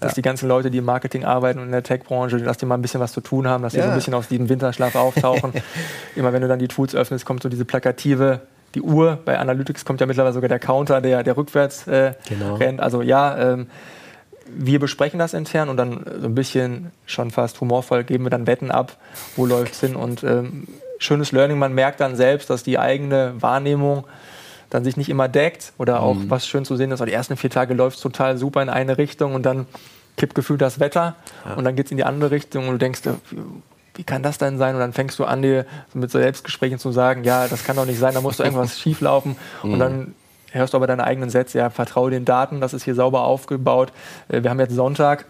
dass 0.00 0.12
ja. 0.12 0.14
die 0.16 0.22
ganzen 0.22 0.48
Leute, 0.48 0.70
die 0.70 0.78
im 0.78 0.84
Marketing 0.84 1.24
arbeiten 1.24 1.58
und 1.58 1.66
in 1.66 1.72
der 1.72 1.82
Tech-Branche, 1.82 2.38
dass 2.38 2.56
die 2.56 2.66
mal 2.66 2.76
ein 2.76 2.82
bisschen 2.82 3.00
was 3.00 3.12
zu 3.12 3.20
tun 3.20 3.48
haben, 3.48 3.62
dass 3.62 3.72
sie 3.72 3.78
ja. 3.78 3.84
so 3.84 3.90
ein 3.90 3.96
bisschen 3.96 4.14
aus 4.14 4.28
diesem 4.28 4.48
Winterschlaf 4.48 4.94
auftauchen. 4.94 5.52
Immer 6.16 6.32
wenn 6.32 6.42
du 6.42 6.48
dann 6.48 6.58
die 6.58 6.68
Tools 6.68 6.94
öffnest, 6.94 7.24
kommt 7.24 7.42
so 7.42 7.48
diese 7.48 7.64
plakative, 7.64 8.40
die 8.74 8.82
Uhr. 8.82 9.18
Bei 9.24 9.38
Analytics 9.38 9.84
kommt 9.84 10.00
ja 10.00 10.06
mittlerweile 10.06 10.34
sogar 10.34 10.48
der 10.48 10.60
Counter, 10.60 11.00
der, 11.00 11.24
der 11.24 11.36
rückwärts 11.36 11.88
äh, 11.88 12.12
genau. 12.28 12.54
rennt. 12.54 12.80
Also 12.80 13.02
ja, 13.02 13.36
ähm, 13.54 13.66
wir 14.56 14.78
besprechen 14.78 15.18
das 15.18 15.34
intern 15.34 15.68
und 15.68 15.76
dann 15.76 16.04
so 16.20 16.26
ein 16.26 16.34
bisschen 16.34 16.90
schon 17.06 17.30
fast 17.30 17.60
humorvoll 17.60 18.04
geben 18.04 18.24
wir 18.24 18.30
dann 18.30 18.46
Wetten 18.46 18.70
ab, 18.70 18.96
wo 19.36 19.46
läuft 19.46 19.74
es 19.74 19.80
hin. 19.80 19.96
Und 19.96 20.22
ähm, 20.24 20.66
schönes 20.98 21.32
Learning, 21.32 21.58
man 21.58 21.74
merkt 21.74 22.00
dann 22.00 22.16
selbst, 22.16 22.50
dass 22.50 22.62
die 22.62 22.78
eigene 22.78 23.34
Wahrnehmung 23.40 24.04
dann 24.70 24.84
sich 24.84 24.96
nicht 24.96 25.08
immer 25.08 25.28
deckt 25.28 25.72
oder 25.78 26.02
auch 26.02 26.14
mhm. 26.14 26.30
was 26.30 26.46
schön 26.46 26.64
zu 26.64 26.76
sehen 26.76 26.90
ist, 26.90 27.04
die 27.04 27.12
ersten 27.12 27.36
vier 27.36 27.50
Tage 27.50 27.74
läuft 27.74 27.96
es 27.96 28.02
total 28.02 28.36
super 28.36 28.62
in 28.62 28.68
eine 28.68 28.98
Richtung 28.98 29.34
und 29.34 29.44
dann 29.44 29.66
kippt 30.16 30.34
gefühlt 30.34 30.60
das 30.60 30.78
Wetter 30.78 31.16
ja. 31.46 31.54
und 31.54 31.64
dann 31.64 31.74
geht 31.74 31.86
es 31.86 31.90
in 31.90 31.96
die 31.96 32.04
andere 32.04 32.30
Richtung 32.30 32.66
und 32.66 32.72
du 32.72 32.78
denkst, 32.78 33.00
wie 33.94 34.04
kann 34.04 34.22
das 34.22 34.38
denn 34.38 34.58
sein? 34.58 34.74
Und 34.74 34.80
dann 34.80 34.92
fängst 34.92 35.18
du 35.18 35.24
an, 35.24 35.42
dir 35.42 35.64
mit 35.94 36.10
so 36.10 36.18
Selbstgesprächen 36.18 36.78
zu 36.78 36.92
sagen, 36.92 37.24
ja, 37.24 37.48
das 37.48 37.64
kann 37.64 37.76
doch 37.76 37.86
nicht 37.86 37.98
sein, 37.98 38.14
da 38.14 38.20
muss 38.20 38.36
doch 38.36 38.44
irgendwas 38.44 38.78
schieflaufen. 38.80 39.36
Mhm. 39.62 39.72
Und 39.72 39.78
dann 39.78 40.14
hörst 40.52 40.72
du 40.72 40.76
aber 40.76 40.86
deine 40.86 41.04
eigenen 41.04 41.30
Sätze, 41.30 41.58
ja, 41.58 41.70
vertraue 41.70 42.10
den 42.10 42.24
Daten, 42.24 42.60
das 42.60 42.74
ist 42.74 42.84
hier 42.84 42.94
sauber 42.94 43.24
aufgebaut. 43.24 43.92
Äh, 44.28 44.42
wir 44.42 44.50
haben 44.50 44.60
jetzt 44.60 44.74
Sonntag, 44.74 45.26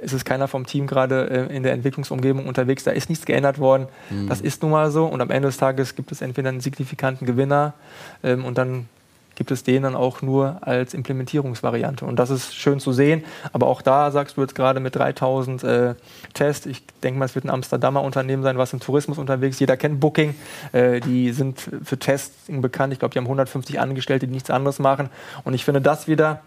es 0.00 0.12
ist 0.12 0.24
keiner 0.24 0.48
vom 0.48 0.66
Team 0.66 0.86
gerade 0.86 1.48
äh, 1.50 1.56
in 1.56 1.62
der 1.62 1.72
Entwicklungsumgebung 1.72 2.46
unterwegs, 2.46 2.84
da 2.84 2.90
ist 2.90 3.08
nichts 3.08 3.26
geändert 3.26 3.58
worden. 3.58 3.88
Mhm. 4.10 4.28
Das 4.28 4.40
ist 4.40 4.62
nun 4.62 4.70
mal 4.70 4.90
so 4.90 5.06
und 5.06 5.20
am 5.20 5.30
Ende 5.30 5.48
des 5.48 5.56
Tages 5.56 5.94
gibt 5.94 6.12
es 6.12 6.22
entweder 6.22 6.48
einen 6.48 6.60
signifikanten 6.60 7.26
Gewinner 7.26 7.74
ähm, 8.22 8.44
und 8.44 8.58
dann 8.58 8.88
gibt 9.34 9.50
es 9.50 9.62
den 9.62 9.82
dann 9.82 9.96
auch 9.96 10.22
nur 10.22 10.58
als 10.60 10.94
Implementierungsvariante. 10.94 12.04
Und 12.04 12.16
das 12.16 12.30
ist 12.30 12.54
schön 12.54 12.80
zu 12.80 12.92
sehen. 12.92 13.24
Aber 13.52 13.66
auch 13.66 13.82
da 13.82 14.10
sagst 14.10 14.36
du 14.36 14.40
jetzt 14.42 14.54
gerade 14.54 14.80
mit 14.80 14.96
3000 14.96 15.64
äh, 15.64 15.94
Tests, 16.34 16.66
ich 16.66 16.84
denke 17.02 17.18
mal, 17.18 17.24
es 17.24 17.34
wird 17.34 17.44
ein 17.44 17.50
Amsterdamer 17.50 18.02
Unternehmen 18.02 18.42
sein, 18.42 18.58
was 18.58 18.72
im 18.72 18.80
Tourismus 18.80 19.18
unterwegs 19.18 19.56
ist. 19.56 19.60
Jeder 19.60 19.76
kennt 19.76 20.00
Booking. 20.00 20.34
Äh, 20.72 21.00
die 21.00 21.32
sind 21.32 21.60
für 21.84 21.98
Testing 21.98 22.60
bekannt. 22.60 22.92
Ich 22.92 22.98
glaube, 22.98 23.12
die 23.12 23.18
haben 23.18 23.26
150 23.26 23.80
Angestellte, 23.80 24.26
die 24.26 24.32
nichts 24.32 24.50
anderes 24.50 24.78
machen. 24.78 25.08
Und 25.44 25.54
ich 25.54 25.64
finde 25.64 25.80
das 25.80 26.08
wieder, 26.08 26.40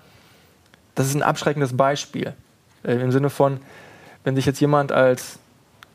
das 0.93 1.07
ist 1.07 1.15
ein 1.15 1.23
abschreckendes 1.23 1.75
Beispiel. 1.75 2.33
Äh, 2.83 2.93
Im 2.95 3.11
Sinne 3.11 3.29
von, 3.29 3.59
wenn 4.23 4.35
sich 4.35 4.45
jetzt 4.45 4.59
jemand 4.59 4.91
als 4.91 5.39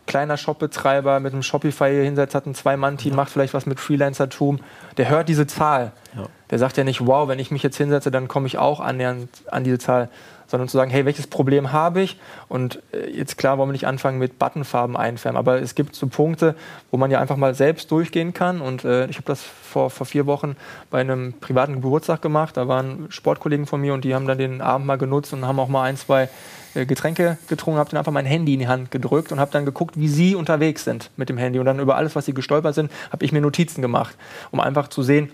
kleiner 0.06 0.36
Shopbetreiber 0.36 1.20
mit 1.20 1.32
einem 1.32 1.42
Shopify 1.42 1.90
hier 1.90 2.02
hinsetzt, 2.02 2.34
hat 2.34 2.46
ein 2.46 2.54
Zwei-Mann-Team, 2.54 3.12
ja. 3.12 3.16
macht 3.16 3.30
vielleicht 3.30 3.54
was 3.54 3.66
mit 3.66 3.78
Freelancer-Tum, 3.78 4.60
der 4.96 5.08
hört 5.08 5.28
diese 5.28 5.46
Zahl. 5.46 5.92
Ja. 6.16 6.26
Der 6.50 6.58
sagt 6.58 6.76
ja 6.76 6.84
nicht, 6.84 7.06
wow, 7.06 7.28
wenn 7.28 7.38
ich 7.38 7.50
mich 7.50 7.62
jetzt 7.62 7.76
hinsetze, 7.76 8.10
dann 8.10 8.28
komme 8.28 8.46
ich 8.46 8.58
auch 8.58 8.80
annähernd 8.80 9.28
an 9.50 9.64
diese 9.64 9.78
Zahl, 9.78 10.08
sondern 10.50 10.68
zu 10.68 10.76
sagen, 10.76 10.90
hey, 10.90 11.04
welches 11.04 11.28
Problem 11.28 11.72
habe 11.72 12.00
ich? 12.00 12.18
Und 12.48 12.82
äh, 12.92 13.08
jetzt 13.10 13.38
klar 13.38 13.56
wollen 13.56 13.68
wir 13.68 13.72
nicht 13.72 13.86
anfangen 13.86 14.18
mit 14.18 14.38
Buttonfarben 14.38 14.96
einfärben, 14.96 15.38
aber 15.38 15.62
es 15.62 15.76
gibt 15.76 15.94
so 15.94 16.08
Punkte, 16.08 16.56
wo 16.90 16.96
man 16.96 17.10
ja 17.10 17.20
einfach 17.20 17.36
mal 17.36 17.54
selbst 17.54 17.90
durchgehen 17.92 18.34
kann. 18.34 18.60
Und 18.60 18.84
äh, 18.84 19.06
ich 19.06 19.16
habe 19.16 19.26
das 19.26 19.42
vor, 19.42 19.90
vor 19.90 20.06
vier 20.06 20.26
Wochen 20.26 20.56
bei 20.90 21.00
einem 21.00 21.34
privaten 21.34 21.74
Geburtstag 21.74 22.20
gemacht. 22.20 22.56
Da 22.56 22.66
waren 22.66 23.06
Sportkollegen 23.10 23.66
von 23.66 23.80
mir 23.80 23.94
und 23.94 24.04
die 24.04 24.14
haben 24.14 24.26
dann 24.26 24.38
den 24.38 24.60
Abend 24.60 24.88
mal 24.88 24.98
genutzt 24.98 25.32
und 25.32 25.46
haben 25.46 25.60
auch 25.60 25.68
mal 25.68 25.84
ein, 25.84 25.96
zwei 25.96 26.28
äh, 26.74 26.84
Getränke 26.84 27.38
getrunken, 27.48 27.78
habe 27.78 27.90
dann 27.90 27.98
einfach 27.98 28.12
mein 28.12 28.26
Handy 28.26 28.54
in 28.54 28.58
die 28.58 28.68
Hand 28.68 28.90
gedrückt 28.90 29.30
und 29.30 29.38
habe 29.38 29.52
dann 29.52 29.64
geguckt, 29.64 29.98
wie 29.98 30.08
sie 30.08 30.34
unterwegs 30.34 30.82
sind 30.82 31.10
mit 31.16 31.28
dem 31.28 31.38
Handy. 31.38 31.60
Und 31.60 31.66
dann 31.66 31.78
über 31.78 31.96
alles, 31.96 32.16
was 32.16 32.26
sie 32.26 32.34
gestolpert 32.34 32.74
sind, 32.74 32.90
habe 33.12 33.24
ich 33.24 33.30
mir 33.30 33.40
Notizen 33.40 33.82
gemacht, 33.82 34.16
um 34.50 34.58
einfach 34.58 34.88
zu 34.88 35.04
sehen, 35.04 35.30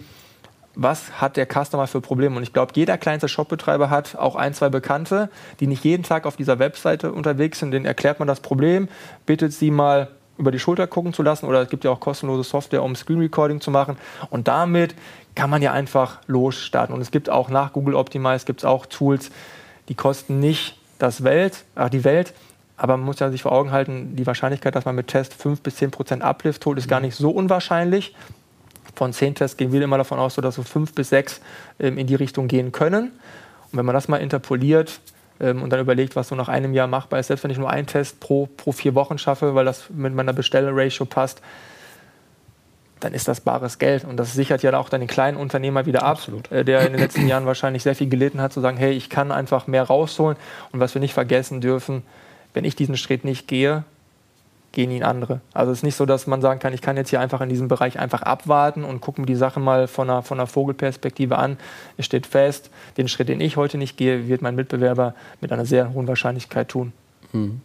was 0.77 1.21
hat 1.21 1.37
der 1.37 1.47
Customer 1.47 1.87
für 1.87 2.01
Probleme. 2.01 2.37
Und 2.37 2.43
ich 2.43 2.53
glaube, 2.53 2.73
jeder 2.77 2.99
kleinste 2.99 3.29
Shopbetreiber 3.29 3.91
hat 3.91 4.17
auch 4.17 4.37
ein, 4.37 4.55
zwei 4.55 4.69
Bekannte, 4.69 5.31
die 5.59 5.67
nicht 5.67 5.85
jeden 5.85 6.03
Tag 6.03 6.27
auf 6.27 6.37
dieser 6.37 6.59
Webseite 6.59 7.13
unterwegs 7.13 7.59
sind. 7.59 7.71
Denen 7.71 7.87
erklärt 7.87 8.19
man 8.19 8.29
das 8.29 8.41
Problem, 8.41 8.89
bittet 9.25 9.53
sie 9.53 9.71
mal 9.71 10.09
über 10.39 10.51
die 10.51 10.59
Schulter 10.59 10.87
gucken 10.87 11.15
zu 11.15 11.23
lassen 11.23 11.47
oder 11.47 11.63
es 11.63 11.71
gibt 11.71 11.85
ja 11.85 11.91
auch 11.91 11.99
kostenlose 11.99 12.45
Software, 12.45 12.83
um 12.83 12.95
Screen 12.95 13.21
Recording 13.21 13.63
zu 13.63 13.71
machen. 13.71 13.97
Und 14.29 14.49
damit 14.49 14.95
kann 15.35 15.49
man 15.49 15.63
ja 15.63 15.73
einfach 15.73 16.19
losstarten. 16.27 16.95
Und 16.95 17.01
es 17.01 17.11
gibt 17.11 17.31
auch 17.31 17.49
nach 17.49 17.73
Google 17.73 17.95
Optimize 17.95 18.45
gibt 18.45 18.61
es 18.61 18.65
auch 18.65 18.85
Tools, 18.87 19.31
die 19.89 19.95
kosten 19.95 20.41
nicht 20.41 20.79
das 20.99 21.25
Welt, 21.25 21.65
ach, 21.75 21.89
die 21.89 22.05
Welt. 22.05 22.35
Aber 22.77 22.99
man 22.99 23.07
muss 23.07 23.19
ja 23.21 23.31
sich 23.31 23.43
vor 23.43 23.53
Augen 23.53 23.71
halten, 23.71 24.17
die 24.17 24.27
Wahrscheinlichkeit, 24.27 24.75
dass 24.75 24.85
man 24.85 24.95
mit 24.95 25.09
Test 25.09 25.33
5 25.35 25.63
bis 25.63 25.77
10 25.77 25.91
Prozent 25.91 26.23
Uplift 26.23 26.65
holt, 26.67 26.77
ist 26.77 26.89
gar 26.89 27.01
nicht 27.01 27.17
so 27.17 27.31
unwahrscheinlich. 27.31 28.15
Von 28.97 29.13
10 29.13 29.35
Tests 29.37 29.57
gehen 29.57 29.73
wir 29.73 29.83
immer 29.83 29.99
davon 29.99 30.19
aus, 30.19 30.35
dass 30.35 30.55
so 30.55 30.63
5 30.63 30.95
bis 30.95 31.11
6 31.11 31.41
ähm, 31.79 31.99
in 31.99 32.07
die 32.07 32.15
Richtung 32.15 32.49
gehen 32.49 32.73
können. 32.73 33.13
Und 33.71 33.79
wenn 33.79 33.85
man 33.85 33.95
das 33.95 34.09
mal 34.09 34.17
interpoliert 34.17 35.01
ähm, 35.39 35.63
und 35.63 35.71
dann 35.71 35.81
überlegt, 35.81 36.17
was 36.17 36.29
so 36.29 36.35
nach 36.35 36.49
einem 36.49 36.73
Jahr 36.73 36.87
machbar 36.87 37.21
ist, 37.21 37.27
selbst 37.27 37.45
wenn 37.45 37.51
ich 37.51 37.59
nur 37.59 37.71
einen 37.71 37.87
Test 37.87 38.21
pro, 38.21 38.47
pro 38.57 38.73
vier 38.73 38.95
Wochen 38.95 39.19
schaffe, 39.19 39.55
weil 39.55 39.67
das 39.67 39.91
mit 39.91 40.15
meiner 40.15 40.33
Bestelle-Ratio 40.33 41.05
passt, 41.05 41.43
dann 43.01 43.13
ist 43.13 43.29
das 43.29 43.41
bares 43.43 43.79
Geld. 43.79 44.05
Und 44.05 44.17
das 44.17 44.33
sichert 44.33 44.63
ja 44.63 44.77
auch 44.79 44.89
dann 44.89 45.01
den 45.03 45.09
kleinen 45.09 45.37
Unternehmer 45.37 45.85
wieder 45.85 46.03
ab, 46.03 46.21
äh, 46.51 46.65
der 46.65 46.87
in 46.87 46.93
den 46.93 47.01
letzten 47.01 47.29
Jahren 47.29 47.45
wahrscheinlich 47.45 47.83
sehr 47.83 47.95
viel 47.95 48.09
gelitten 48.09 48.41
hat, 48.41 48.55
zu 48.55 48.63
sagen, 48.63 48.79
hey, 48.79 48.93
ich 48.93 49.11
kann 49.11 49.31
einfach 49.31 49.67
mehr 49.67 49.83
rausholen. 49.83 50.39
Und 50.73 50.81
was 50.81 50.95
wir 50.95 51.01
nicht 51.01 51.13
vergessen 51.13 51.61
dürfen, 51.61 52.03
wenn 52.55 52.65
ich 52.65 52.75
diesen 52.77 52.97
Schritt 52.97 53.25
nicht 53.25 53.47
gehe, 53.47 53.85
gehen 54.77 54.91
ihn 54.91 55.03
andere. 55.03 55.41
Also 55.55 55.73
es 55.73 55.79
ist 55.79 55.85
nicht 55.85 55.97
so, 55.97 56.05
dass 56.05 56.27
man 56.27 56.43
sagen 56.43 56.61
kann, 56.61 56.75
ich 56.75 56.83
kann 56.83 56.99
jetzt 56.99 57.09
hier 57.09 57.19
einfach 57.19 57.41
in 57.41 57.49
diesem 57.49 57.67
Bereich 57.67 57.99
einfach 57.99 58.21
abwarten 58.21 58.85
und 58.85 59.01
gucken 59.01 59.23
mir 59.23 59.27
die 59.27 59.35
Sache 59.35 59.59
mal 59.59 59.89
von 59.89 60.11
einer, 60.11 60.23
von 60.23 60.39
einer 60.39 60.47
Vogelperspektive 60.47 61.39
an. 61.39 61.57
Es 61.97 62.05
steht 62.05 62.27
fest, 62.27 62.71
den 62.99 63.09
Schritt, 63.09 63.31
den 63.31 63.41
ich 63.41 63.57
heute 63.57 63.79
nicht 63.79 63.97
gehe, 63.97 64.29
wird 64.29 64.43
mein 64.43 64.55
Mitbewerber 64.55 65.15
mit 65.41 65.51
einer 65.51 65.65
sehr 65.65 65.95
hohen 65.95 66.07
Wahrscheinlichkeit 66.07 66.69
tun. 66.69 66.93
Hm. 67.37 67.61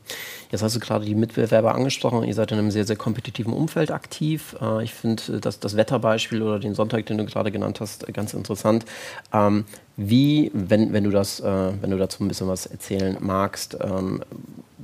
Jetzt 0.52 0.64
hast 0.64 0.76
du 0.76 0.80
gerade 0.82 1.06
die 1.06 1.16
Mitbewerber 1.16 1.74
angesprochen. 1.74 2.26
Ihr 2.26 2.34
seid 2.34 2.52
in 2.52 2.60
einem 2.60 2.72
sehr, 2.72 2.86
sehr 2.86 2.98
kompetitiven 2.98 3.54
Umfeld 3.54 3.90
aktiv. 3.90 4.56
Äh, 4.62 4.84
ich 4.84 4.94
finde 4.94 5.40
das, 5.40 5.60
das 5.60 5.78
Wetterbeispiel 5.78 6.42
oder 6.42 6.60
den 6.60 6.76
Sonntag, 6.76 7.06
den 7.06 7.18
du 7.18 7.26
gerade 7.26 7.52
genannt 7.52 7.80
hast, 7.80 8.06
ganz 8.14 8.34
interessant. 8.34 8.86
Ähm, 9.32 9.64
wie, 9.96 10.52
wenn, 10.54 10.92
wenn, 10.92 11.06
du 11.06 11.12
das, 11.12 11.40
äh, 11.40 11.72
wenn 11.82 11.92
du 11.92 11.98
dazu 11.98 12.24
ein 12.24 12.28
bisschen 12.28 12.50
was 12.50 12.66
erzählen 12.66 13.18
magst, 13.22 13.78
ähm, 13.82 14.22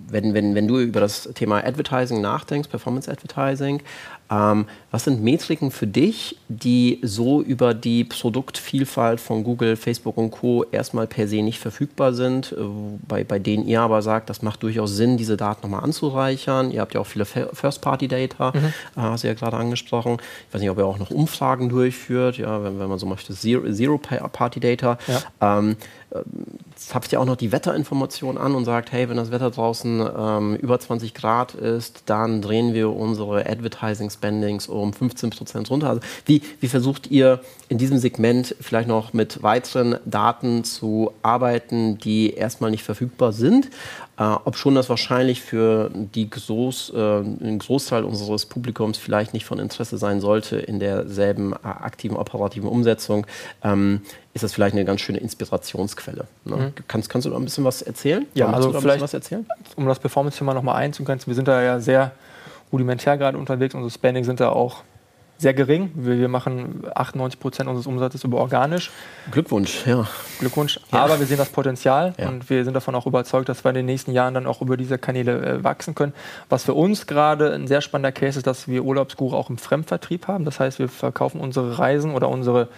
wenn, 0.10 0.34
wenn, 0.34 0.56
wenn 0.56 0.68
du 0.68 0.80
über 0.80 1.02
das 1.02 1.30
Thema 1.36 1.58
Advertising 1.66 2.22
nachdenkst, 2.22 2.70
Performance 2.70 3.12
Advertising, 3.12 3.82
ähm, 4.30 4.66
was 4.92 5.06
sind 5.06 5.24
Metriken 5.24 5.72
für 5.72 5.88
dich, 5.88 6.38
die 6.50 7.00
so 7.02 7.42
über 7.42 7.74
die 7.74 8.04
Produktvielfalt 8.04 9.22
von 9.22 9.44
Google, 9.44 9.76
Facebook 9.76 10.18
und 10.18 10.32
Co. 10.32 10.66
erstmal 10.72 11.08
per 11.08 11.28
se 11.28 11.42
nicht 11.42 11.60
verfügbar 11.60 12.14
sind, 12.14 12.52
äh, 12.52 12.56
bei, 13.08 13.24
bei 13.24 13.40
denen 13.40 13.68
ihr 13.68 13.82
aber 13.82 14.02
sagt, 14.02 14.30
das 14.30 14.42
macht 14.42 14.64
durchaus 14.64 14.96
Sinn, 14.96 15.18
diese 15.18 15.38
Daten 15.38 15.62
nochmal 15.64 15.84
anzureichern? 15.84 16.72
Ihr 16.72 16.82
habt 16.82 16.94
ja 16.94 17.02
auch 17.02 17.08
viele 17.08 17.26
First-Party-Data, 17.26 18.52
mhm. 18.54 18.66
äh, 18.66 18.72
hast 18.96 19.24
du 19.24 19.28
ja 19.28 19.34
gerade 19.34 19.58
angesprochen. 19.58 20.18
Ich 20.48 20.54
weiß 20.54 20.62
nicht, 20.62 20.70
ob 20.70 20.78
ihr 20.78 20.86
auch 20.86 21.00
noch 21.00 21.12
Umfragen 21.12 21.70
durchführt, 21.70 22.38
ja, 22.38 22.64
wenn, 22.64 22.80
wenn 22.80 22.90
man 22.90 23.00
so 23.00 23.06
möchte, 23.06 23.34
Zero-Party-Data. 23.34 24.98
Ja. 25.08 25.60
Ähm, 25.60 25.78
zapft 26.76 27.12
ja 27.12 27.20
auch 27.20 27.26
noch 27.26 27.36
die 27.36 27.52
Wetterinformation 27.52 28.38
an 28.38 28.56
und 28.56 28.66
sagt, 28.66 28.92
hey, 28.92 29.10
wenn 29.10 29.18
das 29.18 29.32
Wetter 29.32 29.52
draußen 29.52 30.08
ähm, 30.18 30.56
über 30.56 30.80
20 30.80 31.14
Grad 31.14 31.54
ist, 31.56 32.04
dann 32.06 32.42
drehen 32.42 32.74
wir 32.74 32.92
unsere 32.92 33.46
Advertising 33.46 34.10
Spendings 34.10 34.68
um 34.68 34.94
15 34.94 35.32
Prozent 35.32 35.70
runter. 35.70 35.90
Also 35.90 36.02
wie, 36.26 36.42
wie 36.60 36.68
versucht 36.68 37.08
ihr 37.12 37.42
in 37.68 37.78
diesem 37.78 37.98
Segment 37.98 38.56
vielleicht 38.62 38.88
noch 38.88 39.14
mit 39.14 39.44
weiteren 39.44 39.98
Daten 40.06 40.64
zu 40.64 41.12
arbeiten, 41.24 41.98
die 41.98 42.34
erstmal 42.34 42.72
nicht 42.72 42.84
verfügbar 42.84 43.34
sind? 43.34 43.70
Äh, 44.18 44.24
ob 44.24 44.56
schon 44.58 44.74
das 44.74 44.90
wahrscheinlich 44.90 45.42
für 45.42 45.92
die 45.94 46.30
Groß, 46.30 46.94
äh, 46.96 46.98
einen 46.98 47.60
Großteil 47.60 48.04
unseres 48.04 48.48
Publikums 48.48 48.98
vielleicht 48.98 49.34
nicht 49.34 49.46
von 49.46 49.60
Interesse 49.60 49.98
sein 49.98 50.22
sollte 50.22 50.58
in 50.58 50.80
derselben 50.80 51.54
äh, 51.54 51.58
aktiven 51.64 52.18
operativen 52.18 52.68
Umsetzung, 52.68 53.28
ähm, 53.64 54.02
ist 54.34 54.44
das 54.44 54.54
vielleicht 54.54 54.74
eine 54.74 54.86
ganz 54.86 55.02
schöne 55.02 55.20
Inspirationsquelle. 55.20 56.26
Ne? 56.46 56.56
Mhm. 56.56 56.74
Kannst, 56.88 57.10
kannst 57.10 57.26
du 57.28 57.30
da 57.30 57.38
ein 57.38 57.44
bisschen 57.44 57.64
was 57.64 57.84
erzählen? 57.84 58.26
Ja, 58.34 58.52
also 58.52 58.74
vielleicht, 58.74 59.02
was 59.02 59.14
erzählen? 59.14 59.46
um 59.76 59.86
das 59.86 60.00
Performance-Thema 60.00 60.54
nochmal 60.56 60.78
einzugrenzen, 60.78 61.28
wir 61.28 61.36
sind 61.36 61.48
da 61.48 61.62
ja 61.62 61.80
sehr 61.80 62.12
rudimentär 62.72 63.18
gerade 63.18 63.38
unterwegs, 63.38 63.76
unsere 63.76 63.92
Spending 63.92 64.24
sind 64.24 64.40
da 64.40 64.50
auch 64.50 64.84
sehr 65.38 65.54
gering. 65.54 65.92
Wir, 65.94 66.18
wir 66.18 66.28
machen 66.28 66.84
98 66.94 67.40
Prozent 67.40 67.70
unseres 67.70 67.88
Umsatzes 67.88 68.24
über 68.24 68.38
organisch. 68.38 68.92
Glückwunsch, 69.32 69.86
ja. 69.86 70.08
Glückwunsch. 70.40 70.80
Ja. 70.92 71.06
Aber 71.06 71.20
wir 71.20 71.26
sehen 71.26 71.38
das 71.38 71.50
Potenzial 71.50 72.14
ja. 72.18 72.28
und 72.28 72.50
wir 72.50 72.64
sind 72.66 72.74
davon 72.74 72.96
auch 72.96 73.06
überzeugt, 73.06 73.50
dass 73.50 73.64
wir 73.64 73.70
in 73.70 73.76
den 73.76 73.86
nächsten 73.86 74.12
Jahren 74.12 74.34
dann 74.34 74.48
auch 74.48 74.62
über 74.62 74.78
diese 74.78 74.98
Kanäle 74.98 75.46
äh, 75.46 75.64
wachsen 75.64 75.96
können. 75.96 76.14
Was 76.50 76.64
für 76.64 76.74
uns 76.74 77.08
gerade 77.08 77.54
ein 77.54 77.68
sehr 77.68 77.82
spannender 77.82 78.12
Case 78.12 78.40
ist, 78.40 78.48
dass 78.48 78.68
wir 78.68 78.84
Urlaubsguru 78.84 79.36
auch 79.36 79.50
im 79.50 79.58
Fremdvertrieb 79.58 80.28
haben. 80.28 80.46
Das 80.46 80.60
heißt, 80.60 80.80
wir 80.80 80.90
verkaufen 80.90 81.40
unsere 81.40 81.78
Reisen 81.78 82.14
oder 82.14 82.30
unsere 82.30 82.70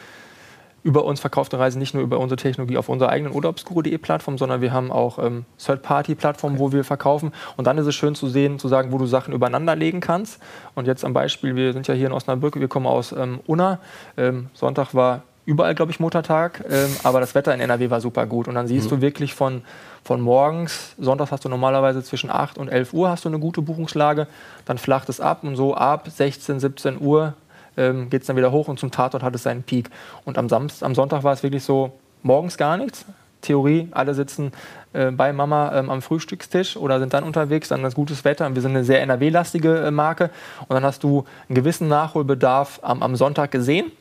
über 0.84 1.04
uns 1.06 1.20
verkaufte 1.20 1.60
Reisen 1.60 1.80
nicht 1.80 1.94
nur 1.94 2.04
über 2.04 2.20
unsere 2.20 2.38
Technologie 2.38 2.78
auf 2.78 2.90
unserer 2.90 3.10
eigenen 3.10 3.34
urlaubsguru.de 3.34 3.98
Plattform, 3.98 4.38
sondern 4.38 4.62
wir 4.62 4.72
haben 4.72 4.92
auch 4.92 5.20
ähm, 5.20 5.46
Third-Party-Plattformen, 5.58 6.56
okay. 6.56 6.64
wo 6.64 6.72
wir 6.72 6.84
verkaufen. 6.84 7.34
Und 7.58 7.68
dann 7.68 7.78
ist 7.78 7.88
es 7.88 7.96
schön 7.96 8.16
zu 8.16 8.28
sehen, 8.28 8.60
zu 8.60 8.68
sagen, 8.68 8.92
wo 8.92 8.98
du 8.98 9.06
Sachen 9.06 9.34
übereinander 9.34 9.76
legen 9.76 10.00
kannst. 10.00 10.40
Und 10.76 10.88
jetzt 10.88 11.04
am 11.04 11.14
Beispiel, 11.14 11.56
wir 11.56 11.74
sind 11.74 11.88
ja 11.88 11.94
hier 11.94 12.08
in 12.08 12.14
Osnabrück, 12.14 12.60
wir 12.60 12.68
kommen 12.68 12.88
aus 12.88 13.12
ähm, 13.12 13.40
Unna. 13.46 13.80
Ähm, 14.18 14.48
Sonntag 14.54 14.94
war 14.94 15.24
überall, 15.50 15.74
glaube 15.74 15.92
ich, 15.92 16.00
Muttertag, 16.00 16.64
ähm, 16.70 16.96
aber 17.04 17.20
das 17.20 17.34
Wetter 17.34 17.54
in 17.54 17.60
NRW 17.60 17.90
war 17.90 18.02
super 18.02 18.28
gut. 18.28 18.48
Und 18.48 18.56
dann 18.56 18.68
siehst 18.68 18.86
mhm. 18.86 18.98
du 18.98 19.02
wirklich 19.02 19.34
von, 19.34 19.64
von 20.04 20.22
morgens, 20.22 20.94
Sonntags 21.00 21.32
hast 21.32 21.44
du 21.44 21.50
normalerweise 21.50 22.04
zwischen 22.04 22.30
8 22.30 22.58
und 22.58 22.70
11 22.70 22.94
Uhr 22.94 23.10
hast 23.10 23.26
du 23.26 23.30
eine 23.30 23.40
gute 23.40 23.64
Buchungslage, 23.64 24.28
dann 24.66 24.78
flacht 24.78 25.10
es 25.10 25.20
ab 25.20 25.44
und 25.44 25.56
so 25.56 25.74
ab 25.74 26.08
16, 26.08 26.60
17 26.60 27.02
Uhr 27.02 27.34
ähm, 27.80 28.10
geht 28.10 28.22
es 28.22 28.28
dann 28.28 28.36
wieder 28.36 28.52
hoch 28.52 28.68
und 28.68 28.80
zum 28.80 28.92
Tatort 28.92 29.24
hat 29.24 29.34
es 29.34 29.44
seinen 29.44 29.64
Peak. 29.64 29.90
Und 30.26 30.38
am, 30.38 30.50
Samst 30.50 30.84
am 30.84 30.94
Sonntag 30.94 31.24
war 31.24 31.34
es 31.34 31.42
wirklich 31.42 31.64
so, 31.64 31.94
morgens 32.22 32.58
gar 32.58 32.78
nichts. 32.78 33.06
Theorie, 33.42 33.88
alle 33.92 34.14
sitzen 34.14 34.52
äh, 34.92 35.12
bei 35.12 35.32
Mama 35.32 35.72
ähm, 35.74 35.90
am 35.90 36.02
Frühstückstisch 36.02 36.76
oder 36.76 37.00
sind 37.00 37.14
dann 37.14 37.24
unterwegs, 37.24 37.70
dann 37.70 37.82
das 37.84 37.96
gutes 37.96 38.26
Wetter. 38.26 38.46
Und 38.46 38.56
wir 38.56 38.62
sind 38.62 38.72
eine 38.72 38.84
sehr 38.84 39.02
NRW-lastige 39.02 39.78
äh, 39.78 39.92
Marke. 39.92 40.30
Und 40.68 40.76
dann 40.76 40.84
hast 40.84 41.04
du 41.04 41.24
einen 41.48 41.56
gewissen 41.56 41.88
Nachholbedarf 41.88 42.80
am, 42.84 43.02
am 43.02 43.16
Sonntag 43.16 43.52
gesehen. 43.52 43.92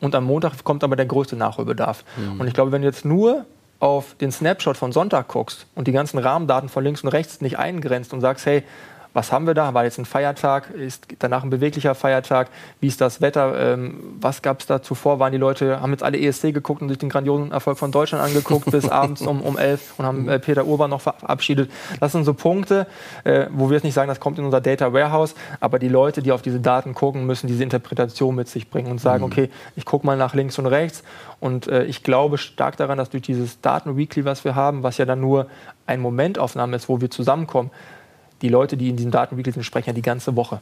Und 0.00 0.14
am 0.14 0.24
Montag 0.24 0.64
kommt 0.64 0.82
aber 0.82 0.96
der 0.96 1.06
größte 1.06 1.36
Nachholbedarf. 1.36 2.04
Mhm. 2.16 2.40
Und 2.40 2.48
ich 2.48 2.54
glaube, 2.54 2.72
wenn 2.72 2.82
du 2.82 2.88
jetzt 2.88 3.04
nur 3.04 3.44
auf 3.78 4.14
den 4.20 4.32
Snapshot 4.32 4.76
von 4.76 4.92
Sonntag 4.92 5.28
guckst 5.28 5.66
und 5.74 5.88
die 5.88 5.92
ganzen 5.92 6.18
Rahmendaten 6.18 6.68
von 6.68 6.84
links 6.84 7.02
und 7.02 7.08
rechts 7.08 7.40
nicht 7.40 7.58
eingrenzt 7.58 8.12
und 8.12 8.20
sagst, 8.20 8.46
hey, 8.46 8.62
was 9.14 9.30
haben 9.30 9.46
wir 9.46 9.54
da? 9.54 9.74
War 9.74 9.84
jetzt 9.84 9.98
ein 9.98 10.04
Feiertag? 10.04 10.70
Ist 10.70 11.06
danach 11.18 11.44
ein 11.44 11.50
beweglicher 11.50 11.94
Feiertag? 11.94 12.48
Wie 12.80 12.86
ist 12.86 13.00
das 13.00 13.20
Wetter? 13.20 13.74
Ähm, 13.74 14.16
was 14.20 14.40
gab 14.40 14.60
es 14.60 14.66
da 14.66 14.82
zuvor? 14.82 15.18
Waren 15.18 15.32
die 15.32 15.38
Leute, 15.38 15.80
haben 15.80 15.92
jetzt 15.92 16.02
alle 16.02 16.18
ESC 16.18 16.54
geguckt 16.54 16.80
und 16.80 16.88
sich 16.88 16.98
den 16.98 17.10
grandiosen 17.10 17.52
Erfolg 17.52 17.78
von 17.78 17.92
Deutschland 17.92 18.24
angeguckt 18.24 18.70
bis 18.70 18.88
abends 18.90 19.22
um, 19.22 19.42
um 19.42 19.58
11 19.58 19.98
und 19.98 20.06
haben 20.06 20.28
äh, 20.28 20.38
Peter 20.38 20.66
Urban 20.66 20.90
noch 20.90 21.02
verabschiedet. 21.02 21.70
Das 22.00 22.12
sind 22.12 22.24
so 22.24 22.32
Punkte, 22.32 22.86
äh, 23.24 23.46
wo 23.50 23.68
wir 23.68 23.74
jetzt 23.74 23.84
nicht 23.84 23.94
sagen, 23.94 24.08
das 24.08 24.20
kommt 24.20 24.38
in 24.38 24.44
unser 24.44 24.60
Data 24.60 24.92
Warehouse, 24.92 25.34
aber 25.60 25.78
die 25.78 25.88
Leute, 25.88 26.22
die 26.22 26.32
auf 26.32 26.42
diese 26.42 26.60
Daten 26.60 26.94
gucken, 26.94 27.26
müssen 27.26 27.46
diese 27.46 27.62
Interpretation 27.62 28.34
mit 28.34 28.48
sich 28.48 28.70
bringen 28.70 28.90
und 28.90 29.00
sagen, 29.00 29.24
mhm. 29.24 29.32
okay, 29.32 29.50
ich 29.76 29.84
gucke 29.84 30.06
mal 30.06 30.16
nach 30.16 30.34
links 30.34 30.58
und 30.58 30.66
rechts 30.66 31.02
und 31.40 31.66
äh, 31.66 31.84
ich 31.84 32.02
glaube 32.02 32.38
stark 32.38 32.76
daran, 32.78 32.96
dass 32.96 33.10
durch 33.10 33.22
dieses 33.22 33.60
Daten-Weekly, 33.60 34.24
was 34.24 34.44
wir 34.44 34.54
haben, 34.54 34.82
was 34.82 34.96
ja 34.96 35.04
dann 35.04 35.20
nur 35.20 35.48
ein 35.86 36.00
Momentaufnahme 36.00 36.76
ist, 36.76 36.88
wo 36.88 37.00
wir 37.00 37.10
zusammenkommen, 37.10 37.70
die 38.42 38.48
Leute, 38.48 38.76
die 38.76 38.88
in 38.88 38.96
diesem 38.96 39.10
Datenweekly 39.10 39.52
sind, 39.52 39.62
sprechen 39.62 39.90
ja 39.90 39.92
die 39.94 40.02
ganze 40.02 40.36
Woche. 40.36 40.60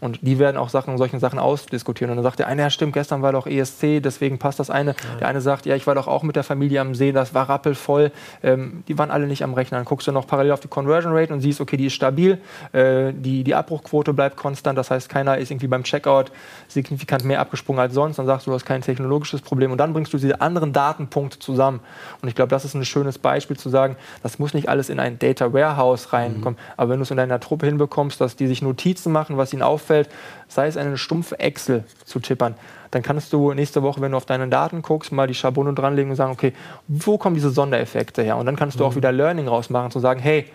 Und 0.00 0.20
die 0.22 0.38
werden 0.38 0.56
auch 0.56 0.68
Sachen, 0.68 0.96
solchen 0.96 1.18
Sachen 1.18 1.38
ausdiskutieren. 1.38 2.10
Und 2.10 2.18
dann 2.18 2.24
sagt 2.24 2.38
der 2.38 2.46
eine, 2.46 2.62
ja 2.62 2.70
stimmt, 2.70 2.92
gestern 2.92 3.22
war 3.22 3.32
doch 3.32 3.46
ESC, 3.46 4.00
deswegen 4.00 4.38
passt 4.38 4.60
das 4.60 4.70
eine. 4.70 4.90
Ja. 4.90 5.18
Der 5.20 5.28
eine 5.28 5.40
sagt, 5.40 5.66
ja, 5.66 5.74
ich 5.74 5.86
war 5.86 5.94
doch 5.94 6.06
auch 6.06 6.22
mit 6.22 6.36
der 6.36 6.44
Familie 6.44 6.80
am 6.80 6.94
See, 6.94 7.10
das 7.10 7.34
war 7.34 7.48
rappelvoll. 7.48 8.12
Ähm, 8.42 8.84
die 8.86 8.96
waren 8.96 9.10
alle 9.10 9.26
nicht 9.26 9.42
am 9.42 9.54
Rechner. 9.54 9.78
Dann 9.78 9.84
guckst 9.84 10.06
du 10.06 10.12
noch 10.12 10.26
parallel 10.26 10.52
auf 10.52 10.60
die 10.60 10.68
Conversion 10.68 11.12
Rate 11.12 11.32
und 11.32 11.40
siehst, 11.40 11.60
okay, 11.60 11.76
die 11.76 11.86
ist 11.86 11.94
stabil, 11.94 12.38
äh, 12.72 13.12
die, 13.12 13.42
die 13.42 13.54
Abbruchquote 13.54 14.12
bleibt 14.12 14.36
konstant, 14.36 14.78
das 14.78 14.90
heißt, 14.90 15.08
keiner 15.08 15.38
ist 15.38 15.50
irgendwie 15.50 15.66
beim 15.66 15.82
Checkout 15.82 16.26
signifikant 16.68 17.24
mehr 17.24 17.40
abgesprungen 17.40 17.80
als 17.80 17.94
sonst. 17.94 18.18
Dann 18.18 18.26
sagst 18.26 18.46
du, 18.46 18.50
du 18.50 18.54
hast 18.54 18.64
kein 18.64 18.82
technologisches 18.82 19.40
Problem. 19.40 19.72
Und 19.72 19.78
dann 19.78 19.92
bringst 19.92 20.12
du 20.12 20.18
diese 20.18 20.40
anderen 20.40 20.72
Datenpunkte 20.72 21.40
zusammen. 21.40 21.80
Und 22.22 22.28
ich 22.28 22.36
glaube, 22.36 22.50
das 22.50 22.64
ist 22.64 22.74
ein 22.74 22.84
schönes 22.84 23.18
Beispiel 23.18 23.56
zu 23.56 23.68
sagen, 23.68 23.96
das 24.22 24.38
muss 24.38 24.54
nicht 24.54 24.68
alles 24.68 24.90
in 24.90 25.00
ein 25.00 25.18
Data 25.18 25.52
Warehouse 25.52 26.12
reinkommen. 26.12 26.58
Mhm. 26.58 26.72
Aber 26.76 26.90
wenn 26.90 26.98
du 26.98 27.02
es 27.02 27.10
in 27.10 27.16
deiner 27.16 27.40
Truppe 27.40 27.66
hinbekommst, 27.66 28.20
dass 28.20 28.36
die 28.36 28.46
sich 28.46 28.62
Notizen 28.62 29.10
machen, 29.10 29.36
was 29.36 29.52
ihnen 29.52 29.62
auffällt, 29.62 29.87
auffällt, 29.88 30.08
sei 30.48 30.66
es 30.66 30.76
eine 30.76 30.98
stumpfe 30.98 31.38
Excel 31.38 31.84
zu 32.04 32.20
tippern, 32.20 32.54
dann 32.90 33.02
kannst 33.02 33.32
du 33.32 33.52
nächste 33.52 33.82
Woche, 33.82 34.00
wenn 34.00 34.12
du 34.12 34.16
auf 34.16 34.26
deine 34.26 34.48
Daten 34.48 34.82
guckst, 34.82 35.12
mal 35.12 35.26
die 35.26 35.34
Schablone 35.34 35.74
dranlegen 35.74 36.10
und 36.10 36.16
sagen, 36.16 36.32
okay, 36.32 36.52
wo 36.86 37.18
kommen 37.18 37.34
diese 37.34 37.50
Sondereffekte 37.50 38.22
her? 38.22 38.36
Und 38.36 38.46
dann 38.46 38.56
kannst 38.56 38.78
du 38.80 38.84
mhm. 38.84 38.90
auch 38.90 38.96
wieder 38.96 39.12
Learning 39.12 39.48
rausmachen, 39.48 39.90
zu 39.90 40.00
sagen, 40.00 40.20
hey, 40.20 40.46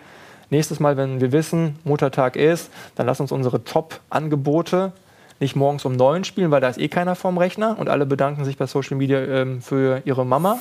nächstes 0.50 0.80
Mal, 0.80 0.96
wenn 0.96 1.20
wir 1.20 1.32
wissen, 1.32 1.78
Muttertag 1.84 2.36
ist, 2.36 2.70
dann 2.96 3.06
lass 3.06 3.20
uns 3.20 3.30
unsere 3.30 3.62
Top-Angebote 3.62 4.92
nicht 5.40 5.56
morgens 5.56 5.84
um 5.84 5.92
neun 5.92 6.24
spielen, 6.24 6.50
weil 6.50 6.60
da 6.60 6.68
ist 6.68 6.78
eh 6.78 6.88
keiner 6.88 7.16
vorm 7.16 7.38
Rechner 7.38 7.76
und 7.78 7.88
alle 7.88 8.06
bedanken 8.06 8.44
sich 8.44 8.56
bei 8.56 8.66
Social 8.66 8.96
Media 8.96 9.18
ähm, 9.18 9.60
für 9.60 10.00
ihre 10.04 10.24
Mama. 10.24 10.58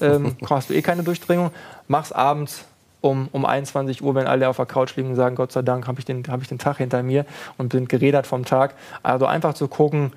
Ähm, 0.00 0.36
hast 0.50 0.70
du 0.70 0.74
eh 0.74 0.82
keine 0.82 1.02
Durchdringung. 1.02 1.50
Mach's 1.86 2.12
abends 2.12 2.64
um, 3.06 3.28
um 3.32 3.44
21 3.44 4.02
Uhr, 4.02 4.14
wenn 4.14 4.26
alle 4.26 4.48
auf 4.48 4.56
der 4.56 4.66
Couch 4.66 4.96
liegen 4.96 5.10
und 5.10 5.16
sagen, 5.16 5.36
Gott 5.36 5.52
sei 5.52 5.62
Dank 5.62 5.86
habe 5.86 5.98
ich, 5.98 6.04
den, 6.04 6.22
hab 6.28 6.42
ich 6.42 6.48
den 6.48 6.58
Tag 6.58 6.78
hinter 6.78 7.02
mir 7.02 7.26
und 7.58 7.68
bin 7.68 7.88
gerädert 7.88 8.26
vom 8.26 8.44
Tag. 8.44 8.74
Also 9.02 9.26
einfach 9.26 9.54
zu 9.54 9.68
gucken, 9.68 10.12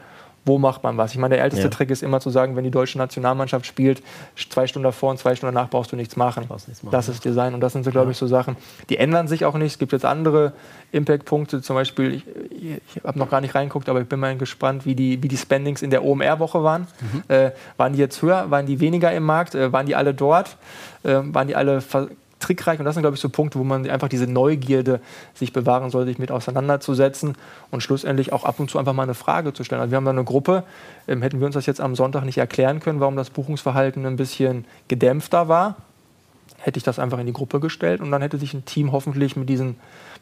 wo 0.46 0.58
macht 0.58 0.84
man 0.84 0.98
was? 0.98 1.12
Ich 1.12 1.18
meine, 1.18 1.36
der 1.36 1.44
älteste 1.44 1.66
ja. 1.66 1.70
Trick 1.70 1.90
ist 1.90 2.02
immer 2.02 2.20
zu 2.20 2.30
sagen, 2.30 2.56
wenn 2.56 2.64
die 2.64 2.72
deutsche 2.72 2.98
Nationalmannschaft 2.98 3.66
spielt, 3.66 4.02
zwei 4.50 4.68
Stunden 4.68 4.86
davor 4.86 5.12
und 5.12 5.20
zwei 5.20 5.36
Stunden 5.36 5.54
danach 5.54 5.70
brauchst 5.70 5.92
du 5.92 5.96
nichts 5.96 6.16
machen. 6.16 6.48
Nichts 6.50 6.82
machen 6.82 6.92
das 6.92 7.10
ist 7.10 7.24
Design 7.24 7.54
und 7.54 7.62
das 7.62 7.74
sind 7.74 7.84
so, 7.84 7.92
glaube 7.92 8.08
ja. 8.08 8.12
ich, 8.12 8.18
so 8.18 8.26
Sachen, 8.26 8.56
die 8.90 8.98
ändern 8.98 9.28
sich 9.28 9.46
auch 9.46 9.56
nicht. 9.56 9.74
Es 9.74 9.80
gibt 9.80 9.92
jetzt 9.92 10.06
andere 10.06 10.54
Impact-Punkte, 10.92 11.62
zum 11.62 11.76
Beispiel, 11.76 12.16
ich, 12.16 12.24
ich 12.96 13.04
habe 13.04 13.20
noch 13.20 13.30
gar 13.30 13.42
nicht 13.42 13.54
reingeguckt, 13.54 13.90
aber 13.90 14.02
ich 14.02 14.08
bin 14.08 14.20
mal 14.20 14.36
gespannt, 14.38 14.86
wie 14.86 14.96
die, 14.96 15.22
wie 15.22 15.28
die 15.28 15.38
Spendings 15.38 15.82
in 15.82 15.92
der 15.92 16.04
OMR-Woche 16.04 16.64
waren. 16.64 16.88
Mhm. 17.00 17.24
Äh, 17.28 17.52
waren 17.78 17.94
die 17.94 18.00
jetzt 18.00 18.22
höher, 18.22 18.50
waren 18.50 18.66
die 18.66 18.80
weniger 18.80 19.12
im 19.14 19.24
Markt, 19.24 19.56
äh, 19.56 19.72
waren 19.72 19.86
die 19.86 19.96
alle 19.96 20.14
dort, 20.14 20.58
äh, 21.04 21.20
waren 21.24 21.48
die 21.48 21.56
alle 21.56 21.82
trickreich. 22.40 22.80
Und 22.80 22.86
das 22.86 22.96
sind, 22.96 23.04
glaube 23.04 23.16
ich, 23.16 23.22
so 23.22 23.30
Punkte, 23.30 23.60
wo 23.60 23.64
man 23.64 23.90
einfach 23.90 24.08
diese 24.08 24.28
Neugierde 24.28 25.02
sich 25.34 25.54
bewahren 25.54 25.90
soll, 25.90 26.06
sich 26.06 26.18
mit 26.18 26.32
auseinanderzusetzen 26.32 27.36
und 27.72 27.82
schlussendlich 27.82 28.34
auch 28.34 28.46
ab 28.46 28.60
und 28.60 28.70
zu 28.70 28.80
einfach 28.80 28.94
mal 28.94 29.04
eine 29.04 29.14
Frage 29.14 29.54
zu 29.54 29.64
stellen. 29.64 29.82
Also 29.82 29.92
wir 29.92 29.98
haben 29.98 30.06
da 30.06 30.12
eine 30.12 30.24
Gruppe, 30.24 30.64
ähm, 31.08 31.22
hätten 31.22 31.40
wir 31.40 31.46
uns 31.46 31.56
das 31.56 31.66
jetzt 31.66 31.82
am 31.82 31.96
Sonntag 31.96 32.24
nicht 32.24 32.38
erklären 32.38 32.80
können, 32.80 33.00
warum 33.00 33.16
das 33.16 33.30
Buchungsverhalten 33.30 34.06
ein 34.06 34.16
bisschen 34.16 34.66
gedämpfter 34.88 35.48
war, 35.48 35.76
hätte 36.58 36.78
ich 36.78 36.84
das 36.84 37.00
einfach 37.00 37.20
in 37.20 37.26
die 37.26 37.34
Gruppe 37.34 37.60
gestellt. 37.60 38.02
Und 38.02 38.12
dann 38.12 38.22
hätte 38.22 38.38
sich 38.38 38.54
ein 38.54 38.66
Team 38.66 38.92
hoffentlich 38.92 39.36
mit 39.36 39.50
diesen, 39.50 39.76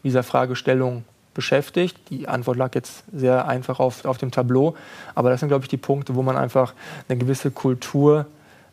dieser 0.03 0.23
Fragestellung 0.23 1.03
beschäftigt. 1.33 1.97
Die 2.09 2.27
Antwort 2.27 2.57
lag 2.57 2.73
jetzt 2.73 3.03
sehr 3.13 3.47
einfach 3.47 3.79
auf, 3.79 4.05
auf 4.05 4.17
dem 4.17 4.31
Tableau, 4.31 4.75
aber 5.13 5.29
das 5.29 5.39
sind, 5.39 5.49
glaube 5.49 5.65
ich, 5.65 5.69
die 5.69 5.77
Punkte, 5.77 6.15
wo 6.15 6.23
man 6.23 6.35
einfach 6.35 6.73
eine 7.07 7.17
gewisse 7.17 7.51
Kultur 7.51 8.25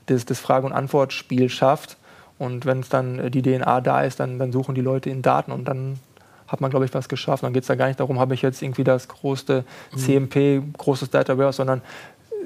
des, 0.09 0.25
des 0.25 0.41
Frage- 0.41 0.67
und 0.67 0.73
Antwortspiels 0.73 1.53
schafft 1.53 1.99
und 2.39 2.67
wenn 2.67 2.81
es 2.81 2.89
dann 2.89 3.19
äh, 3.19 3.31
die 3.31 3.43
DNA 3.43 3.81
da 3.81 4.03
ist, 4.03 4.21
dann, 4.21 4.39
dann 4.39 4.53
suchen 4.53 4.75
die 4.75 4.81
Leute 4.81 5.11
in 5.11 5.23
Daten 5.23 5.53
und 5.53 5.67
dann 5.67 5.99
hat 6.47 6.61
man, 6.61 6.71
glaube 6.71 6.85
ich, 6.85 6.95
was 6.95 7.09
geschafft. 7.09 7.43
Dann 7.43 7.53
geht 7.53 7.63
es 7.63 7.69
da 7.69 7.75
gar 7.75 7.87
nicht 7.87 8.01
darum, 8.01 8.19
habe 8.19 8.35
ich 8.35 8.43
jetzt 8.43 8.63
irgendwie 8.63 8.85
das 8.85 9.09
größte 9.09 9.65
CMP, 9.97 10.61
mhm. 10.61 10.73
großes 10.77 11.11
Data 11.11 11.37
Warehouse, 11.39 11.57
sondern 11.57 11.81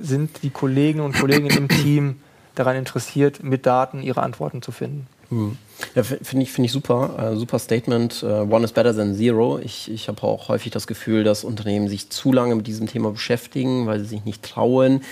sind 0.01 0.43
die 0.43 0.51
Kollegen 0.51 1.01
und 1.01 1.19
Kolleginnen 1.19 1.57
im 1.57 1.69
Team 1.83 2.21
daran 2.55 2.77
interessiert, 2.77 3.43
mit 3.43 3.67
Daten 3.67 4.03
ihre 4.03 4.23
Antworten 4.23 4.63
zu 4.63 4.73
finden. 4.73 5.07
Mhm. 5.31 5.59
Ja, 5.95 6.03
finde 6.03 6.43
ich, 6.43 6.53
find 6.53 6.67
ich 6.67 6.73
super. 6.73 7.33
Äh, 7.33 7.37
super 7.37 7.59
Statement. 7.59 8.23
Uh, 8.23 8.47
one 8.49 8.65
is 8.65 8.73
better 8.73 8.95
than 8.95 9.15
zero. 9.15 9.59
Ich, 9.59 9.91
ich 9.91 10.09
habe 10.09 10.23
auch 10.23 10.49
häufig 10.49 10.73
das 10.73 10.87
Gefühl, 10.87 11.23
dass 11.23 11.45
Unternehmen 11.45 11.89
sich 11.89 12.11
zu 12.11 12.33
lange 12.33 12.55
mit 12.55 12.67
diesem 12.67 12.87
Thema 12.87 13.11
beschäftigen, 13.11 13.87
weil 13.87 14.01
sie 14.01 14.07
sich 14.07 14.25
nicht 14.25 14.43
trauen, 14.43 15.03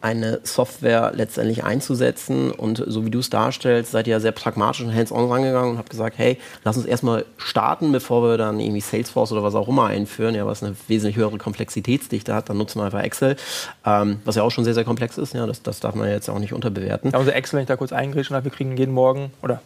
eine 0.00 0.40
Software 0.44 1.12
letztendlich 1.14 1.64
einzusetzen. 1.64 2.50
Und 2.50 2.82
so 2.86 3.04
wie 3.04 3.10
du 3.10 3.18
es 3.18 3.30
darstellst, 3.30 3.92
seid 3.92 4.06
ihr 4.06 4.12
ja 4.12 4.20
sehr 4.20 4.32
pragmatisch 4.32 4.82
und 4.82 4.94
hands-on 4.94 5.30
rangegangen 5.30 5.72
und 5.72 5.78
habt 5.78 5.90
gesagt, 5.90 6.18
hey, 6.18 6.38
lass 6.64 6.76
uns 6.76 6.86
erstmal 6.86 7.24
starten, 7.36 7.90
bevor 7.90 8.22
wir 8.22 8.38
dann 8.38 8.60
irgendwie 8.60 8.80
Salesforce 8.80 9.32
oder 9.32 9.42
was 9.42 9.54
auch 9.54 9.68
immer 9.68 9.86
einführen, 9.86 10.34
ja, 10.34 10.46
was 10.46 10.62
eine 10.62 10.76
wesentlich 10.86 11.16
höhere 11.16 11.38
Komplexitätsdichte 11.38 12.34
hat, 12.34 12.48
dann 12.48 12.58
nutzen 12.58 12.80
wir 12.80 12.84
einfach 12.84 13.02
Excel, 13.02 13.36
ähm, 13.84 14.20
was 14.24 14.36
ja 14.36 14.42
auch 14.42 14.50
schon 14.50 14.64
sehr, 14.64 14.74
sehr 14.74 14.84
komplex 14.84 15.18
ist. 15.18 15.34
Ja, 15.34 15.46
das, 15.46 15.62
das 15.62 15.80
darf 15.80 15.94
man 15.94 16.08
jetzt 16.08 16.28
auch 16.28 16.38
nicht 16.38 16.52
unterbewerten. 16.52 17.12
Also 17.14 17.30
Excel, 17.30 17.56
wenn 17.56 17.62
ich 17.62 17.68
da 17.68 17.76
kurz 17.76 17.92
eingrätschen 17.92 18.36
habe, 18.36 18.44
wir 18.44 18.52
kriegen 18.52 18.76
jeden 18.76 18.94
Morgen 18.94 19.32
oder 19.42 19.60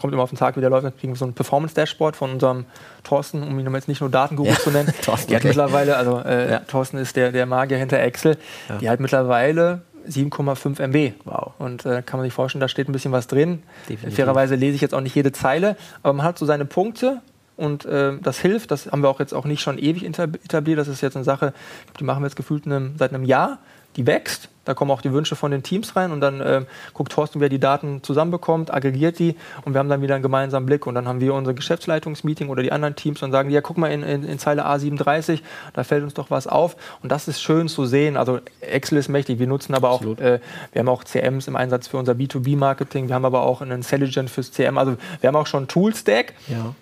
kommt 0.00 0.14
immer 0.14 0.22
auf 0.22 0.30
den 0.30 0.38
Tag, 0.38 0.56
wie 0.56 0.60
der 0.60 0.70
läuft, 0.70 0.86
dann 0.86 0.96
kriegen 0.96 1.12
wir 1.12 1.18
so 1.18 1.26
ein 1.26 1.34
Performance-Dashboard 1.34 2.16
von 2.16 2.32
unserem 2.32 2.64
Thorsten, 3.04 3.42
um 3.42 3.58
ihn 3.58 3.74
jetzt 3.74 3.86
nicht 3.86 4.00
nur 4.00 4.08
Datenguru 4.08 4.48
ja. 4.48 4.54
zu 4.54 4.70
nennen. 4.70 4.92
Thorsten, 5.02 5.28
die 5.28 5.34
hat 5.34 5.42
okay. 5.42 5.48
mittlerweile, 5.48 5.96
also 5.96 6.20
äh, 6.20 6.52
ja. 6.52 6.58
Thorsten 6.60 6.96
ist 6.96 7.16
der, 7.16 7.32
der 7.32 7.44
Magier 7.44 7.76
hinter 7.76 8.00
Excel, 8.00 8.38
ja. 8.70 8.78
die 8.78 8.88
hat 8.88 8.98
mittlerweile 8.98 9.82
7,5 10.08 10.80
MB. 10.80 11.12
Wow. 11.26 11.52
Und 11.58 11.84
äh, 11.84 12.02
kann 12.02 12.18
man 12.18 12.24
sich 12.24 12.32
vorstellen, 12.32 12.60
da 12.60 12.68
steht 12.68 12.88
ein 12.88 12.92
bisschen 12.92 13.12
was 13.12 13.26
drin. 13.26 13.62
Definitiv. 13.90 14.16
Fairerweise 14.16 14.54
lese 14.54 14.74
ich 14.74 14.80
jetzt 14.80 14.94
auch 14.94 15.02
nicht 15.02 15.14
jede 15.14 15.32
Zeile, 15.32 15.76
aber 16.02 16.14
man 16.14 16.24
hat 16.24 16.38
so 16.38 16.46
seine 16.46 16.64
Punkte 16.64 17.20
und 17.58 17.84
äh, 17.84 18.16
das 18.22 18.38
hilft. 18.38 18.70
Das 18.70 18.90
haben 18.90 19.02
wir 19.02 19.10
auch 19.10 19.20
jetzt 19.20 19.34
auch 19.34 19.44
nicht 19.44 19.60
schon 19.60 19.76
ewig 19.76 20.02
etabliert. 20.04 20.78
Das 20.78 20.88
ist 20.88 21.02
jetzt 21.02 21.16
eine 21.16 21.24
Sache, 21.24 21.52
die 21.98 22.04
machen 22.04 22.22
wir 22.22 22.26
jetzt 22.26 22.36
gefühlt 22.36 22.64
einem, 22.64 22.94
seit 22.98 23.12
einem 23.12 23.24
Jahr 23.24 23.58
die 23.96 24.06
wächst. 24.06 24.48
Da 24.66 24.74
kommen 24.74 24.90
auch 24.90 25.00
die 25.00 25.12
Wünsche 25.12 25.36
von 25.36 25.50
den 25.50 25.62
Teams 25.62 25.96
rein 25.96 26.12
und 26.12 26.20
dann 26.20 26.40
äh, 26.40 26.64
guckt 26.92 27.12
Thorsten, 27.12 27.40
wer 27.40 27.48
die 27.48 27.58
Daten 27.58 28.02
zusammenbekommt, 28.02 28.72
aggregiert 28.72 29.18
die 29.18 29.34
und 29.64 29.72
wir 29.74 29.78
haben 29.78 29.88
dann 29.88 30.02
wieder 30.02 30.14
einen 30.14 30.22
gemeinsamen 30.22 30.66
Blick. 30.66 30.86
Und 30.86 30.94
dann 30.94 31.08
haben 31.08 31.20
wir 31.20 31.34
unser 31.34 31.54
Geschäftsleitungsmeeting 31.54 32.48
oder 32.48 32.62
die 32.62 32.70
anderen 32.70 32.94
Teams 32.94 33.22
und 33.22 33.32
sagen, 33.32 33.50
ja, 33.50 33.62
guck 33.62 33.78
mal 33.78 33.90
in, 33.90 34.02
in, 34.02 34.22
in, 34.22 34.38
Zeile 34.38 34.66
A37, 34.66 35.40
da 35.72 35.82
fällt 35.82 36.04
uns 36.04 36.14
doch 36.14 36.30
was 36.30 36.46
auf. 36.46 36.76
Und 37.02 37.10
das 37.10 37.26
ist 37.26 37.40
schön 37.40 37.68
zu 37.68 37.86
sehen. 37.86 38.16
Also 38.16 38.40
Excel 38.60 38.98
ist 38.98 39.08
mächtig. 39.08 39.38
Wir 39.38 39.46
nutzen 39.46 39.74
aber 39.74 39.90
auch, 39.90 40.02
äh, 40.02 40.40
wir 40.72 40.78
haben 40.78 40.88
auch 40.88 41.04
CMs 41.04 41.48
im 41.48 41.56
Einsatz 41.56 41.88
für 41.88 41.96
unser 41.96 42.12
B2B-Marketing. 42.12 43.08
Wir 43.08 43.14
haben 43.14 43.24
aber 43.24 43.42
auch 43.42 43.62
einen 43.62 43.72
Intelligent 43.72 44.30
fürs 44.30 44.52
CM. 44.52 44.78
Also 44.78 44.96
wir 45.20 45.28
haben 45.28 45.36
auch 45.36 45.46
schon 45.46 45.68
Tool-Stack. 45.68 46.34
Ja. 46.48 46.74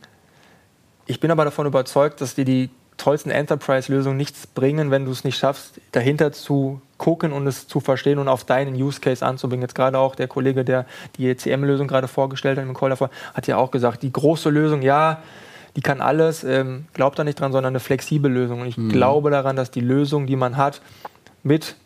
Ich 1.07 1.21
bin 1.21 1.31
aber 1.31 1.45
davon 1.45 1.67
überzeugt, 1.67 2.21
dass 2.21 2.35
dir 2.35 2.45
die 2.45 2.69
tollsten 2.99 3.31
Enterprise-Lösungen 3.31 4.17
nichts 4.17 4.47
bringen, 4.47 4.91
wenn 4.91 5.05
du 5.05 5.13
es 5.13 5.25
nicht 5.25 5.39
schaffst, 5.39 5.81
dahinter 5.93 6.33
zu 6.33 6.83
gucken 6.99 7.33
und 7.33 7.47
es 7.47 7.69
zu 7.69 7.81
verstehen 7.81 8.19
und 8.19 8.29
auf 8.29 8.45
deinen 8.45 8.75
Use 8.75 9.01
Case 9.01 9.25
anzubringen. 9.25 9.63
Jetzt 9.63 9.75
gerade 9.75 9.99
auch 9.99 10.15
der 10.15 10.29
Kollege, 10.29 10.65
der 10.65 10.85
die 11.17 11.31
ECM-Lösung 11.31 11.87
gerade 11.87 12.09
vorgestellt 12.09 12.59
hat 12.59 12.65
im 12.65 12.75
Call 12.75 12.91
davor, 12.91 13.11
hat 13.35 13.47
ja 13.47 13.57
auch 13.57 13.71
gesagt, 13.71 14.03
die 14.03 14.13
große 14.13 14.51
Lösung, 14.51 14.83
ja, 14.83 15.23
die 15.77 15.81
kann 15.81 16.01
alles, 16.01 16.43
ähm, 16.45 16.87
glaubt 16.93 17.19
da 17.19 17.25
nicht 17.25 17.41
dran, 17.41 17.53
sondern 17.53 17.73
eine 17.73 17.81
flexible 17.81 18.31
Lösung. 18.31 18.63
Und 18.63 18.67
ich 18.67 18.77
mhm. 18.77 18.89
glaube 18.89 19.31
daran, 19.31 19.55
dass 19.55 19.71
die 19.71 19.81
Lösung, 19.81 20.27
die 20.27 20.37
man 20.37 20.57
hat, 20.57 20.83
mit 21.43 21.77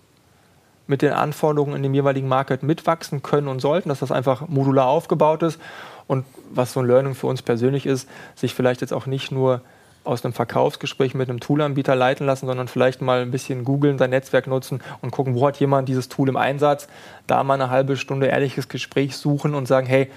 mit 0.89 1.01
den 1.01 1.13
Anforderungen 1.13 1.77
in 1.77 1.83
dem 1.83 1.95
jeweiligen 1.95 2.29
Market 2.29 2.63
mitwachsen 2.63 3.23
können 3.23 3.49
und 3.49 3.61
sollten, 3.61 3.89
dass 3.89 4.01
das 4.01 4.11
einfach 4.11 4.49
modular 4.49 4.89
aufgebaut 4.89 5.43
ist. 5.43 5.61
Und 6.07 6.25
was 6.53 6.73
so 6.73 6.81
ein 6.81 6.87
Learning 6.87 7.15
für 7.15 7.29
uns 7.29 7.41
persönlich 7.41 7.87
ist, 7.87 8.09
sich 8.35 8.53
vielleicht 8.53 8.81
jetzt 8.81 8.93
auch 8.93 9.07
nicht 9.07 9.31
nur 9.31 9.63
aus 10.05 10.25
einem 10.25 10.35
Verkaufsgespräch 10.35 11.15
mit 11.15 11.29
einem 11.29 11.41
Toolanbieter 11.41 11.95
leiten 11.95 12.27
lassen, 12.27 12.47
sondern 12.47 12.69
vielleicht 12.69 13.03
mal 13.03 13.23
ein 13.23 13.31
bisschen 13.31 13.65
googeln, 13.65 13.99
sein 13.99 14.11
Netzwerk 14.11 14.47
nutzen 14.47 14.83
und 15.01 15.11
gucken, 15.11 15.35
wo 15.35 15.47
hat 15.47 15.61
jemand 15.61 15.89
dieses 15.89 16.09
Tool 16.09 16.29
im 16.29 16.37
Einsatz. 16.37 16.89
Da 17.27 17.45
mal 17.45 17.55
eine 17.55 17.71
halbe 17.71 17.97
Stunde 17.97 18.27
ehrliches 18.27 18.69
Gespräch 18.69 19.17
suchen 19.17 19.55
und 19.55 19.67
sagen, 19.67 19.87
hey, 19.87 20.11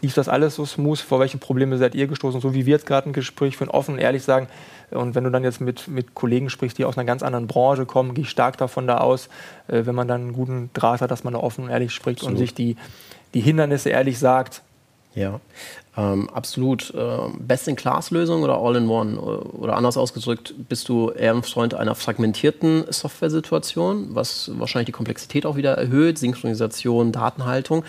lief 0.00 0.14
das 0.14 0.28
alles 0.28 0.54
so 0.54 0.64
smooth? 0.64 0.98
Vor 0.98 1.20
welche 1.20 1.38
Probleme 1.38 1.76
seid 1.76 1.94
ihr 1.94 2.06
gestoßen? 2.06 2.40
So 2.40 2.54
wie 2.54 2.66
wir 2.66 2.72
jetzt 2.72 2.86
gerade 2.86 3.08
ein 3.08 3.12
Gespräch 3.12 3.56
führen, 3.56 3.70
offen 3.70 3.94
und 3.94 4.00
ehrlich 4.00 4.22
sagen. 4.22 4.48
Und 4.90 5.14
wenn 5.14 5.24
du 5.24 5.30
dann 5.30 5.44
jetzt 5.44 5.60
mit, 5.60 5.88
mit 5.88 6.14
Kollegen 6.14 6.50
sprichst, 6.50 6.78
die 6.78 6.84
aus 6.84 6.96
einer 6.96 7.04
ganz 7.04 7.22
anderen 7.22 7.46
Branche 7.46 7.84
kommen, 7.84 8.14
gehe 8.14 8.22
ich 8.22 8.30
stark 8.30 8.56
davon 8.56 8.86
da 8.86 8.98
aus, 8.98 9.28
äh, 9.66 9.84
wenn 9.84 9.94
man 9.94 10.08
dann 10.08 10.22
einen 10.22 10.32
guten 10.32 10.70
Draht 10.72 11.00
hat, 11.00 11.10
dass 11.10 11.24
man 11.24 11.34
da 11.34 11.40
offen 11.40 11.64
und 11.64 11.70
ehrlich 11.70 11.92
spricht 11.92 12.20
Absolut. 12.20 12.34
und 12.34 12.38
sich 12.38 12.54
die, 12.54 12.76
die 13.34 13.40
Hindernisse 13.40 13.90
ehrlich 13.90 14.18
sagt. 14.18 14.62
Ja, 15.14 15.40
ähm, 15.98 16.30
absolut. 16.30 16.94
Äh, 16.94 17.18
Best-in-Class-Lösung 17.40 18.44
oder 18.44 18.58
All-in-One? 18.58 19.18
Oder 19.18 19.76
anders 19.76 19.96
ausgedrückt, 19.96 20.54
bist 20.68 20.88
du 20.88 21.10
eher 21.10 21.34
ein 21.34 21.42
Freund 21.42 21.74
einer 21.74 21.96
fragmentierten 21.96 22.84
Software-Situation, 22.88 24.14
was 24.14 24.50
wahrscheinlich 24.54 24.86
die 24.86 24.92
Komplexität 24.92 25.44
auch 25.44 25.56
wieder 25.56 25.76
erhöht, 25.76 26.18
Synchronisation, 26.18 27.10
Datenhaltung? 27.10 27.84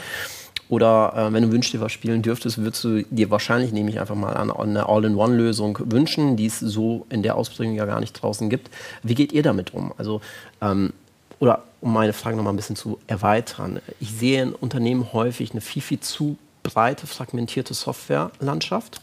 Oder 0.70 1.14
äh, 1.16 1.34
wenn 1.34 1.44
du 1.44 1.52
Wünsch 1.52 1.72
dir 1.72 1.82
was 1.82 1.92
spielen 1.92 2.24
dürftest, 2.24 2.58
würdest 2.58 2.84
du 2.84 3.04
dir 3.04 3.30
wahrscheinlich, 3.30 3.72
nehme 3.72 3.92
ich 3.92 4.00
einfach 4.00 4.16
mal 4.16 4.34
an, 4.34 4.50
eine 4.50 4.90
All-in-One-Lösung 4.90 5.78
wünschen, 5.86 6.36
die 6.36 6.48
es 6.48 6.60
so 6.60 7.06
in 7.10 7.22
der 7.22 7.36
Ausprägung 7.36 7.76
ja 7.76 7.86
gar 7.86 8.00
nicht 8.00 8.14
draußen 8.14 8.50
gibt. 8.50 8.72
Wie 9.04 9.16
geht 9.16 9.32
ihr 9.32 9.44
damit 9.44 9.74
um? 9.76 9.94
Also, 9.98 10.22
ähm, 10.62 10.94
oder 11.40 11.64
um 11.82 11.94
meine 11.94 12.14
Frage 12.14 12.36
noch 12.36 12.44
mal 12.44 12.50
ein 12.50 12.56
bisschen 12.56 12.76
zu 12.76 13.00
erweitern. 13.08 13.80
Ich 14.00 14.12
sehe 14.12 14.42
in 14.42 14.54
Unternehmen 14.54 15.14
häufig 15.14 15.52
eine 15.52 15.62
viel, 15.62 15.82
viel 15.82 16.00
zu 16.00 16.38
breite, 16.74 17.08
fragmentierte 17.08 17.74
Softwarelandschaft, 17.74 19.02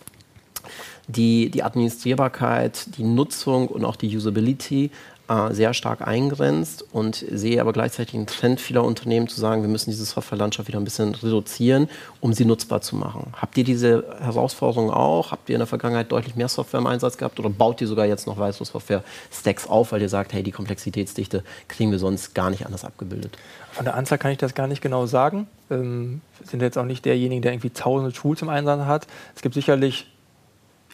die 1.08 1.50
die 1.50 1.62
Administrierbarkeit, 1.62 2.96
die 2.96 3.04
Nutzung 3.04 3.68
und 3.68 3.84
auch 3.84 3.96
die 3.96 4.14
Usability 4.16 4.90
äh, 5.28 5.52
sehr 5.52 5.74
stark 5.74 6.06
eingrenzt 6.06 6.84
und 6.92 7.16
sehe 7.16 7.60
aber 7.60 7.72
gleichzeitig 7.72 8.14
einen 8.14 8.26
Trend 8.26 8.60
vieler 8.60 8.84
Unternehmen 8.84 9.26
zu 9.26 9.40
sagen, 9.40 9.62
wir 9.62 9.68
müssen 9.68 9.90
diese 9.90 10.04
Softwarelandschaft 10.04 10.68
wieder 10.68 10.78
ein 10.78 10.84
bisschen 10.84 11.14
reduzieren, 11.14 11.88
um 12.20 12.32
sie 12.32 12.44
nutzbar 12.44 12.80
zu 12.80 12.94
machen. 12.94 13.32
Habt 13.36 13.58
ihr 13.58 13.64
diese 13.64 14.04
Herausforderung 14.20 14.90
auch? 14.90 15.32
Habt 15.32 15.48
ihr 15.48 15.56
in 15.56 15.60
der 15.60 15.66
Vergangenheit 15.66 16.12
deutlich 16.12 16.36
mehr 16.36 16.48
Software 16.48 16.78
im 16.78 16.86
Einsatz 16.86 17.16
gehabt 17.16 17.40
oder 17.40 17.50
baut 17.50 17.80
ihr 17.80 17.88
sogar 17.88 18.06
jetzt 18.06 18.26
noch 18.26 18.38
weitere 18.38 18.64
Software-Stacks 18.64 19.66
auf, 19.66 19.92
weil 19.92 20.00
ihr 20.00 20.08
sagt, 20.08 20.32
hey, 20.32 20.42
die 20.42 20.52
Komplexitätsdichte 20.52 21.42
kriegen 21.68 21.90
wir 21.90 21.98
sonst 21.98 22.34
gar 22.34 22.50
nicht 22.50 22.64
anders 22.64 22.84
abgebildet? 22.84 23.36
Von 23.72 23.84
der 23.84 23.94
Anzahl 23.94 24.18
kann 24.18 24.30
ich 24.30 24.38
das 24.38 24.54
gar 24.54 24.68
nicht 24.68 24.80
genau 24.80 25.06
sagen. 25.06 25.48
Ähm, 25.70 26.20
sind 26.44 26.62
jetzt 26.62 26.78
auch 26.78 26.84
nicht 26.84 27.04
derjenige, 27.04 27.40
der 27.40 27.52
irgendwie 27.52 27.70
tausende 27.70 28.12
Tools 28.12 28.42
im 28.42 28.48
Einsatz 28.48 28.86
hat. 28.86 29.06
Es 29.34 29.42
gibt 29.42 29.54
sicherlich 29.54 30.06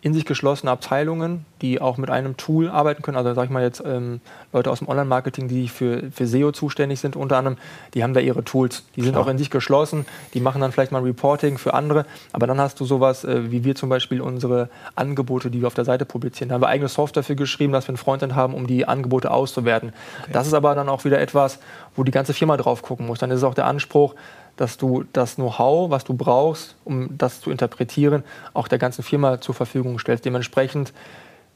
in 0.05 0.13
sich 0.15 0.25
geschlossene 0.25 0.71
Abteilungen, 0.73 1.47
die 1.63 1.81
auch 1.81 1.97
mit 1.97 2.11
einem 2.11 2.37
Tool 2.37 2.69
arbeiten 2.69 3.03
können. 3.03 3.17
Also 3.17 3.33
sag 3.35 3.45
ich 3.45 3.51
mal 3.51 3.63
jetzt 3.63 3.81
ähm, 3.87 4.21
Leute 4.53 4.69
aus 4.69 4.81
dem 4.81 4.89
Online-Marketing, 4.89 5.47
die 5.47 5.69
für, 5.69 6.11
für 6.11 6.27
SEO 6.27 6.51
zuständig 6.51 6.99
sind 6.99 7.15
unter 7.15 7.37
anderem, 7.37 7.57
die 7.95 8.03
haben 8.03 8.13
da 8.13 8.19
ihre 8.19 8.43
Tools. 8.43 8.83
Die 8.97 9.03
sind 9.03 9.13
Klar. 9.13 9.25
auch 9.25 9.29
in 9.29 9.39
sich 9.39 9.49
geschlossen, 9.49 10.05
die 10.35 10.41
machen 10.41 10.61
dann 10.61 10.73
vielleicht 10.73 10.91
mal 10.91 11.03
Reporting 11.03 11.57
für 11.57 11.73
andere. 11.73 12.05
Aber 12.33 12.49
dann 12.49 12.61
hast 12.61 12.81
du 12.81 12.85
sowas, 12.85 13.23
äh, 13.23 13.53
wie 13.53 13.63
wir 13.63 13.77
zum 13.77 13.89
Beispiel 13.89 14.21
unsere 14.21 14.71
Angebote, 14.97 15.53
die 15.53 15.61
wir 15.61 15.69
auf 15.69 15.75
der 15.75 15.85
Seite 15.85 16.05
publizieren. 16.05 16.49
Da 16.49 16.57
haben 16.57 16.63
wir 16.63 16.69
eigene 16.69 16.89
Software 16.89 17.23
für 17.23 17.37
geschrieben, 17.37 17.73
dass 17.73 17.87
wir 17.87 17.95
ein 17.95 17.97
Frontend 17.97 18.35
haben, 18.35 18.55
um 18.55 18.67
die 18.67 18.89
Angebote 18.89 19.31
auszuwerten. 19.31 19.93
Okay. 20.23 20.33
Das 20.33 20.49
ist 20.49 20.55
aber 20.55 20.75
dann 20.75 20.89
auch 20.89 21.05
wieder 21.05 21.21
etwas, 21.21 21.61
wo 21.95 22.03
die 22.03 22.11
ganze 22.11 22.35
Firma 22.35 22.57
drauf 22.57 22.83
gucken 22.83 23.07
muss. 23.07 23.21
Dann 23.21 23.31
ist 23.31 23.39
es 23.39 23.45
auch 23.45 23.55
der 23.55 23.67
Anspruch, 23.67 24.17
dass 24.57 24.77
du 24.77 25.05
das 25.13 25.37
Know-how, 25.37 25.91
was 25.91 26.05
du 26.05 26.15
brauchst, 26.15 26.77
um 26.85 27.17
das 27.17 27.41
zu 27.41 27.51
interpretieren, 27.51 28.23
auch 28.55 28.69
der 28.69 28.79
ganzen 28.79 29.03
Firma 29.03 29.41
zur 29.41 29.55
Verfügung 29.55 29.99
stellst. 29.99 30.25
Dementsprechend 30.25 30.93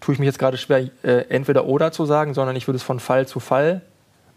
tue 0.00 0.14
ich 0.14 0.18
mich 0.18 0.26
jetzt 0.26 0.38
gerade 0.38 0.56
schwer, 0.56 0.88
äh, 1.02 1.26
entweder 1.28 1.66
oder 1.66 1.92
zu 1.92 2.04
sagen, 2.06 2.34
sondern 2.34 2.56
ich 2.56 2.66
würde 2.68 2.76
es 2.76 2.82
von 2.82 3.00
Fall 3.00 3.26
zu 3.26 3.40
Fall 3.40 3.82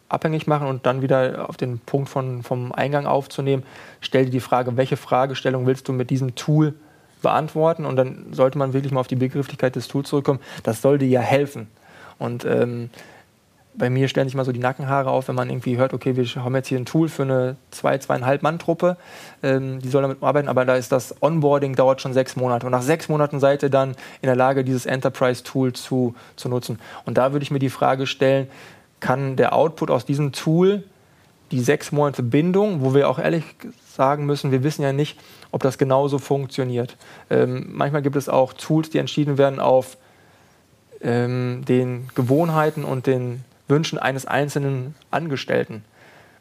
abhängig 0.09 0.47
machen 0.47 0.67
und 0.67 0.85
dann 0.85 1.01
wieder 1.01 1.47
auf 1.47 1.55
den 1.55 1.79
Punkt 1.79 2.09
von, 2.09 2.43
vom 2.43 2.71
Eingang 2.71 3.05
aufzunehmen. 3.05 3.63
Stell 4.01 4.25
dir 4.25 4.31
die 4.31 4.39
Frage, 4.39 4.75
welche 4.75 4.97
Fragestellung 4.97 5.67
willst 5.67 5.87
du 5.87 5.93
mit 5.93 6.09
diesem 6.09 6.35
Tool 6.35 6.73
beantworten? 7.21 7.85
Und 7.85 7.95
dann 7.95 8.33
sollte 8.33 8.57
man 8.57 8.73
wirklich 8.73 8.91
mal 8.91 9.01
auf 9.01 9.07
die 9.07 9.15
Begrifflichkeit 9.15 9.75
des 9.75 9.87
Tools 9.87 10.09
zurückkommen. 10.09 10.39
Das 10.63 10.81
soll 10.81 10.97
dir 10.97 11.07
ja 11.07 11.21
helfen. 11.21 11.67
Und 12.17 12.43
ähm, 12.43 12.89
bei 13.79 13.89
mir 13.89 14.09
stellen 14.09 14.27
sich 14.27 14.35
mal 14.35 14.45
so 14.45 14.51
die 14.51 14.59
Nackenhaare 14.59 15.09
auf, 15.09 15.29
wenn 15.29 15.35
man 15.35 15.49
irgendwie 15.49 15.77
hört, 15.77 15.93
okay, 15.93 16.15
wir 16.15 16.25
haben 16.43 16.53
jetzt 16.55 16.67
hier 16.67 16.77
ein 16.77 16.85
Tool 16.85 17.09
für 17.09 17.23
eine 17.23 17.55
zwei, 17.71 17.97
zweieinhalb 17.97 18.43
Mann-Truppe, 18.43 18.97
ähm, 19.41 19.79
die 19.79 19.87
soll 19.87 20.03
damit 20.03 20.21
arbeiten, 20.21 20.49
aber 20.49 20.65
da 20.65 20.75
ist 20.75 20.91
das 20.91 21.15
Onboarding 21.21 21.75
dauert 21.75 22.01
schon 22.01 22.13
sechs 22.13 22.35
Monate. 22.35 22.65
Und 22.65 22.73
nach 22.73 22.81
sechs 22.81 23.09
Monaten 23.09 23.39
seid 23.39 23.63
ihr 23.63 23.69
dann 23.69 23.91
in 24.21 24.27
der 24.27 24.35
Lage, 24.35 24.63
dieses 24.63 24.85
Enterprise-Tool 24.85 25.73
zu, 25.73 26.13
zu 26.35 26.49
nutzen. 26.49 26.77
Und 27.05 27.17
da 27.17 27.31
würde 27.31 27.43
ich 27.43 27.51
mir 27.51 27.59
die 27.59 27.69
Frage 27.69 28.05
stellen, 28.05 28.47
kann 28.99 29.37
der 29.37 29.53
Output 29.53 29.89
aus 29.89 30.05
diesem 30.05 30.33
Tool 30.33 30.83
die 31.51 31.61
sechs 31.61 31.91
Monate 31.91 32.21
Bindung, 32.21 32.81
wo 32.81 32.93
wir 32.93 33.09
auch 33.09 33.17
ehrlich 33.17 33.43
sagen 33.95 34.25
müssen, 34.25 34.51
wir 34.51 34.61
wissen 34.63 34.83
ja 34.83 34.93
nicht, 34.93 35.17
ob 35.51 35.63
das 35.63 35.77
genauso 35.77 36.19
funktioniert. 36.19 36.97
Ähm, 37.29 37.69
manchmal 37.71 38.01
gibt 38.01 38.17
es 38.17 38.29
auch 38.29 38.53
Tools, 38.53 38.89
die 38.89 38.99
entschieden 38.99 39.37
werden 39.37 39.59
auf 39.59 39.97
ähm, 41.01 41.63
den 41.65 42.09
Gewohnheiten 42.13 42.83
und 42.83 43.07
den 43.07 43.43
Wünschen 43.69 43.97
eines 43.99 44.25
einzelnen 44.25 44.95
Angestellten. 45.11 45.83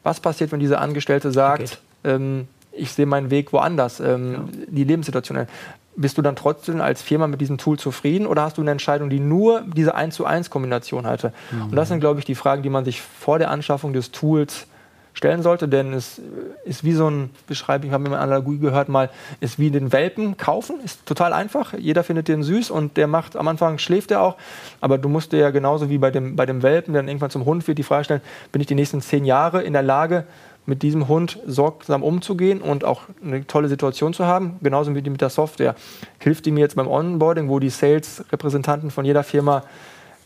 Was 0.03 0.19
passiert, 0.19 0.51
wenn 0.51 0.59
dieser 0.59 0.81
Angestellte 0.81 1.31
sagt, 1.31 1.79
ähm, 2.03 2.47
ich 2.71 2.91
sehe 2.91 3.05
meinen 3.05 3.29
Weg 3.29 3.53
woanders, 3.53 3.99
ähm, 3.99 4.33
ja. 4.33 4.65
die 4.67 4.83
Lebenssituation. 4.83 5.47
Bist 5.95 6.17
du 6.17 6.21
dann 6.21 6.35
trotzdem 6.35 6.79
als 6.79 7.01
Firma 7.01 7.27
mit 7.27 7.41
diesem 7.41 7.57
Tool 7.57 7.77
zufrieden 7.77 8.25
oder 8.25 8.43
hast 8.43 8.57
du 8.57 8.61
eine 8.61 8.71
Entscheidung, 8.71 9.09
die 9.09 9.19
nur 9.19 9.63
diese 9.75 9.95
1 9.95 10.15
zu 10.15 10.25
1 10.25 10.49
Kombination 10.49 11.05
hatte? 11.05 11.33
Mhm. 11.51 11.63
Und 11.63 11.75
das 11.75 11.89
sind, 11.89 11.99
glaube 11.99 12.19
ich, 12.19 12.25
die 12.25 12.35
Fragen, 12.35 12.63
die 12.63 12.69
man 12.69 12.85
sich 12.85 13.01
vor 13.01 13.37
der 13.37 13.51
Anschaffung 13.51 13.91
des 13.91 14.11
Tools 14.11 14.67
stellen 15.19 15.41
sollte, 15.41 15.67
denn 15.67 15.91
es 15.91 16.21
ist 16.63 16.85
wie 16.85 16.93
so 16.93 17.09
ein, 17.09 17.29
beschreibe 17.45 17.85
ich 17.85 17.91
habe 17.91 18.03
mir 18.03 18.15
eine 18.15 18.19
Analogie 18.19 18.57
gehört 18.57 18.87
mal, 18.87 19.09
ist 19.41 19.59
wie 19.59 19.69
den 19.69 19.91
Welpen 19.91 20.37
kaufen, 20.37 20.79
ist 20.83 21.05
total 21.05 21.33
einfach, 21.33 21.73
jeder 21.77 22.05
findet 22.05 22.29
den 22.29 22.41
süß 22.41 22.71
und 22.71 22.95
der 22.95 23.07
macht, 23.07 23.35
am 23.35 23.49
Anfang 23.49 23.79
schläft 23.79 24.11
er 24.11 24.21
auch, 24.21 24.37
aber 24.79 24.97
du 24.97 25.09
musst 25.09 25.33
dir 25.33 25.39
ja 25.39 25.49
genauso 25.49 25.89
wie 25.89 25.97
bei 25.97 26.09
dem, 26.09 26.37
bei 26.37 26.45
dem 26.45 26.63
Welpen, 26.63 26.93
der 26.93 27.03
dann 27.03 27.09
irgendwann 27.09 27.31
zum 27.31 27.43
Hund 27.43 27.67
wird, 27.67 27.77
die 27.77 27.83
Frage 27.83 28.05
stellen, 28.05 28.21
bin 28.53 28.61
ich 28.61 28.67
die 28.67 28.75
nächsten 28.75 29.01
zehn 29.01 29.25
Jahre 29.25 29.61
in 29.61 29.73
der 29.73 29.83
Lage, 29.83 30.23
mit 30.65 30.83
diesem 30.83 31.09
Hund 31.09 31.39
sorgsam 31.45 32.01
umzugehen 32.01 32.61
und 32.61 32.85
auch 32.85 33.01
eine 33.21 33.45
tolle 33.45 33.67
Situation 33.67 34.13
zu 34.13 34.25
haben, 34.25 34.57
genauso 34.61 34.95
wie 34.95 35.01
mit 35.01 35.19
der 35.19 35.29
Software. 35.29 35.75
Hilft 36.19 36.45
die 36.45 36.51
mir 36.51 36.61
jetzt 36.61 36.75
beim 36.75 36.87
Onboarding, 36.87 37.49
wo 37.49 37.59
die 37.59 37.71
Sales-Repräsentanten 37.71 38.91
von 38.91 39.03
jeder 39.03 39.23
Firma 39.23 39.63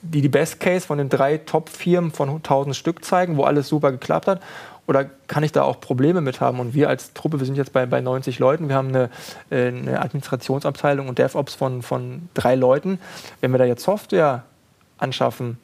die 0.04 0.22
die 0.22 0.30
Best 0.30 0.60
Case 0.60 0.86
von 0.86 0.98
den 0.98 1.10
drei 1.10 1.38
Top-Firmen 1.38 2.12
von 2.12 2.30
1000 2.30 2.76
Stück 2.76 3.06
zeigen, 3.06 3.38
wo 3.38 3.44
alles 3.44 3.70
super 3.70 3.92
geklappt 3.92 4.28
hat? 4.28 4.42
Oder 4.86 5.06
kann 5.28 5.44
ich 5.44 5.54
da 5.54 5.64
auch 5.64 5.80
Probleme 5.80 6.22
mit 6.22 6.42
haben? 6.42 6.60
Und 6.60 6.74
wir 6.74 6.90
als 6.90 7.14
Truppe, 7.14 7.40
wir 7.40 7.46
sind 7.46 7.56
jetzt 7.56 7.72
bei, 7.72 7.86
bei 7.86 8.02
90 8.02 8.40
Leuten, 8.40 8.68
wir 8.68 8.76
haben 8.76 8.90
eine, 8.90 9.10
äh, 9.50 9.68
eine 9.68 10.02
Administrationsabteilung 10.02 11.08
und 11.08 11.20
DevOps 11.20 11.56
von, 11.56 11.82
von 11.82 12.28
drei 12.34 12.56
Leuten. 12.56 13.00
Wenn 13.40 13.52
wir 13.52 13.60
da 13.60 13.66
jetzt 13.66 13.84
Software 13.84 14.44
anschaffen, 14.98 15.58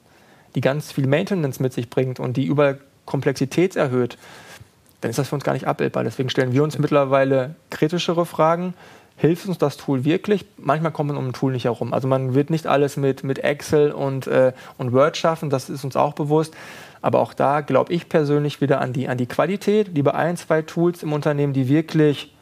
die 0.55 0.61
ganz 0.61 0.91
viel 0.91 1.07
Maintenance 1.07 1.59
mit 1.59 1.73
sich 1.73 1.89
bringt 1.89 2.19
und 2.19 2.37
die 2.37 2.45
über 2.45 2.77
Komplexität 3.05 3.75
erhöht, 3.75 4.17
dann 5.01 5.09
ist 5.09 5.19
das 5.19 5.29
für 5.29 5.35
uns 5.35 5.43
gar 5.43 5.53
nicht 5.53 5.67
abbildbar. 5.67 6.03
Deswegen 6.03 6.29
stellen 6.29 6.53
wir 6.53 6.63
uns 6.63 6.77
mittlerweile 6.77 7.55
kritischere 7.69 8.25
Fragen. 8.25 8.73
Hilft 9.15 9.47
uns 9.47 9.57
das 9.57 9.77
Tool 9.77 10.05
wirklich? 10.05 10.45
Manchmal 10.57 10.91
kommt 10.91 11.09
man 11.09 11.17
um 11.17 11.27
ein 11.27 11.33
Tool 11.33 11.51
nicht 11.51 11.65
herum. 11.65 11.93
Also 11.93 12.07
man 12.07 12.35
wird 12.35 12.49
nicht 12.49 12.67
alles 12.67 12.95
mit, 12.95 13.23
mit 13.23 13.39
Excel 13.39 13.91
und, 13.91 14.27
äh, 14.27 14.53
und 14.77 14.93
Word 14.93 15.17
schaffen, 15.17 15.49
das 15.49 15.69
ist 15.69 15.83
uns 15.83 15.95
auch 15.95 16.13
bewusst. 16.13 16.55
Aber 17.01 17.19
auch 17.19 17.33
da 17.33 17.61
glaube 17.61 17.93
ich 17.93 18.09
persönlich 18.09 18.61
wieder 18.61 18.81
an 18.81 18.93
die, 18.93 19.07
an 19.07 19.17
die 19.17 19.27
Qualität, 19.27 19.89
lieber 19.93 20.15
ein, 20.15 20.37
zwei 20.37 20.61
Tools 20.61 21.03
im 21.03 21.13
Unternehmen, 21.13 21.53
die 21.53 21.69
wirklich 21.69 22.33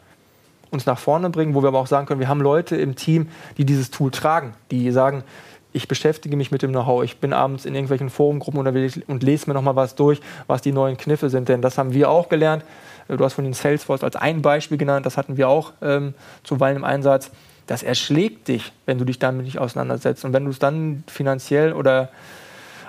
uns 0.69 0.85
nach 0.85 0.99
vorne 0.99 1.29
bringen, 1.29 1.55
wo 1.55 1.63
wir 1.63 1.69
aber 1.69 1.79
auch 1.79 1.87
sagen 1.87 2.07
können, 2.07 2.19
wir 2.19 2.27
haben 2.27 2.41
Leute 2.41 2.75
im 2.75 2.95
Team, 2.95 3.29
die 3.57 3.65
dieses 3.65 3.91
Tool 3.91 4.11
tragen, 4.11 4.53
die 4.71 4.91
sagen, 4.91 5.23
ich 5.73 5.87
beschäftige 5.87 6.35
mich 6.35 6.51
mit 6.51 6.61
dem 6.61 6.71
Know-how, 6.71 7.03
ich 7.03 7.17
bin 7.17 7.33
abends 7.33 7.65
in 7.65 7.75
irgendwelchen 7.75 8.09
Forumgruppen 8.09 8.59
unterwegs 8.59 8.99
und 9.07 9.23
lese 9.23 9.47
mir 9.47 9.53
nochmal 9.53 9.75
was 9.75 9.95
durch, 9.95 10.19
was 10.47 10.61
die 10.61 10.71
neuen 10.71 10.97
Kniffe 10.97 11.29
sind, 11.29 11.49
denn 11.49 11.61
das 11.61 11.77
haben 11.77 11.93
wir 11.93 12.09
auch 12.09 12.29
gelernt. 12.29 12.63
Du 13.07 13.23
hast 13.23 13.33
von 13.33 13.43
den 13.43 13.53
Salesforce 13.53 14.03
als 14.03 14.15
ein 14.15 14.41
Beispiel 14.41 14.77
genannt, 14.77 15.05
das 15.05 15.17
hatten 15.17 15.37
wir 15.37 15.47
auch 15.47 15.73
ähm, 15.81 16.13
zuweilen 16.43 16.77
im 16.77 16.83
Einsatz. 16.83 17.31
Das 17.67 17.83
erschlägt 17.83 18.47
dich, 18.47 18.73
wenn 18.85 18.97
du 18.97 19.05
dich 19.05 19.19
damit 19.19 19.45
nicht 19.45 19.59
auseinandersetzt. 19.59 20.25
Und 20.25 20.33
wenn 20.33 20.45
du 20.45 20.51
es 20.51 20.59
dann 20.59 21.03
finanziell 21.07 21.73
oder 21.73 22.09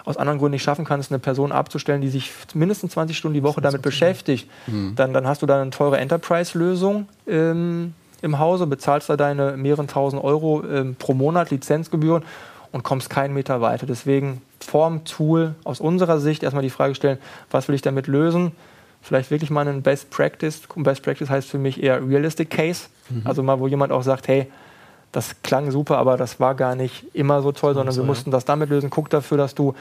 aus 0.08 0.16
anderen 0.16 0.38
Gründen 0.38 0.52
nicht 0.52 0.62
schaffen 0.62 0.86
kannst, 0.86 1.12
eine 1.12 1.18
Person 1.18 1.52
abzustellen, 1.52 2.00
die 2.00 2.08
sich 2.08 2.32
mindestens 2.54 2.92
20 2.92 3.16
Stunden 3.16 3.34
die 3.34 3.42
Woche 3.42 3.60
damit 3.60 3.82
beschäftigt, 3.82 4.48
mhm. 4.66 4.94
dann, 4.96 5.12
dann 5.12 5.26
hast 5.26 5.42
du 5.42 5.46
da 5.46 5.60
eine 5.60 5.70
teure 5.70 5.98
Enterprise-Lösung 5.98 7.08
ähm, 7.26 7.92
im 8.22 8.38
Hause, 8.38 8.66
bezahlst 8.66 9.10
da 9.10 9.18
deine 9.18 9.58
mehreren 9.58 9.86
tausend 9.86 10.24
Euro 10.24 10.64
ähm, 10.64 10.96
pro 10.98 11.12
Monat 11.12 11.50
Lizenzgebühren 11.50 12.24
und 12.72 12.84
kommst 12.84 13.10
keinen 13.10 13.34
Meter 13.34 13.60
weiter. 13.60 13.84
Deswegen 13.84 14.40
vorm 14.60 15.04
Tool 15.04 15.54
aus 15.64 15.78
unserer 15.78 16.20
Sicht 16.20 16.42
erstmal 16.42 16.62
die 16.62 16.70
Frage 16.70 16.94
stellen, 16.94 17.18
was 17.50 17.68
will 17.68 17.74
ich 17.74 17.82
damit 17.82 18.06
lösen? 18.06 18.52
Vielleicht 19.02 19.30
wirklich 19.30 19.50
mal 19.50 19.68
einen 19.68 19.82
Best 19.82 20.08
Practice. 20.08 20.62
Best 20.76 21.02
Practice 21.02 21.28
heißt 21.28 21.48
für 21.48 21.58
mich 21.58 21.82
eher 21.82 22.06
Realistic 22.06 22.48
Case. 22.48 22.86
Mhm. 23.10 23.22
Also 23.24 23.42
mal, 23.42 23.60
wo 23.60 23.68
jemand 23.68 23.92
auch 23.92 24.02
sagt, 24.02 24.26
hey, 24.26 24.48
das 25.12 25.42
klang 25.42 25.70
super, 25.70 25.98
aber 25.98 26.16
das 26.16 26.38
war 26.38 26.54
gar 26.54 26.74
nicht 26.74 27.06
immer 27.14 27.42
so 27.42 27.52
toll, 27.52 27.74
sondern 27.74 27.94
so, 27.94 28.02
wir 28.02 28.06
mussten 28.06 28.30
das 28.30 28.44
damit 28.44 28.68
lösen. 28.68 28.90
Guck 28.90 29.08
dafür, 29.10 29.38
dass 29.38 29.54
du 29.54 29.74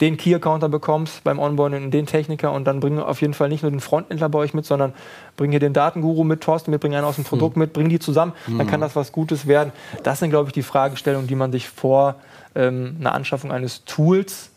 den 0.00 0.16
Key-Accounter 0.16 0.68
bekommst 0.68 1.22
beim 1.24 1.38
Onboarding 1.38 1.84
und 1.84 1.90
den 1.92 2.06
Techniker 2.06 2.52
und 2.52 2.64
dann 2.64 2.80
bringen 2.80 2.98
auf 2.98 3.20
jeden 3.20 3.34
Fall 3.34 3.48
nicht 3.48 3.62
nur 3.62 3.70
den 3.70 3.80
Frontendler 3.80 4.28
bei 4.28 4.40
euch 4.40 4.52
mit, 4.52 4.66
sondern 4.66 4.92
bring 5.36 5.50
hier 5.50 5.60
den 5.60 5.72
Datenguru 5.72 6.24
mit, 6.24 6.40
Thorsten 6.40 6.70
mit, 6.70 6.80
bring 6.80 6.94
einen 6.94 7.04
aus 7.04 7.14
dem 7.14 7.24
Produkt 7.24 7.54
hm. 7.54 7.60
mit, 7.60 7.72
bring 7.72 7.88
die 7.88 7.98
zusammen, 7.98 8.32
hm. 8.46 8.58
dann 8.58 8.66
kann 8.66 8.80
das 8.80 8.96
was 8.96 9.12
Gutes 9.12 9.46
werden. 9.46 9.72
Das 10.02 10.18
sind, 10.18 10.30
glaube 10.30 10.48
ich, 10.48 10.52
die 10.52 10.62
Fragestellungen, 10.62 11.28
die 11.28 11.36
man 11.36 11.52
sich 11.52 11.68
vor 11.68 12.16
ähm, 12.54 12.96
einer 13.00 13.14
Anschaffung 13.14 13.52
eines 13.52 13.84
Tools 13.84 14.50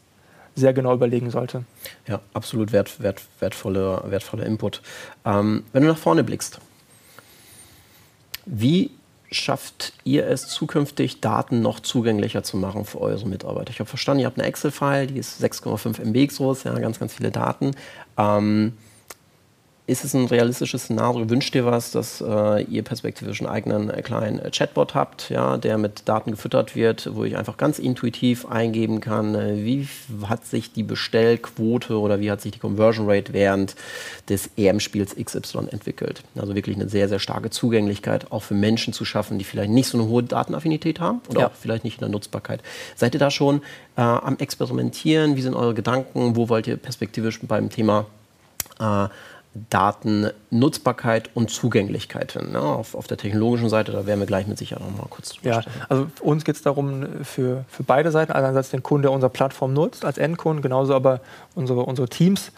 sehr 0.56 0.74
genau 0.74 0.94
überlegen 0.94 1.30
sollte. 1.30 1.64
Ja, 2.08 2.20
absolut 2.34 2.72
wert, 2.72 3.00
wert, 3.00 3.22
wertvoller, 3.40 4.10
wertvoller 4.10 4.46
Input. 4.46 4.82
Ähm, 5.24 5.64
wenn 5.72 5.84
du 5.84 5.90
nach 5.90 5.98
vorne 5.98 6.24
blickst, 6.24 6.60
wie 8.46 8.90
schafft 9.32 9.94
ihr 10.04 10.28
es 10.28 10.48
zukünftig, 10.48 11.22
Daten 11.22 11.62
noch 11.62 11.80
zugänglicher 11.80 12.44
zu 12.44 12.58
machen 12.58 12.86
für 12.86 13.02
eure 13.02 13.28
Mitarbeiter? 13.28 13.72
Ich 13.72 13.80
habe 13.80 13.90
verstanden, 13.90 14.22
ihr 14.22 14.28
habt 14.28 14.40
eine 14.40 14.48
Excel-File, 14.48 15.08
die 15.08 15.20
ist 15.20 15.44
6,5 15.44 16.02
MB 16.02 16.28
groß, 16.36 16.64
ja, 16.64 16.78
ganz, 16.80 17.00
ganz 17.00 17.14
viele 17.14 17.32
Daten. 17.32 17.72
Ähm, 18.18 18.74
ist 19.88 20.04
es 20.04 20.14
ein 20.14 20.26
realistisches 20.26 20.84
Szenario? 20.84 21.30
Wünscht 21.30 21.56
ihr 21.56 21.66
was, 21.66 21.92
dass 21.92 22.20
äh, 22.20 22.64
ihr 22.64 22.84
perspektivisch 22.84 23.40
einen 23.40 23.50
eigenen 23.50 23.90
äh, 23.90 24.02
kleinen 24.02 24.40
äh, 24.40 24.52
Chatbot 24.52 24.94
habt, 24.94 25.30
ja, 25.30 25.56
der 25.56 25.78
mit 25.78 26.10
Daten 26.10 26.32
gefüttert 26.32 26.76
wird, 26.76 27.16
wo 27.16 27.24
ich 27.24 27.38
einfach 27.38 27.56
ganz 27.56 27.80
intuitiv 27.80 28.46
eingeben 28.46 29.00
kann, 29.00 29.34
äh, 29.34 29.64
wie 29.64 29.88
hat 30.28 30.46
sich 30.46 30.74
die 30.74 30.84
Bestellquote 30.84 31.98
oder 31.98 32.20
wie 32.20 32.30
hat 32.30 32.42
sich 32.42 32.52
die 32.52 32.60
Conversion 32.60 33.10
Rate 33.10 33.32
während 33.32 33.76
des 34.28 34.50
EM-Spiels 34.58 35.16
XY 35.16 35.70
entwickelt? 35.72 36.22
Also 36.36 36.54
wirklich 36.54 36.76
eine 36.76 36.90
sehr, 36.90 37.08
sehr 37.08 37.20
starke 37.20 37.50
Zugänglichkeit 37.50 38.30
auch 38.30 38.44
für 38.44 38.56
Menschen 38.56 38.92
zu 38.92 39.06
schaffen, 39.06 39.40
die 39.40 39.46
vielleicht 39.46 39.72
nicht 39.72 39.88
so 39.88 39.98
eine 39.98 40.10
hohe 40.10 40.22
Datenaffinität 40.22 41.00
haben 41.00 41.22
oder 41.30 41.40
ja. 41.40 41.48
auch 41.48 41.56
vielleicht 41.58 41.86
nicht 41.86 41.96
in 41.96 42.02
der 42.02 42.10
Nutzbarkeit. 42.10 42.62
Seid 42.98 43.14
ihr 43.14 43.20
da 43.22 43.32
schon 43.32 43.62
äh, 43.96 44.02
am 44.02 44.38
Experimentieren? 44.38 45.38
Wie 45.38 45.42
sind 45.42 45.54
eure 45.54 45.74
Gedanken? 45.74 46.36
Wo 46.36 46.50
wollt 46.50 46.68
ihr 46.68 46.76
perspektivisch 46.76 47.40
beim 47.42 47.70
Thema 47.70 48.06
äh, 48.82 49.08
Datennutzbarkeit 49.70 51.30
und 51.34 51.50
Zugänglichkeit 51.50 52.34
hin. 52.34 52.52
Ne? 52.52 52.62
Auf, 52.62 52.96
auf, 52.96 53.08
der 53.08 53.18
technologischen 53.18 53.70
Seite, 53.70 53.92
da 53.92 54.06
werden 54.06 54.20
wir 54.20 54.28
gleich 54.28 54.48
mit 54.48 54.58
Sicherheit 54.58 54.88
noch 54.88 54.96
mal 54.96 55.08
kurz 55.10 55.30
drüber 55.30 55.50
Ja, 55.50 55.64
also 55.90 56.08
uns 56.22 56.44
geht 56.46 56.56
es 56.56 56.62
darum, 56.62 57.06
für, 57.24 57.66
für 57.68 57.84
beide 57.84 58.12
Seiten, 58.12 58.32
einerseits 58.32 58.70
den 58.70 58.84
Kunden, 58.84 59.04
der 59.04 59.12
unsere 59.12 59.32
Plattform 59.32 59.74
nutzt, 59.74 60.06
als 60.06 60.18
Endkunden, 60.18 60.62
genauso 60.62 60.94
aber 60.94 61.22
unsere, 61.56 61.82
unsere 61.82 62.08
Teams, 62.08 62.52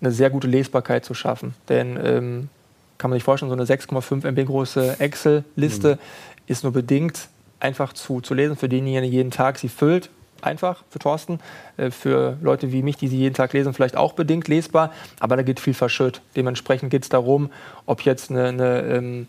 eine 0.00 0.12
sehr 0.12 0.30
gute 0.30 0.48
Lesbarkeit 0.48 1.04
zu 1.04 1.12
schaffen. 1.14 1.54
Denn 1.68 1.98
ähm, 2.02 2.48
kann 2.96 3.10
man 3.10 3.16
sich 3.16 3.24
vorstellen, 3.24 3.50
so 3.50 3.56
eine 3.56 3.64
6,5 3.64 4.26
MB 4.26 4.46
große 4.46 4.98
Excel-Liste 4.98 5.96
mhm. 5.96 6.42
ist 6.46 6.62
nur 6.62 6.72
bedingt 6.72 7.28
einfach 7.58 7.92
zu, 7.92 8.20
zu 8.20 8.32
lesen 8.34 8.56
für 8.56 8.68
denjenigen, 8.68 9.02
der 9.02 9.10
jeden 9.10 9.30
Tag 9.30 9.58
sie 9.58 9.68
füllt 9.68 10.10
einfach 10.42 10.84
für 10.90 10.98
Thorsten. 10.98 11.40
Äh, 11.76 11.90
für 11.90 12.36
Leute 12.40 12.72
wie 12.72 12.82
mich, 12.82 12.96
die 12.96 13.08
sie 13.08 13.18
jeden 13.18 13.34
Tag 13.34 13.52
lesen, 13.52 13.74
vielleicht 13.74 13.96
auch 13.96 14.12
bedingt 14.12 14.48
lesbar. 14.48 14.92
Aber 15.18 15.36
da 15.36 15.42
geht 15.42 15.60
viel 15.60 15.74
verschütt. 15.74 16.20
Dementsprechend 16.36 16.90
geht 16.90 17.02
es 17.04 17.08
darum, 17.08 17.50
ob 17.86 18.02
jetzt 18.02 18.30
eine 18.30 18.82
ähm, 18.82 19.26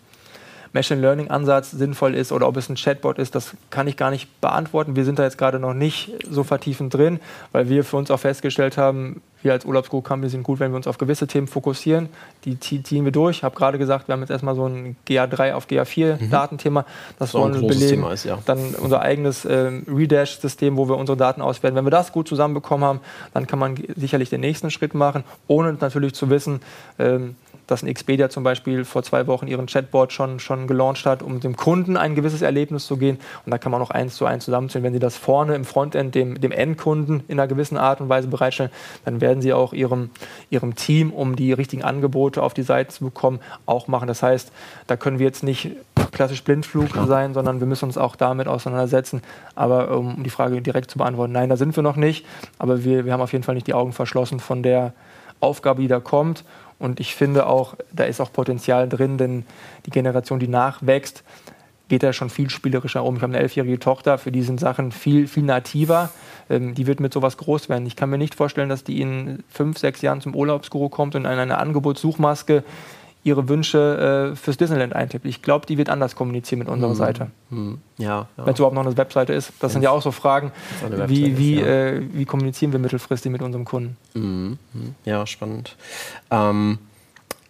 Machine 0.74 1.02
Learning 1.02 1.30
Ansatz 1.30 1.72
sinnvoll 1.72 2.16
ist 2.16 2.32
oder 2.32 2.48
ob 2.48 2.56
es 2.56 2.70
ein 2.70 2.76
Chatbot 2.76 3.20
ist, 3.20 3.36
das 3.36 3.56
kann 3.70 3.88
ich 3.88 3.98
gar 3.98 4.10
nicht 4.10 4.40
beantworten. 4.40 4.96
Wir 4.96 5.04
sind 5.04 5.20
da 5.20 5.24
jetzt 5.24 5.38
gerade 5.38 5.60
noch 5.60 5.74
nicht 5.74 6.14
so 6.30 6.44
vertiefend 6.44 6.94
drin, 6.94 7.20
weil 7.52 7.68
wir 7.68 7.84
für 7.84 7.98
uns 7.98 8.10
auch 8.10 8.20
festgestellt 8.20 8.78
haben, 8.78 9.22
wir 9.44 9.54
als 9.54 9.66
Urlaubsgroup 9.66 10.04
Company 10.04 10.30
sind 10.30 10.44
gut, 10.44 10.60
wenn 10.60 10.72
wir 10.72 10.76
uns 10.76 10.88
auf 10.88 10.98
gewisse 10.98 11.28
Themen 11.28 11.48
fokussieren. 11.48 12.10
Die 12.46 12.60
ziehen 12.60 13.06
wir 13.06 13.12
durch. 13.12 13.38
Ich 13.38 13.44
habe 13.44 13.56
gerade 13.56 13.78
gesagt, 13.78 14.08
wir 14.08 14.14
haben 14.14 14.22
jetzt 14.22 14.30
erstmal 14.30 14.56
so 14.56 14.66
ein 14.66 14.96
GA3 15.08 15.54
auf 15.54 15.68
GA4 15.68 16.22
mhm. 16.22 16.30
Datenthema. 16.30 16.84
Das, 17.18 17.32
das 17.32 17.34
wollen 17.34 17.60
wir 17.60 17.68
belegen. 17.68 18.04
Ist, 18.12 18.26
ja. 18.26 18.40
Dann 18.46 18.76
unser 18.76 19.02
eigenes 19.02 19.46
ähm, 19.46 19.86
Redash-System, 19.88 20.78
wo 20.78 20.88
wir 20.88 20.98
unsere 20.98 21.18
Daten 21.18 21.42
auswerten. 21.42 21.76
Wenn 21.76 21.86
wir 21.86 21.92
das 21.92 22.12
gut 22.12 22.28
zusammenbekommen 22.28 22.86
haben, 22.86 23.00
dann 23.34 23.48
kann 23.48 23.60
man 23.60 23.76
sicherlich 23.96 24.30
den 24.30 24.42
nächsten 24.42 24.72
Schritt 24.72 24.94
machen, 24.94 25.24
ohne 25.48 25.74
natürlich 25.74 26.14
zu 26.14 26.30
wissen, 26.30 26.62
ähm, 27.00 27.36
dass 27.72 27.84
ein 27.84 27.88
Expedia 27.88 28.30
zum 28.30 28.44
Beispiel 28.44 28.84
vor 28.84 29.02
zwei 29.02 29.28
Wochen 29.28 29.48
ihren 29.48 29.66
Chatbot 29.66 30.12
schon, 30.12 30.40
schon 30.40 30.68
gelauncht 30.68 31.06
hat, 31.06 31.24
um 31.24 31.40
dem 31.40 31.56
Kunden 31.56 31.96
ein 31.96 32.16
gewisses 32.16 32.42
Erlebnis 32.42 32.86
zu 32.86 32.98
gehen. 32.98 33.18
Und 33.46 33.52
da 33.52 33.58
kann 33.58 33.72
man 33.72 33.82
auch 33.82 33.92
eins 33.92 34.16
zu 34.16 34.26
eins 34.26 34.46
zusammenzählen. 34.46 34.84
Wenn 34.84 34.94
Sie 34.94 35.00
das 35.00 35.16
vorne 35.18 35.56
im 35.56 35.64
Frontend 35.64 36.14
dem, 36.14 36.40
dem 36.40 36.52
Endkunden 36.52 37.24
in 37.28 37.40
einer 37.40 37.48
gewissen 37.48 37.78
Art 37.78 38.02
und 38.02 38.10
Weise 38.10 38.28
bereitstellen, 38.28 38.72
dann 39.06 39.22
werden 39.22 39.42
Sie 39.42 39.54
auch 39.54 39.72
Ihrem, 39.72 40.10
Ihrem 40.50 40.76
Team, 40.76 41.12
um 41.12 41.36
die 41.36 41.54
richtigen 41.54 41.84
Angebote 41.84 42.44
auf 42.44 42.54
die 42.54 42.64
Seite 42.64 42.94
zu 42.94 43.06
bekommen, 43.06 43.40
auch 43.66 43.88
machen. 43.88 44.08
Das 44.08 44.22
heißt, 44.22 44.52
da 44.88 44.98
können 44.98 45.20
wir 45.20 45.26
jetzt 45.26 45.44
nicht 45.44 45.72
klassisch 46.12 46.44
Blindflug 46.44 46.90
sein, 47.08 47.34
sondern 47.34 47.62
wir 47.62 47.68
müssen 47.68 47.86
uns 47.86 47.98
auch 47.98 48.18
damit 48.18 48.48
auseinandersetzen. 48.48 49.22
Aber 49.56 49.98
um 49.98 50.24
die 50.24 50.30
Frage 50.30 50.62
direkt 50.62 50.92
zu 50.92 50.98
beantworten, 50.98 51.32
nein, 51.32 51.50
da 51.50 51.56
sind 51.56 51.76
wir 51.76 51.84
noch 51.84 51.96
nicht. 51.96 52.26
Aber 52.60 52.84
wir, 52.84 53.06
wir 53.06 53.14
haben 53.14 53.22
auf 53.22 53.32
jeden 53.32 53.44
Fall 53.44 53.56
nicht 53.56 53.68
die 53.68 53.74
Augen 53.74 53.94
verschlossen 53.94 54.42
von 54.42 54.62
der 54.62 54.94
Aufgabe, 55.40 55.82
die 55.82 55.88
da 55.88 56.00
kommt. 56.00 56.44
Und 56.82 57.00
ich 57.00 57.14
finde 57.16 57.46
auch, 57.46 57.76
da 57.92 58.06
ist 58.06 58.20
auch 58.20 58.34
Potenzial 58.34 58.90
drin, 58.90 59.18
denn 59.18 59.46
die 59.86 59.92
Generation, 59.92 60.40
die 60.40 60.48
nachwächst, 60.48 61.24
geht 61.90 62.04
da 62.04 62.12
schon 62.12 62.30
viel 62.30 62.50
spielerischer 62.50 63.04
um. 63.04 63.18
Ich 63.18 63.22
habe 63.22 63.34
eine 63.34 63.44
elfjährige 63.44 63.78
Tochter, 63.78 64.18
für 64.18 64.32
die 64.32 64.42
sind 64.42 64.60
Sachen 64.60 64.92
viel, 64.92 65.28
viel 65.28 65.44
nativer. 65.44 66.10
Ähm, 66.50 66.74
die 66.74 66.88
wird 66.88 67.00
mit 67.00 67.14
sowas 67.14 67.38
groß 67.38 67.70
werden. 67.70 67.86
Ich 67.86 67.96
kann 67.96 68.10
mir 68.10 68.18
nicht 68.18 68.34
vorstellen, 68.34 68.70
dass 68.70 68.84
die 68.84 69.00
in 69.00 69.44
fünf, 69.48 69.78
sechs 69.78 70.02
Jahren 70.02 70.22
zum 70.22 70.34
Urlaubsguru 70.34 70.90
kommt 70.90 71.16
und 71.16 71.26
in 71.26 71.40
eine 71.40 71.58
Angebotssuchmaske 71.60 72.64
ihre 73.24 73.48
Wünsche 73.48 74.32
äh, 74.32 74.36
fürs 74.36 74.58
Disneyland 74.58 74.94
eintippt. 74.94 75.26
Ich 75.26 75.42
glaube, 75.42 75.66
die 75.66 75.78
wird 75.78 75.90
anders 75.90 76.16
kommunizieren 76.16 76.60
mit 76.60 76.68
unserer 76.68 76.92
mhm. 76.92 76.96
Seite. 76.96 77.28
Mhm. 77.50 77.78
Ja, 77.98 78.08
ja. 78.08 78.46
Wenn 78.46 78.54
es 78.54 78.60
überhaupt 78.60 78.76
noch 78.76 78.86
eine 78.86 78.98
Webseite 78.98 79.34
ist. 79.34 79.50
Das 79.50 79.62
Wenn's 79.62 79.74
sind 79.74 79.82
ja 79.84 79.92
auch 79.92 80.02
so 80.02 80.12
Fragen, 80.12 80.52
wie, 81.08 81.38
wie, 81.38 81.56
ist, 81.56 81.62
ja. 81.62 81.68
äh, 81.68 82.02
wie 82.14 82.26
kommunizieren 82.26 82.72
wir 82.72 82.80
mittelfristig 82.80 83.32
mit 83.32 83.42
unserem 83.42 83.66
Kunden. 83.66 83.98
Mhm. 84.14 84.58
mhm. 84.74 84.96
Ja, 85.06 85.28
spannend. 85.28 85.76
Ähm, 86.32 86.80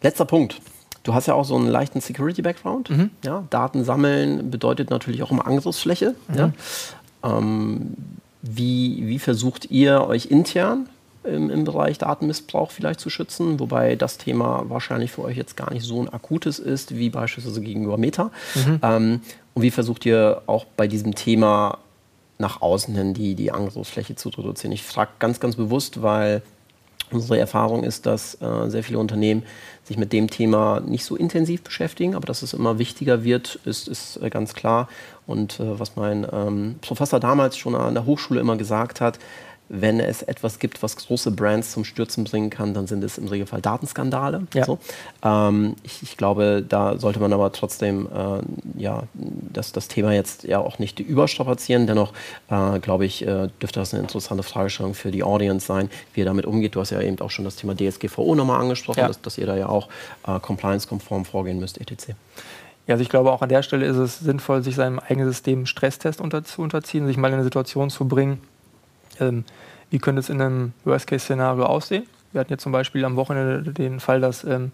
letzter 0.01 0.25
Punkt. 0.25 0.59
Du 1.03 1.13
hast 1.13 1.25
ja 1.27 1.33
auch 1.33 1.45
so 1.45 1.55
einen 1.55 1.67
leichten 1.67 2.01
Security-Background. 2.01 2.89
Mhm. 2.89 3.09
Ja, 3.23 3.43
Daten 3.49 3.83
sammeln 3.83 4.51
bedeutet 4.51 4.89
natürlich 4.89 5.23
auch 5.23 5.31
immer 5.31 5.47
Angriffsfläche. 5.47 6.15
Mhm. 6.27 6.35
Ja. 6.37 6.51
Ähm, 7.23 7.95
wie, 8.41 9.07
wie 9.07 9.19
versucht 9.19 9.71
ihr 9.71 10.01
euch 10.01 10.25
intern 10.25 10.89
im, 11.23 11.49
im, 11.49 11.63
Bereich 11.63 11.97
Datenmissbrauch 11.97 12.71
vielleicht 12.71 12.99
zu 12.99 13.09
schützen, 13.09 13.59
wobei 13.59 13.95
das 13.95 14.17
Thema 14.17 14.63
wahrscheinlich 14.67 15.11
für 15.11 15.23
euch 15.23 15.37
jetzt 15.37 15.55
gar 15.55 15.71
nicht 15.71 15.85
so 15.85 16.01
ein 16.01 16.09
akutes 16.09 16.59
ist 16.59 16.95
wie 16.95 17.09
beispielsweise 17.09 17.61
gegenüber 17.61 17.97
Meta. 17.97 18.31
Mhm. 18.55 18.79
Ähm, 18.81 19.21
und 19.53 19.61
wie 19.61 19.71
versucht 19.71 20.05
ihr 20.05 20.41
auch 20.47 20.65
bei 20.65 20.87
diesem 20.87 21.15
Thema 21.15 21.77
nach 22.37 22.61
außen 22.61 22.95
hin 22.95 23.13
die, 23.13 23.35
die 23.35 23.51
Angriffsfläche 23.51 24.15
zu 24.15 24.29
reduzieren? 24.29 24.71
Ich 24.71 24.83
frage 24.83 25.11
ganz, 25.19 25.39
ganz 25.39 25.55
bewusst, 25.55 26.01
weil 26.01 26.41
unsere 27.11 27.37
Erfahrung 27.37 27.83
ist, 27.83 28.05
dass 28.05 28.41
äh, 28.41 28.69
sehr 28.69 28.83
viele 28.83 28.99
Unternehmen 28.99 29.43
sich 29.83 29.97
mit 29.97 30.13
dem 30.13 30.29
Thema 30.29 30.79
nicht 30.79 31.05
so 31.05 31.15
intensiv 31.15 31.61
beschäftigen, 31.63 32.15
aber 32.15 32.25
dass 32.25 32.41
es 32.41 32.53
immer 32.53 32.79
wichtiger 32.79 33.23
wird, 33.23 33.59
ist, 33.65 33.87
ist 33.87 34.17
äh, 34.21 34.29
ganz 34.29 34.53
klar. 34.53 34.87
Und 35.27 35.59
äh, 35.59 35.79
was 35.79 35.95
mein 35.95 36.25
ähm, 36.31 36.75
Professor 36.81 37.19
damals 37.19 37.57
schon 37.57 37.75
an 37.75 37.93
der 37.93 38.05
Hochschule 38.05 38.39
immer 38.39 38.57
gesagt 38.57 39.01
hat, 39.01 39.19
wenn 39.73 40.01
es 40.01 40.21
etwas 40.21 40.59
gibt, 40.59 40.83
was 40.83 40.97
große 40.97 41.31
Brands 41.31 41.71
zum 41.71 41.85
Stürzen 41.85 42.25
bringen 42.25 42.49
kann, 42.49 42.73
dann 42.73 42.87
sind 42.87 43.01
es 43.05 43.17
im 43.17 43.27
Regelfall 43.27 43.61
Datenskandale. 43.61 44.45
Ja. 44.53 44.65
So. 44.65 44.79
Ähm, 45.23 45.75
ich, 45.83 46.03
ich, 46.03 46.17
glaube, 46.17 46.63
da 46.67 46.97
sollte 46.97 47.21
man 47.21 47.31
aber 47.31 47.53
trotzdem 47.53 48.07
äh, 48.07 48.41
ja, 48.81 49.03
das, 49.13 49.71
das 49.71 49.87
Thema 49.87 50.11
jetzt 50.11 50.43
ja 50.43 50.59
auch 50.59 50.77
nicht 50.77 50.99
überstrapazieren. 50.99 51.87
Dennoch, 51.87 52.11
äh, 52.49 52.79
glaube 52.79 53.05
ich, 53.05 53.21
äh, 53.21 53.47
dürfte 53.61 53.79
das 53.79 53.93
eine 53.93 54.03
interessante 54.03 54.43
Fragestellung 54.43 54.93
für 54.93 55.09
die 55.09 55.23
Audience 55.23 55.65
sein, 55.65 55.89
wie 56.13 56.19
ihr 56.19 56.25
damit 56.25 56.45
umgeht. 56.45 56.75
Du 56.75 56.81
hast 56.81 56.89
ja 56.89 56.99
eben 56.99 57.19
auch 57.21 57.31
schon 57.31 57.45
das 57.45 57.55
Thema 57.55 57.73
DSGVO 57.73 58.35
nochmal 58.35 58.59
angesprochen, 58.59 58.99
ja. 58.99 59.07
dass, 59.07 59.21
dass, 59.21 59.37
ihr 59.37 59.45
da 59.45 59.55
ja 59.55 59.69
auch 59.69 59.87
äh, 60.27 60.37
compliance-konform 60.41 61.23
vorgehen 61.23 61.59
müsst, 61.59 61.79
etc. 61.79 62.09
Ja, 62.87 62.95
also 62.95 63.03
ich 63.03 63.09
glaube, 63.09 63.31
auch 63.31 63.41
an 63.41 63.47
der 63.47 63.63
Stelle 63.63 63.85
ist 63.85 63.95
es 63.95 64.19
sinnvoll, 64.19 64.63
sich 64.63 64.75
seinem 64.75 64.99
eigenen 64.99 65.29
System 65.29 65.65
Stresstest 65.65 66.19
unter, 66.19 66.43
zu 66.43 66.61
unterziehen, 66.61 67.07
sich 67.07 67.15
mal 67.15 67.29
in 67.29 67.35
eine 67.35 67.43
Situation 67.45 67.89
zu 67.89 68.05
bringen, 68.05 68.41
ähm, 69.19 69.45
wie 69.89 69.99
könnte 69.99 70.19
es 70.19 70.29
in 70.29 70.41
einem 70.41 70.73
Worst-Case-Szenario 70.85 71.65
aussehen? 71.65 72.05
Wir 72.31 72.39
hatten 72.41 72.51
jetzt 72.53 72.63
zum 72.63 72.71
Beispiel 72.71 73.03
am 73.03 73.15
Wochenende 73.17 73.73
den 73.73 73.99
Fall, 73.99 74.21
dass 74.21 74.43
ähm, 74.43 74.71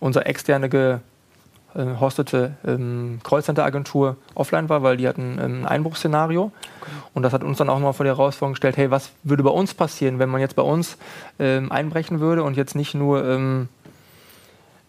unsere 0.00 0.26
externe 0.26 0.68
gehostete 0.68 2.54
äh, 2.64 2.72
ähm, 2.72 3.20
Callcenter-Agentur 3.22 4.16
offline 4.34 4.68
war, 4.68 4.82
weil 4.82 4.96
die 4.96 5.06
hatten 5.06 5.38
ähm, 5.40 5.60
ein 5.62 5.66
Einbruchsszenario. 5.66 6.50
Okay. 6.80 6.90
Und 7.14 7.22
das 7.22 7.32
hat 7.32 7.44
uns 7.44 7.58
dann 7.58 7.70
auch 7.70 7.78
mal 7.78 7.92
vor 7.92 8.04
die 8.04 8.10
Herausforderung 8.10 8.54
gestellt, 8.54 8.76
hey, 8.76 8.90
was 8.90 9.12
würde 9.22 9.44
bei 9.44 9.50
uns 9.50 9.72
passieren, 9.72 10.18
wenn 10.18 10.28
man 10.28 10.40
jetzt 10.40 10.56
bei 10.56 10.62
uns 10.62 10.98
ähm, 11.38 11.70
einbrechen 11.70 12.20
würde 12.20 12.42
und 12.42 12.56
jetzt 12.56 12.74
nicht 12.74 12.94
nur 12.94 13.24
ähm, 13.24 13.68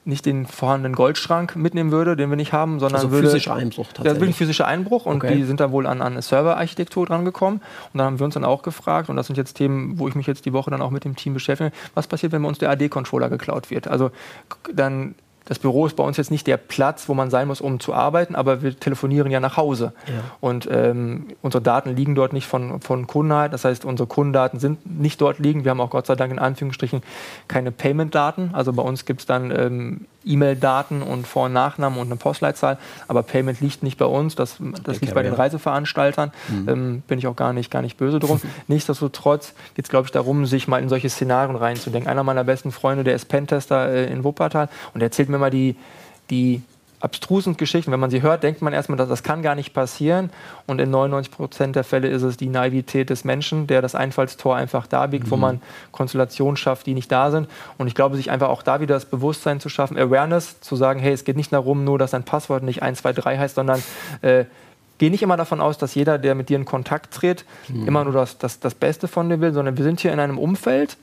nicht 0.08 0.26
den 0.26 0.46
vorhandenen 0.46 0.96
Goldschrank 0.96 1.56
mitnehmen 1.56 1.92
würde, 1.92 2.16
den 2.16 2.30
wir 2.30 2.38
nicht 2.38 2.54
haben, 2.54 2.80
sondern 2.80 3.02
also 3.02 3.12
würde, 3.12 3.28
physischer 3.28 3.54
Einbruch 3.54 3.88
tatsächlich. 3.88 4.14
Ja, 4.14 4.20
wirklich 4.22 4.36
physischer 4.38 4.66
Einbruch 4.66 5.06
und 5.06 5.18
okay. 5.18 5.36
die 5.36 5.44
sind 5.44 5.60
da 5.60 5.72
wohl 5.72 5.86
an, 5.86 6.02
an 6.02 6.14
eine 6.14 6.22
Serverarchitektur 6.22 7.06
dran 7.06 7.26
gekommen 7.26 7.62
und 7.94 7.98
dann 7.98 8.08
haben 8.08 8.20
wir 8.20 8.26
uns 8.26 8.34
dann 8.34 8.46
auch 8.46 8.64
gefragt 8.64 9.10
und 9.10 9.18
das 9.18 9.28
sind 9.28 9.38
jetzt 9.38 9.56
Themen, 9.56 10.00
wo 10.00 10.08
ich 10.08 10.16
mich 10.16 10.26
jetzt 10.26 10.46
die 10.46 10.54
Woche 10.54 10.72
dann 10.72 10.82
auch 10.82 10.92
mit 10.92 11.04
dem 11.04 11.16
Team 11.16 11.34
beschäftige, 11.34 11.72
was 11.94 12.08
passiert, 12.08 12.32
wenn 12.32 12.42
bei 12.42 12.48
uns 12.48 12.58
der 12.58 12.70
AD-Controller 12.72 13.30
geklaut 13.30 13.70
wird? 13.70 13.88
Also 13.88 14.12
dann 14.74 15.16
das 15.48 15.60
Büro 15.60 15.86
ist 15.86 15.96
bei 15.96 16.04
uns 16.04 16.18
jetzt 16.18 16.32
nicht 16.32 16.46
der 16.46 16.58
Platz, 16.58 17.08
wo 17.08 17.14
man 17.14 17.30
sein 17.30 17.48
muss, 17.48 17.62
um 17.62 17.80
zu 17.80 17.94
arbeiten, 17.94 18.36
aber 18.36 18.62
wir 18.62 18.78
telefonieren 18.78 19.32
ja 19.32 19.40
nach 19.40 19.58
Hause. 19.58 19.94
Ja. 20.08 20.14
Und 20.42 20.68
ähm, 20.72 21.28
unsere 21.42 21.62
Daten 21.62 21.96
liegen 21.96 22.16
dort 22.16 22.34
nicht 22.34 22.48
von, 22.48 22.82
von 22.82 23.08
Kunden. 23.08 23.28
Das 23.28 23.66
heißt, 23.66 23.86
unsere 23.86 24.08
Kundendaten 24.08 24.60
sind 24.60 25.00
nicht 25.00 25.22
dort 25.22 25.40
liegen. 25.40 25.64
Wir 25.64 25.72
haben 25.72 25.82
auch 25.82 25.90
Gott 25.90 26.06
sei 26.06 26.16
Dank 26.16 26.32
in 26.32 26.40
Anführungsstrichen 26.40 27.02
keine 27.48 27.72
Payment-Daten. 27.72 28.52
Also 28.54 28.74
bei 28.74 28.84
uns 28.84 29.06
gibt 29.06 29.22
es 29.22 29.26
dann 29.26 29.52
ähm, 29.52 30.06
E-Mail-Daten 30.28 31.02
und 31.02 31.28
Vor- 31.28 31.46
und 31.46 31.54
Nachnamen 31.54 32.00
und 32.00 32.08
eine 32.08 32.16
Postleitzahl. 32.16 32.78
Aber 33.08 33.24
Payment 33.24 33.62
liegt 33.62 33.84
nicht 33.84 33.98
bei 33.98 34.06
uns, 34.06 34.36
das, 34.36 34.58
das 34.84 35.02
liegt 35.02 35.14
bei 35.14 35.24
den 35.24 35.34
Reiseveranstaltern. 35.34 36.32
Mhm. 36.50 36.70
Ähm, 36.70 37.04
bin 37.08 37.20
ich 37.20 37.28
auch 37.28 37.36
gar 37.36 37.54
nicht, 37.54 37.72
gar 37.72 37.82
nicht 37.82 37.98
böse 37.98 38.20
drum. 38.20 38.42
Nichtsdestotrotz 38.68 39.54
geht 39.76 39.86
es, 39.86 39.90
glaube 39.90 40.06
ich, 40.06 40.12
darum, 40.12 40.46
sich 40.46 40.68
mal 40.68 40.82
in 40.82 40.90
solche 40.90 41.10
Szenarien 41.10 41.56
reinzudenken. 41.56 42.10
Einer 42.10 42.24
meiner 42.24 42.44
besten 42.44 42.72
Freunde, 42.72 43.04
der 43.04 43.16
ist 43.16 43.26
Pentester 43.26 43.90
äh, 43.90 44.12
in 44.12 44.24
Wuppertal 44.24 44.70
und 44.94 45.00
der 45.00 45.08
erzählt 45.08 45.30
mir 45.30 45.38
mal 45.38 45.52
die, 45.52 45.76
die 46.30 46.62
abstrusen 47.00 47.58
Geschichten. 47.58 47.92
Wenn 47.92 48.00
man 48.00 48.10
sie 48.10 48.22
hört, 48.22 48.44
denkt 48.44 48.62
man 48.62 48.74
erstmal, 48.74 48.98
dass 48.98 49.10
das 49.10 49.22
kann 49.22 49.42
gar 49.44 49.56
nicht 49.56 49.74
passieren. 49.74 50.32
Und 50.66 50.80
in 50.80 50.90
99 50.90 51.32
Prozent 51.32 51.76
der 51.76 51.84
Fälle 51.84 52.08
ist 52.08 52.24
es 52.24 52.38
die 52.38 52.50
Naivität 52.50 53.10
des 53.10 53.24
Menschen, 53.24 53.68
der 53.68 53.82
das 53.82 53.94
Einfallstor 53.94 54.56
einfach 54.56 54.88
darbiegt, 54.88 55.28
mhm. 55.28 55.32
wo 55.32 55.38
man 55.38 55.62
Konstellationen 55.92 56.58
schafft, 56.58 56.88
die 56.88 56.94
nicht 56.94 57.12
da 57.12 57.30
sind. 57.30 57.48
Und 57.78 57.88
ich 57.88 57.96
glaube, 57.96 58.16
sich 58.16 58.32
einfach 58.32 58.50
auch 58.50 58.64
da 58.64 58.80
wieder 58.80 58.96
das 58.96 59.06
Bewusstsein 59.06 59.60
zu 59.60 59.70
schaffen, 59.70 59.98
Awareness, 59.98 60.60
zu 60.62 60.76
sagen, 60.76 61.00
hey, 61.00 61.14
es 61.14 61.24
geht 61.24 61.38
nicht 61.38 61.54
darum, 61.54 61.84
nur, 61.84 62.00
dass 62.00 62.14
ein 62.14 62.24
Passwort 62.24 62.64
nicht 62.64 62.82
123 62.82 63.40
heißt, 63.40 63.56
sondern 63.56 63.84
äh, 64.22 64.46
geh 64.98 65.12
nicht 65.12 65.22
immer 65.22 65.38
davon 65.38 65.62
aus, 65.62 65.78
dass 65.78 65.94
jeder, 65.94 66.18
der 66.18 66.34
mit 66.34 66.50
dir 66.50 66.58
in 66.58 66.66
Kontakt 66.66 67.14
tritt, 67.14 67.46
mhm. 67.68 67.88
immer 67.88 68.04
nur 68.04 68.14
das, 68.14 68.40
das, 68.40 68.60
das 68.60 68.74
Beste 68.74 69.08
von 69.08 69.30
dir 69.30 69.40
will, 69.40 69.54
sondern 69.54 69.78
wir 69.78 69.84
sind 69.84 70.00
hier 70.00 70.14
in 70.14 70.20
einem 70.20 70.40
Umfeld, 70.40 70.98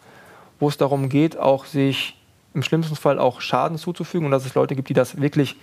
wo 0.59 0.69
es 0.69 0.77
darum 0.77 1.09
geht, 1.09 1.39
auch 1.39 1.65
sich 1.67 2.17
im 2.55 2.63
schlimmsten 2.63 2.97
Fall 2.97 3.19
auch 3.19 3.41
Schaden 3.41 3.79
zuzufügen 3.79 4.27
und 4.27 4.31
dass 4.31 4.47
es 4.47 4.55
Leute 4.55 4.77
gibt, 4.77 4.89
die 4.89 4.95
das 4.95 5.21
wirklich 5.21 5.57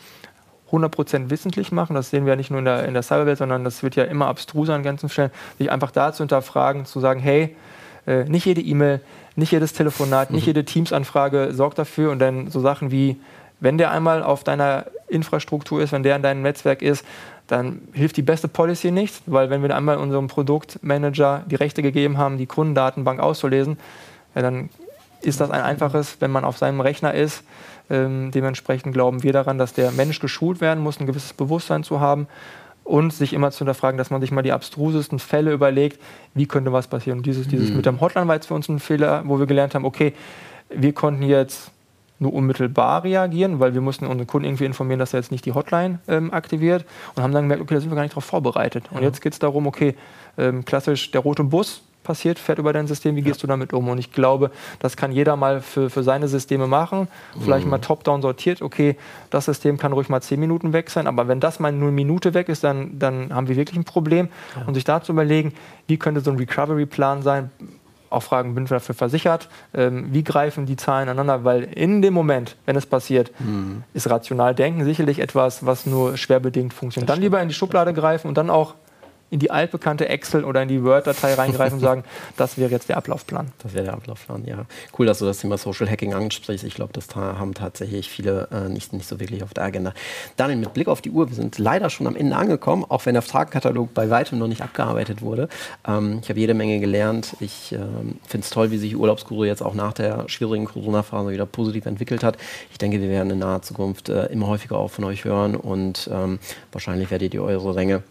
100% 0.71 1.29
wissentlich 1.29 1.71
machen. 1.71 1.95
Das 1.95 2.09
sehen 2.09 2.25
wir 2.25 2.33
ja 2.33 2.35
nicht 2.37 2.51
nur 2.51 2.59
in 2.59 2.65
der, 2.65 2.85
in 2.85 2.93
der 2.93 3.03
Cyberwelt, 3.03 3.37
sondern 3.37 3.63
das 3.63 3.83
wird 3.83 3.95
ja 3.95 4.03
immer 4.03 4.27
abstruser 4.27 4.73
an 4.73 4.83
ganzen 4.83 5.09
Stellen. 5.09 5.31
Sich 5.57 5.71
einfach 5.71 5.91
da 5.91 6.13
zu 6.13 6.23
hinterfragen, 6.23 6.85
zu 6.85 6.99
sagen, 6.99 7.19
hey, 7.19 7.55
äh, 8.07 8.23
nicht 8.25 8.45
jede 8.45 8.61
E-Mail, 8.61 9.01
nicht 9.35 9.51
jedes 9.51 9.73
Telefonat, 9.73 10.29
mhm. 10.29 10.37
nicht 10.37 10.47
jede 10.47 10.65
Teams-Anfrage 10.65 11.49
sorgt 11.53 11.79
dafür 11.79 12.11
und 12.11 12.19
dann 12.19 12.49
so 12.49 12.59
Sachen 12.59 12.91
wie, 12.91 13.17
wenn 13.59 13.77
der 13.77 13.91
einmal 13.91 14.23
auf 14.23 14.43
deiner 14.43 14.85
Infrastruktur 15.07 15.81
ist, 15.81 15.91
wenn 15.91 16.03
der 16.03 16.15
in 16.15 16.23
deinem 16.23 16.41
Netzwerk 16.41 16.81
ist, 16.81 17.05
dann 17.47 17.81
hilft 17.91 18.17
die 18.17 18.21
beste 18.21 18.47
Policy 18.47 18.91
nichts, 18.91 19.21
weil 19.25 19.49
wenn 19.49 19.61
wir 19.61 19.75
einmal 19.75 19.97
unserem 19.97 20.27
Produktmanager 20.27 21.43
die 21.47 21.55
Rechte 21.55 21.81
gegeben 21.81 22.17
haben, 22.17 22.37
die 22.37 22.45
Kundendatenbank 22.45 23.19
auszulesen, 23.19 23.77
ja, 24.35 24.41
dann 24.41 24.69
ist 25.21 25.41
das 25.41 25.51
ein 25.51 25.61
einfaches, 25.61 26.17
wenn 26.19 26.31
man 26.31 26.45
auf 26.45 26.57
seinem 26.57 26.81
Rechner 26.81 27.13
ist, 27.13 27.43
ähm, 27.91 28.31
dementsprechend 28.31 28.93
glauben 28.93 29.21
wir 29.21 29.33
daran, 29.33 29.57
dass 29.57 29.73
der 29.73 29.91
Mensch 29.91 30.19
geschult 30.19 30.61
werden 30.61 30.81
muss, 30.81 30.99
ein 30.99 31.05
gewisses 31.05 31.33
Bewusstsein 31.33 31.83
zu 31.83 31.99
haben 31.99 32.27
und 32.83 33.13
sich 33.13 33.33
immer 33.33 33.51
zu 33.51 33.59
hinterfragen, 33.59 33.97
dass 33.97 34.09
man 34.09 34.21
sich 34.21 34.31
mal 34.31 34.41
die 34.41 34.51
abstrusesten 34.51 35.19
Fälle 35.19 35.51
überlegt, 35.51 36.01
wie 36.33 36.47
könnte 36.47 36.73
was 36.73 36.87
passieren. 36.87 37.19
Und 37.19 37.25
dieses, 37.25 37.47
dieses 37.47 37.69
mhm. 37.69 37.77
mit 37.77 37.85
dem 37.85 38.01
Hotline 38.01 38.27
war 38.27 38.35
jetzt 38.35 38.47
für 38.47 38.53
uns 38.53 38.69
ein 38.69 38.79
Fehler, 38.79 39.23
wo 39.25 39.39
wir 39.39 39.45
gelernt 39.45 39.75
haben, 39.75 39.85
okay, 39.85 40.13
wir 40.69 40.93
konnten 40.93 41.23
jetzt 41.23 41.71
nur 42.19 42.33
unmittelbar 42.33 43.03
reagieren, 43.03 43.59
weil 43.59 43.73
wir 43.73 43.81
mussten 43.81 44.05
unseren 44.05 44.27
Kunden 44.27 44.45
irgendwie 44.45 44.65
informieren, 44.65 44.99
dass 44.99 45.13
er 45.13 45.19
jetzt 45.19 45.31
nicht 45.31 45.45
die 45.45 45.53
Hotline 45.53 45.99
ähm, 46.07 46.31
aktiviert 46.31 46.85
und 47.15 47.23
haben 47.23 47.33
dann 47.33 47.43
gemerkt, 47.45 47.63
okay, 47.63 47.73
da 47.73 47.81
sind 47.81 47.89
wir 47.89 47.95
gar 47.95 48.03
nicht 48.03 48.13
darauf 48.13 48.25
vorbereitet. 48.25 48.85
Und 48.91 49.01
ja. 49.01 49.07
jetzt 49.07 49.21
geht 49.21 49.33
es 49.33 49.39
darum, 49.39 49.65
okay, 49.67 49.95
ähm, 50.37 50.63
klassisch 50.63 51.11
der 51.11 51.21
rote 51.21 51.43
Bus, 51.43 51.81
passiert, 52.03 52.39
fährt 52.39 52.59
über 52.59 52.73
dein 52.73 52.87
System, 52.87 53.15
wie 53.15 53.21
gehst 53.21 53.43
du 53.43 53.47
damit 53.47 53.73
um? 53.73 53.87
Und 53.89 53.97
ich 53.97 54.11
glaube, 54.11 54.51
das 54.79 54.97
kann 54.97 55.11
jeder 55.11 55.35
mal 55.35 55.61
für, 55.61 55.89
für 55.89 56.03
seine 56.03 56.27
Systeme 56.27 56.67
machen. 56.67 57.07
Vielleicht 57.39 57.65
mhm. 57.65 57.71
mal 57.71 57.77
top-down 57.79 58.21
sortiert, 58.21 58.61
okay, 58.61 58.97
das 59.29 59.45
System 59.45 59.77
kann 59.77 59.93
ruhig 59.93 60.09
mal 60.09 60.21
zehn 60.21 60.39
Minuten 60.39 60.73
weg 60.73 60.89
sein, 60.89 61.07
aber 61.07 61.27
wenn 61.27 61.39
das 61.39 61.59
mal 61.59 61.71
nur 61.71 61.87
eine 61.87 61.95
Minute 61.95 62.33
weg 62.33 62.49
ist, 62.49 62.63
dann, 62.63 62.97
dann 62.99 63.33
haben 63.33 63.47
wir 63.47 63.55
wirklich 63.55 63.77
ein 63.77 63.85
Problem. 63.85 64.29
Ja. 64.55 64.65
Und 64.65 64.73
sich 64.73 64.83
da 64.83 65.01
zu 65.01 65.11
überlegen, 65.11 65.53
wie 65.87 65.97
könnte 65.97 66.21
so 66.21 66.31
ein 66.31 66.37
Recovery-Plan 66.37 67.21
sein, 67.21 67.51
auch 68.11 68.23
fragen, 68.23 68.53
bin 68.53 68.65
ich 68.65 68.69
dafür 68.69 68.93
versichert? 68.93 69.47
Ähm, 69.73 70.07
wie 70.11 70.23
greifen 70.23 70.65
die 70.65 70.75
Zahlen 70.75 71.07
aneinander? 71.07 71.43
Weil 71.43 71.63
in 71.63 72.01
dem 72.01 72.13
Moment, 72.13 72.57
wenn 72.65 72.75
es 72.75 72.85
passiert, 72.85 73.31
mhm. 73.39 73.83
ist 73.93 74.09
rational 74.09 74.53
denken 74.53 74.83
sicherlich 74.83 75.19
etwas, 75.19 75.65
was 75.65 75.85
nur 75.85 76.17
schwer 76.17 76.39
bedingt 76.39 76.73
funktioniert. 76.73 77.09
Das 77.09 77.15
dann 77.15 77.23
lieber 77.23 77.41
in 77.41 77.47
die 77.47 77.53
Schublade 77.53 77.93
greifen 77.93 78.27
und 78.27 78.37
dann 78.37 78.49
auch 78.49 78.75
in 79.31 79.39
die 79.39 79.49
altbekannte 79.49 80.09
Excel 80.09 80.43
oder 80.43 80.61
in 80.61 80.67
die 80.67 80.83
Word-Datei 80.83 81.33
reingreifen 81.35 81.75
und 81.75 81.79
sagen, 81.79 82.03
das 82.37 82.57
wäre 82.57 82.69
jetzt 82.69 82.89
der 82.89 82.97
Ablaufplan. 82.97 83.47
Das 83.63 83.73
wäre 83.73 83.85
der 83.85 83.93
Ablaufplan, 83.93 84.43
ja. 84.45 84.65
Cool, 84.97 85.05
dass 85.05 85.19
du 85.19 85.25
das 85.25 85.39
Thema 85.39 85.57
Social 85.57 85.89
Hacking 85.89 86.13
ansprichst. 86.13 86.65
Ich 86.65 86.75
glaube, 86.75 86.91
das 86.91 87.15
haben 87.15 87.53
tatsächlich 87.53 88.09
viele 88.09 88.49
äh, 88.51 88.67
nicht, 88.67 88.91
nicht 88.91 89.07
so 89.07 89.21
wirklich 89.21 89.41
auf 89.41 89.53
der 89.53 89.63
Agenda. 89.63 89.93
Daniel, 90.35 90.59
mit 90.59 90.73
Blick 90.73 90.89
auf 90.89 91.01
die 91.01 91.11
Uhr, 91.11 91.29
wir 91.29 91.35
sind 91.35 91.57
leider 91.57 91.89
schon 91.89 92.07
am 92.07 92.17
Ende 92.17 92.35
angekommen, 92.35 92.85
auch 92.87 93.05
wenn 93.05 93.13
der 93.13 93.21
Fragenkatalog 93.21 93.93
bei 93.93 94.09
weitem 94.09 94.37
noch 94.37 94.47
nicht 94.47 94.61
abgearbeitet 94.61 95.21
wurde. 95.21 95.47
Ähm, 95.87 96.19
ich 96.21 96.29
habe 96.29 96.39
jede 96.39 96.53
Menge 96.53 96.81
gelernt. 96.81 97.37
Ich 97.39 97.71
ähm, 97.71 98.19
finde 98.27 98.43
es 98.43 98.49
toll, 98.49 98.69
wie 98.71 98.77
sich 98.77 98.97
Urlaubsguru 98.97 99.45
jetzt 99.45 99.63
auch 99.63 99.75
nach 99.75 99.93
der 99.93 100.27
schwierigen 100.27 100.65
Corona-Phase 100.65 101.31
wieder 101.31 101.45
positiv 101.45 101.85
entwickelt 101.85 102.21
hat. 102.21 102.37
Ich 102.69 102.77
denke, 102.77 102.99
wir 102.99 103.07
werden 103.07 103.29
in 103.29 103.39
naher 103.39 103.61
Zukunft 103.61 104.09
äh, 104.09 104.25
immer 104.25 104.47
häufiger 104.47 104.77
auch 104.77 104.91
von 104.91 105.05
euch 105.05 105.23
hören 105.23 105.55
und 105.55 106.09
ähm, 106.11 106.39
wahrscheinlich 106.73 107.11
werdet 107.11 107.33
ihr 107.33 107.43
eure 107.43 107.75
Ränge 107.75 108.03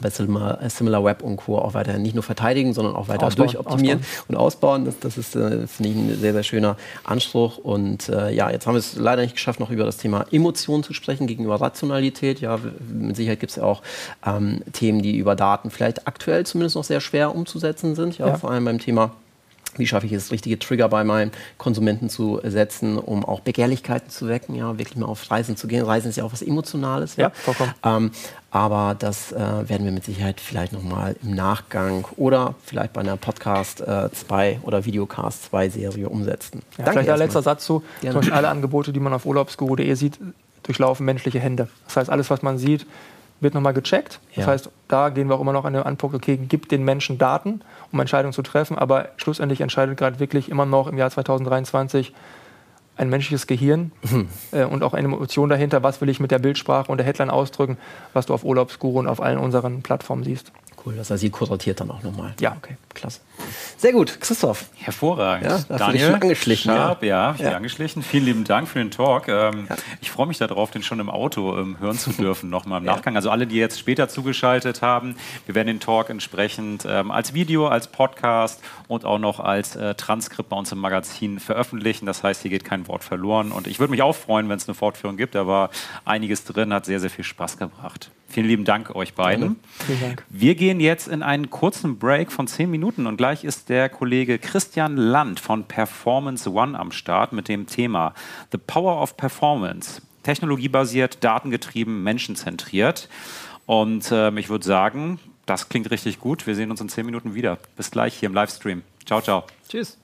bei 0.00 0.10
Similar, 0.10 0.58
Similar 0.68 1.04
Web 1.04 1.22
und 1.22 1.36
Co. 1.36 1.58
auch 1.58 1.74
weiter 1.74 1.98
nicht 1.98 2.14
nur 2.14 2.22
verteidigen, 2.22 2.74
sondern 2.74 2.94
auch 2.94 3.08
weiter 3.08 3.26
ausbauen, 3.26 3.48
durchoptimieren 3.48 4.00
ausbauen. 4.00 4.24
und 4.28 4.36
ausbauen. 4.36 4.84
Das, 4.84 4.98
das 5.00 5.18
ist, 5.18 5.34
äh, 5.34 5.66
finde 5.66 5.90
ich, 5.90 5.96
ein 5.96 6.20
sehr, 6.20 6.32
sehr 6.32 6.42
schöner 6.42 6.76
Anspruch. 7.04 7.58
Und 7.58 8.08
äh, 8.08 8.30
ja, 8.30 8.50
jetzt 8.50 8.66
haben 8.66 8.74
wir 8.74 8.80
es 8.80 8.96
leider 8.96 9.22
nicht 9.22 9.34
geschafft, 9.34 9.60
noch 9.60 9.70
über 9.70 9.84
das 9.84 9.96
Thema 9.96 10.26
Emotionen 10.30 10.82
zu 10.82 10.92
sprechen 10.92 11.26
gegenüber 11.26 11.60
Rationalität. 11.60 12.40
Ja, 12.40 12.58
mit 12.92 13.16
Sicherheit 13.16 13.40
gibt 13.40 13.50
es 13.50 13.56
ja 13.56 13.64
auch 13.64 13.82
ähm, 14.26 14.62
Themen, 14.72 15.02
die 15.02 15.16
über 15.16 15.34
Daten 15.34 15.70
vielleicht 15.70 16.06
aktuell 16.06 16.44
zumindest 16.44 16.76
noch 16.76 16.84
sehr 16.84 17.00
schwer 17.00 17.34
umzusetzen 17.34 17.94
sind. 17.94 18.18
Ja, 18.18 18.28
ja. 18.28 18.36
vor 18.36 18.50
allem 18.50 18.64
beim 18.64 18.78
Thema 18.78 19.12
wie 19.78 19.86
schaffe 19.86 20.06
ich 20.06 20.12
es, 20.12 20.30
richtige 20.30 20.58
Trigger 20.58 20.88
bei 20.88 21.04
meinen 21.04 21.32
Konsumenten 21.56 22.08
zu 22.08 22.40
setzen, 22.44 22.98
um 22.98 23.24
auch 23.24 23.40
Begehrlichkeiten 23.40 24.10
zu 24.10 24.28
wecken, 24.28 24.54
ja, 24.54 24.78
wirklich 24.78 24.96
mal 24.96 25.06
auf 25.06 25.30
Reisen 25.30 25.56
zu 25.56 25.68
gehen. 25.68 25.84
Reisen 25.84 26.08
ist 26.08 26.16
ja 26.16 26.24
auch 26.24 26.32
was 26.32 26.42
Emotionales. 26.42 27.16
Ja, 27.16 27.28
ja 27.28 27.30
vollkommen. 27.30 27.74
Ähm, 27.84 28.10
aber 28.50 28.96
das 28.98 29.32
äh, 29.32 29.38
werden 29.38 29.84
wir 29.84 29.92
mit 29.92 30.04
Sicherheit 30.04 30.40
vielleicht 30.40 30.72
nochmal 30.72 31.16
im 31.22 31.34
Nachgang 31.34 32.06
oder 32.16 32.54
vielleicht 32.64 32.94
bei 32.94 33.02
einer 33.02 33.16
Podcast 33.16 33.78
2 33.84 34.50
äh, 34.50 34.56
oder 34.62 34.86
Videocast 34.86 35.44
2 35.44 35.68
Serie 35.68 36.08
umsetzen. 36.08 36.62
Ja, 36.78 36.84
Danke 36.84 36.90
vielleicht 36.92 37.10
ein 37.10 37.18
letzter 37.18 37.42
Satz 37.42 37.64
zu. 37.64 37.82
Zum 38.00 38.14
Beispiel 38.14 38.32
alle 38.32 38.48
Angebote, 38.48 38.92
die 38.92 39.00
man 39.00 39.12
auf 39.12 39.26
urlaubsguru.de 39.26 39.94
sieht, 39.94 40.18
durchlaufen 40.62 41.04
menschliche 41.04 41.40
Hände. 41.40 41.68
Das 41.86 41.96
heißt, 41.96 42.10
alles, 42.10 42.30
was 42.30 42.42
man 42.42 42.58
sieht, 42.58 42.86
wird 43.40 43.54
nochmal 43.54 43.74
gecheckt. 43.74 44.20
Das 44.34 44.46
ja. 44.46 44.52
heißt, 44.52 44.70
da 44.88 45.10
gehen 45.10 45.28
wir 45.28 45.36
auch 45.36 45.40
immer 45.40 45.52
noch 45.52 45.64
an 45.64 45.72
den 45.72 45.82
Anpunkt, 45.82 46.16
okay, 46.16 46.36
gibt 46.36 46.72
den 46.72 46.84
Menschen 46.84 47.18
Daten, 47.18 47.60
um 47.92 48.00
Entscheidungen 48.00 48.32
zu 48.32 48.42
treffen, 48.42 48.78
aber 48.78 49.08
schlussendlich 49.16 49.60
entscheidet 49.60 49.96
gerade 49.96 50.18
wirklich 50.18 50.50
immer 50.50 50.66
noch 50.66 50.88
im 50.88 50.98
Jahr 50.98 51.10
2023 51.10 52.12
ein 52.96 53.10
menschliches 53.10 53.46
Gehirn 53.46 53.92
mhm. 54.02 54.28
äh, 54.50 54.64
und 54.64 54.82
auch 54.82 54.92
eine 54.92 55.06
Emotion 55.06 55.48
dahinter, 55.48 55.82
was 55.82 56.00
will 56.00 56.08
ich 56.08 56.18
mit 56.18 56.30
der 56.30 56.40
Bildsprache 56.40 56.90
und 56.90 56.98
der 56.98 57.06
Headline 57.06 57.30
ausdrücken, 57.30 57.78
was 58.12 58.26
du 58.26 58.34
auf 58.34 58.44
Urlaubsguru 58.44 58.98
und 58.98 59.06
auf 59.06 59.22
allen 59.22 59.38
unseren 59.38 59.82
Plattformen 59.82 60.24
siehst. 60.24 60.52
Cool, 60.88 60.96
das 60.96 61.10
heißt, 61.10 61.20
sie 61.20 61.28
kuratiert 61.28 61.80
dann 61.80 61.90
auch 61.90 62.02
nochmal. 62.02 62.32
Ja, 62.40 62.56
okay. 62.56 62.78
Klasse. 62.94 63.20
Sehr 63.76 63.92
gut, 63.92 64.22
Christoph. 64.22 64.70
Hervorragend. 64.74 65.44
Ja, 65.46 65.58
da 65.68 65.76
Daniel, 65.76 66.06
schon 66.06 66.14
angeschlichen. 66.14 66.72
Sharp, 66.72 67.02
ja, 67.02 67.34
ja, 67.38 67.50
ja. 67.50 67.56
angeschlichen. 67.56 68.02
Vielen 68.02 68.24
lieben 68.24 68.44
Dank 68.44 68.68
für 68.68 68.78
den 68.78 68.90
Talk. 68.90 69.28
Ähm, 69.28 69.66
ja. 69.68 69.76
Ich 70.00 70.10
freue 70.10 70.26
mich 70.26 70.38
darauf, 70.38 70.70
den 70.70 70.82
schon 70.82 70.98
im 70.98 71.10
Auto 71.10 71.58
ähm, 71.58 71.78
hören 71.78 71.98
zu 71.98 72.10
dürfen, 72.12 72.48
nochmal 72.48 72.78
im 72.78 72.84
Nachgang. 72.86 73.16
Also 73.16 73.28
alle, 73.28 73.46
die 73.46 73.56
jetzt 73.56 73.78
später 73.78 74.08
zugeschaltet 74.08 74.80
haben, 74.80 75.16
wir 75.44 75.54
werden 75.54 75.66
den 75.66 75.80
Talk 75.80 76.08
entsprechend 76.08 76.86
ähm, 76.88 77.10
als 77.10 77.34
Video, 77.34 77.68
als 77.68 77.88
Podcast 77.88 78.62
und 78.86 79.04
auch 79.04 79.18
noch 79.18 79.40
als 79.40 79.76
äh, 79.76 79.94
Transkript 79.94 80.48
bei 80.48 80.56
uns 80.56 80.72
im 80.72 80.78
Magazin 80.78 81.38
veröffentlichen. 81.38 82.06
Das 82.06 82.22
heißt, 82.22 82.40
hier 82.40 82.50
geht 82.50 82.64
kein 82.64 82.88
Wort 82.88 83.04
verloren. 83.04 83.52
Und 83.52 83.66
ich 83.66 83.78
würde 83.78 83.90
mich 83.90 84.00
auch 84.00 84.16
freuen, 84.16 84.48
wenn 84.48 84.56
es 84.56 84.66
eine 84.66 84.74
Fortführung 84.74 85.18
gibt. 85.18 85.34
Da 85.34 85.46
war 85.46 85.68
einiges 86.06 86.44
drin, 86.44 86.72
hat 86.72 86.86
sehr, 86.86 86.98
sehr 86.98 87.10
viel 87.10 87.24
Spaß 87.24 87.58
gebracht. 87.58 88.10
Vielen 88.28 88.46
lieben 88.46 88.64
Dank 88.64 88.94
euch 88.94 89.14
beiden. 89.14 89.58
Vielen 89.86 90.00
Dank. 90.00 90.24
Wir 90.28 90.54
gehen 90.54 90.80
jetzt 90.80 91.08
in 91.08 91.22
einen 91.22 91.48
kurzen 91.48 91.98
Break 91.98 92.30
von 92.30 92.46
zehn 92.46 92.70
Minuten 92.70 93.06
und 93.06 93.16
gleich 93.16 93.42
ist 93.42 93.70
der 93.70 93.88
Kollege 93.88 94.38
Christian 94.38 94.96
Land 94.96 95.40
von 95.40 95.64
Performance 95.64 96.50
One 96.50 96.78
am 96.78 96.92
Start 96.92 97.32
mit 97.32 97.48
dem 97.48 97.66
Thema 97.66 98.12
The 98.52 98.58
Power 98.58 99.00
of 99.00 99.16
Performance. 99.16 100.02
Technologiebasiert, 100.24 101.24
datengetrieben, 101.24 102.02
menschenzentriert. 102.02 103.08
Und 103.64 104.12
äh, 104.12 104.30
ich 104.38 104.50
würde 104.50 104.64
sagen, 104.64 105.18
das 105.46 105.70
klingt 105.70 105.90
richtig 105.90 106.20
gut. 106.20 106.46
Wir 106.46 106.54
sehen 106.54 106.70
uns 106.70 106.82
in 106.82 106.90
zehn 106.90 107.06
Minuten 107.06 107.34
wieder. 107.34 107.58
Bis 107.76 107.90
gleich 107.90 108.14
hier 108.14 108.28
im 108.28 108.34
Livestream. 108.34 108.82
Ciao, 109.06 109.22
ciao. 109.22 109.44
Tschüss. 109.68 109.96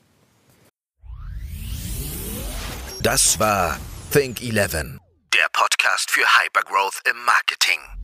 Das 3.02 3.38
war 3.38 3.78
Think 4.10 4.40
11, 4.40 4.98
der 5.34 5.46
Podcast 5.52 6.10
für 6.10 6.22
Hypergrowth 6.22 7.02
im 7.06 7.22
Marketing. 7.26 8.03